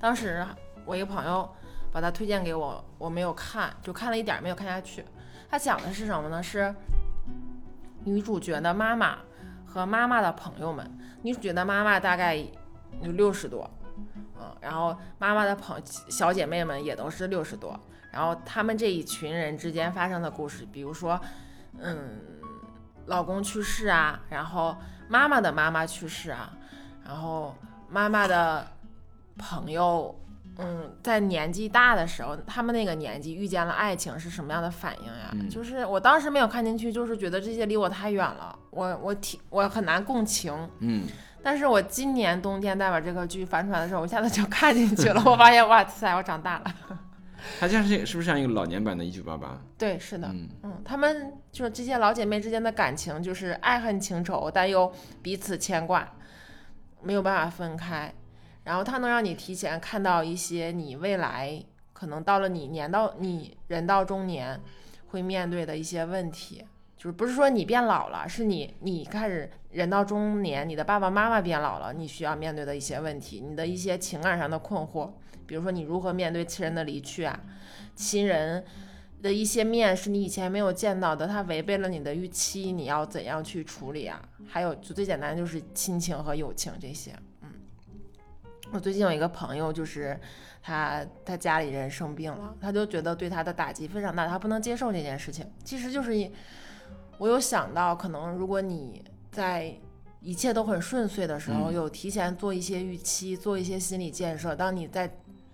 [0.00, 0.44] 当时
[0.84, 1.48] 我一个朋友
[1.94, 5.04] 把它推荐给我，我没有看，就看了一点没有看下去。
[5.48, 6.42] 它讲的是什么呢？
[6.42, 6.74] 是
[8.02, 9.18] 女主角的妈妈。
[9.66, 10.88] 和妈妈的朋友们，
[11.22, 12.36] 女主角的妈妈大概
[13.02, 13.68] 有六十多，
[14.38, 17.76] 嗯，然后妈妈的朋小姐妹们也都是六十多，
[18.12, 21.20] 然后他们这一群人之间发生的故事，比如说，
[21.80, 22.20] 嗯，
[23.06, 24.76] 老公去世啊，然后
[25.08, 26.52] 妈妈的妈妈去世啊，
[27.04, 27.52] 然后
[27.88, 28.64] 妈妈的
[29.36, 30.14] 朋友。
[30.58, 35.34] 嗯，在年纪大的时候，他们那个年纪遇见了爱情是什么样的反应呀？
[35.50, 40.52] 就是我当时没有看进去，就是觉得这些离我太远了，我我挺我很难共情。
[40.78, 41.04] 嗯，
[41.42, 45.20] 但是我今年冬天再把这个剧翻出来的时候，我一下子就看进去了。
[45.26, 46.64] 我发现哇塞，我长大了。
[47.60, 49.48] 它像是是不是像一个老年版的《一九八八》？
[49.76, 50.28] 对，是的。
[50.28, 54.90] 嗯嗯，他们就是这些老姐妹之间的感情，就是爱恨情仇，但又
[55.20, 56.08] 彼此牵挂，
[57.02, 58.14] 没有办法分开。
[58.64, 61.62] 然后它能让你提前看到一些你未来
[61.92, 64.60] 可能到了你年到你人到中年
[65.08, 66.64] 会面对的一些问题，
[66.96, 75.10] 就是不是说你变老了，是你你开始人到中年，你的爸爸妈妈变老了，你需要面对的一些问题，你的一些情感上的困惑，
[75.46, 77.38] 比如说你如何面对亲人的离去啊，
[77.94, 78.64] 亲人
[79.22, 84.20] 的一些面是你以前没有见到的，他违背了你的预期，你要怎样去处理啊？
[84.48, 87.14] 还有就最简单就是亲情和友情这些。
[88.74, 90.18] 我最近有一个朋友，就是
[90.60, 95.48] 他他家里人生病了，他就觉得对他的打击非常大，他不能接受这件事情。
[95.62, 96.28] 其实就是
[97.18, 99.72] 我有想到，可能如果你在
[100.20, 105.08] 一切都很顺遂的时候，有提前做一些预期，做一些心理建设，当你在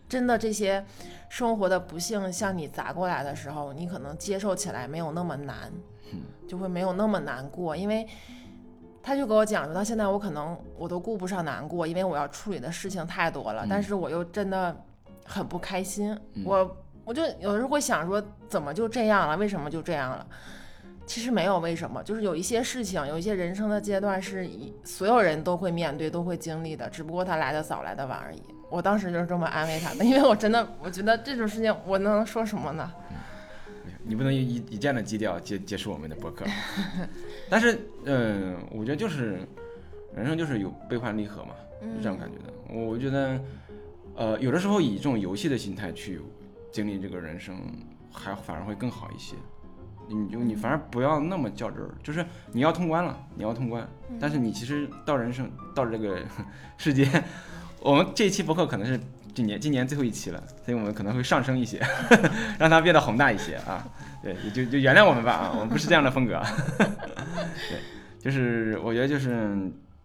[0.08, 0.82] 真的这些
[1.28, 5.70] 生活的不幸向你砸过来的时候，你可能接受起来没有那么难，
[6.48, 8.08] 就会没有那么难过，因为。
[9.02, 13.66] 他就给我讲说，到现在我可能我都顾不上难过，因为我要处理的事情太多了。
[13.68, 14.76] 但是我又真的
[15.24, 19.36] 很不开心，我我就有时候会想说，怎么就这样了？
[19.36, 20.26] 为什么就这样了？
[21.06, 24.48] 其实没有为什么，就是有一些事情，有一些人生的阶段是
[24.84, 28.40] 所有人都会面对、都会经历的，只不过他来的早，来的晚而已。
[28.70, 32.88] 我当时就是这么安慰他的，因为我真的我觉得这种事情我能说什么呢？
[34.04, 36.44] 你不能以以这样的基调结结束我们的博客，
[37.48, 39.40] 但是，嗯，我觉得就是
[40.14, 41.54] 人生就是有悲欢离合嘛，
[41.96, 42.52] 是这样感觉的。
[42.74, 43.40] 我觉得，
[44.14, 46.20] 呃，有的时候以这种游戏的心态去
[46.72, 47.56] 经历这个人生，
[48.12, 49.36] 还反而会更好一些。
[50.08, 56.18] 你就你反而不要那么较真儿，就是你要通关了，你要通关，但是你其实到人生到这个
[56.76, 57.08] 世界，
[57.80, 58.98] 我们这一期博客可能是
[59.34, 61.80] 今年今年最后一期了，所以我们可能会上升一些，
[62.58, 63.86] 让它变得宏大一些啊。
[64.22, 66.36] 对，也就就原谅我们吧啊，我们不是这样的风格。
[66.36, 66.46] 啊。
[66.78, 67.78] 对，
[68.20, 69.56] 就是我觉得就是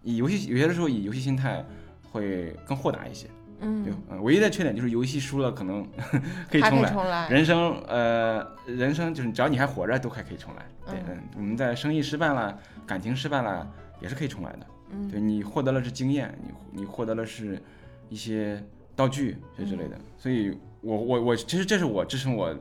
[0.03, 1.63] 以游戏有些的时候以游戏心态
[2.11, 3.27] 会更豁达一些。
[3.61, 5.81] 嗯，嗯，唯一的缺点就是游戏输了可能
[6.51, 10.65] 可以重来，人生呃，人生就是只要你还活着都还可以重来。
[10.85, 13.65] 对，嗯，我们在生意失败了，感情失败了，
[14.01, 14.67] 也是可以重来的。
[14.91, 17.61] 嗯，对你获得了是经验，你你获得了是
[18.09, 18.61] 一些
[18.95, 19.97] 道具这之类的。
[20.17, 22.53] 所以，我我我其实这是我支撑我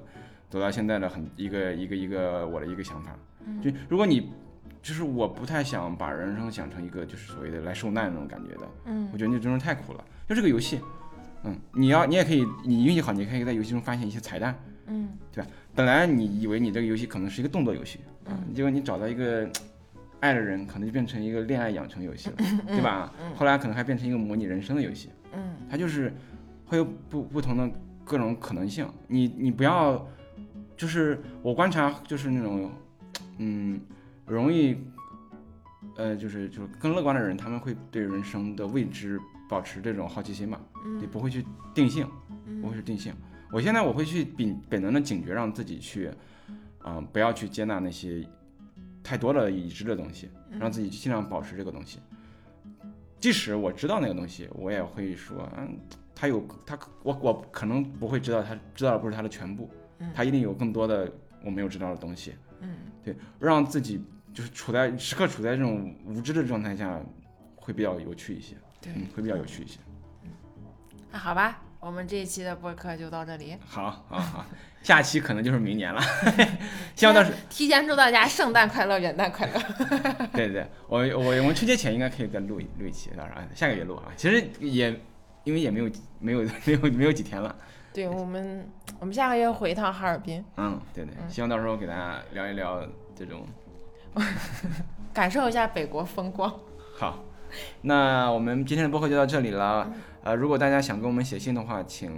[0.50, 3.16] 走到现在的很一个一个一个我的一个想法。
[3.62, 4.30] 就如果你
[4.82, 8.68] 就是我不太想把人生想成一个就是所谓的来受难那种感觉的。
[8.86, 10.04] 嗯，我觉得那真是太苦了。
[10.28, 10.80] 就这个游戏，
[11.44, 15.50] 嗯，你要你也可以，你运气好，你可以在游戏中发现一些彩蛋，嗯，对吧？
[15.74, 19.48] 本来你以为你这个游戏可能是一个动作游戏，嗯，结果你找到一个
[20.20, 22.36] 爱的人，可能就变成一个恋爱养成游戏了，
[22.68, 23.12] 对吧？
[23.34, 26.12] 后来可能还变成一个模拟人生的游戏，嗯，它就是
[26.64, 27.70] 会有不不同的
[28.04, 28.88] 各种可能性。
[29.08, 30.06] 你你不要，
[30.76, 32.70] 就是我观察就是那种，
[33.38, 33.80] 嗯，
[34.26, 34.76] 容易，
[35.96, 39.20] 呃，就是就是更乐观的人，他们会对人生的未知。
[39.46, 40.58] 保持这种好奇心嘛，
[41.02, 41.44] 也不会去
[41.74, 42.08] 定性，
[42.62, 43.12] 不会去定性。
[43.52, 46.10] 我现在我会去秉本能的警觉，让自己去，
[46.86, 48.26] 嗯，不要去接纳那些
[49.02, 52.00] 太多的已知的东西，让自己尽量保持这个东西。
[53.24, 55.78] 即使我知道那个东西，我也会说，嗯，
[56.14, 59.70] 他有他，我我可能不会知道他知道的不是他的全部，
[60.14, 61.10] 他一定有更多的
[61.42, 62.34] 我没有知道的东西。
[62.60, 67.00] 嗯，对，让自己就是处在时刻处在这种无知的状态下，
[67.56, 68.56] 会比较有趣一些。
[68.88, 69.80] 嗯，会比较有趣一些。
[71.10, 73.56] 那好吧，我们这一期的播客就到这里。
[73.64, 74.44] 好，好，好，
[74.84, 76.00] 下期可能就是明年了。
[76.94, 79.52] 希望到时提前祝大家圣诞快乐，元旦快乐。
[80.32, 84.04] 对对对，我我我们春节前应该可以再录一录一期，到时候下个月录啊。
[84.16, 84.94] 其实也
[85.42, 85.90] 因为也没有
[86.20, 87.56] 没有没有没有几天了。
[87.92, 88.68] 对我们，
[89.00, 90.44] 我们下个月回一趟哈尔滨。
[90.56, 92.86] 嗯，对对，希望到时候给大家聊一聊
[93.16, 93.44] 这种，
[95.12, 96.52] 感受一下北国风光。
[96.96, 97.24] 好。
[97.82, 99.88] 那我们今天的播客就到这里了。
[100.24, 102.10] 呃，如果大家想跟我们写信的话，请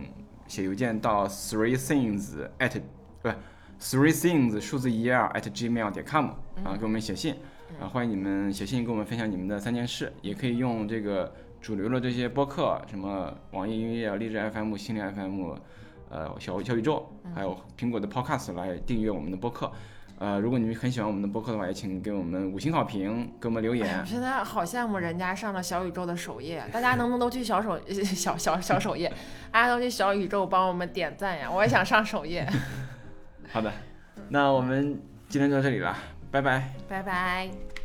[0.48, 2.80] 写邮件到 three things at
[3.22, 3.28] 不
[3.80, 6.26] three things 数字一二 at gmail 点 com
[6.64, 7.34] 啊，给我们写信
[7.80, 15.54] 啊，欢迎你们写信跟我们分享你们的三件事，也可以用这个主流的这些播客，什么网易音乐、荔枝 FM、心灵 FM，
[16.08, 17.04] 呃，小小宇宙，
[17.34, 19.70] 还有苹果的 Podcast 来订阅我们的播客。
[20.18, 24.00] 呃，如果你们很喜欢我们的播客的话，也请给我们五星好评，给我们留言。
[24.00, 29.12] 我现在好羡慕人家上了小宇宙的首页，大家能不能都去小首 小小小首页，
[29.52, 31.50] 大家都去小宇宙帮我们点赞呀？
[31.50, 32.48] 我也想上首页。
[33.52, 33.70] 好的，
[34.30, 34.98] 那我们
[35.28, 35.94] 今天就到这里了，
[36.30, 36.70] 拜拜。
[36.88, 37.75] 拜拜。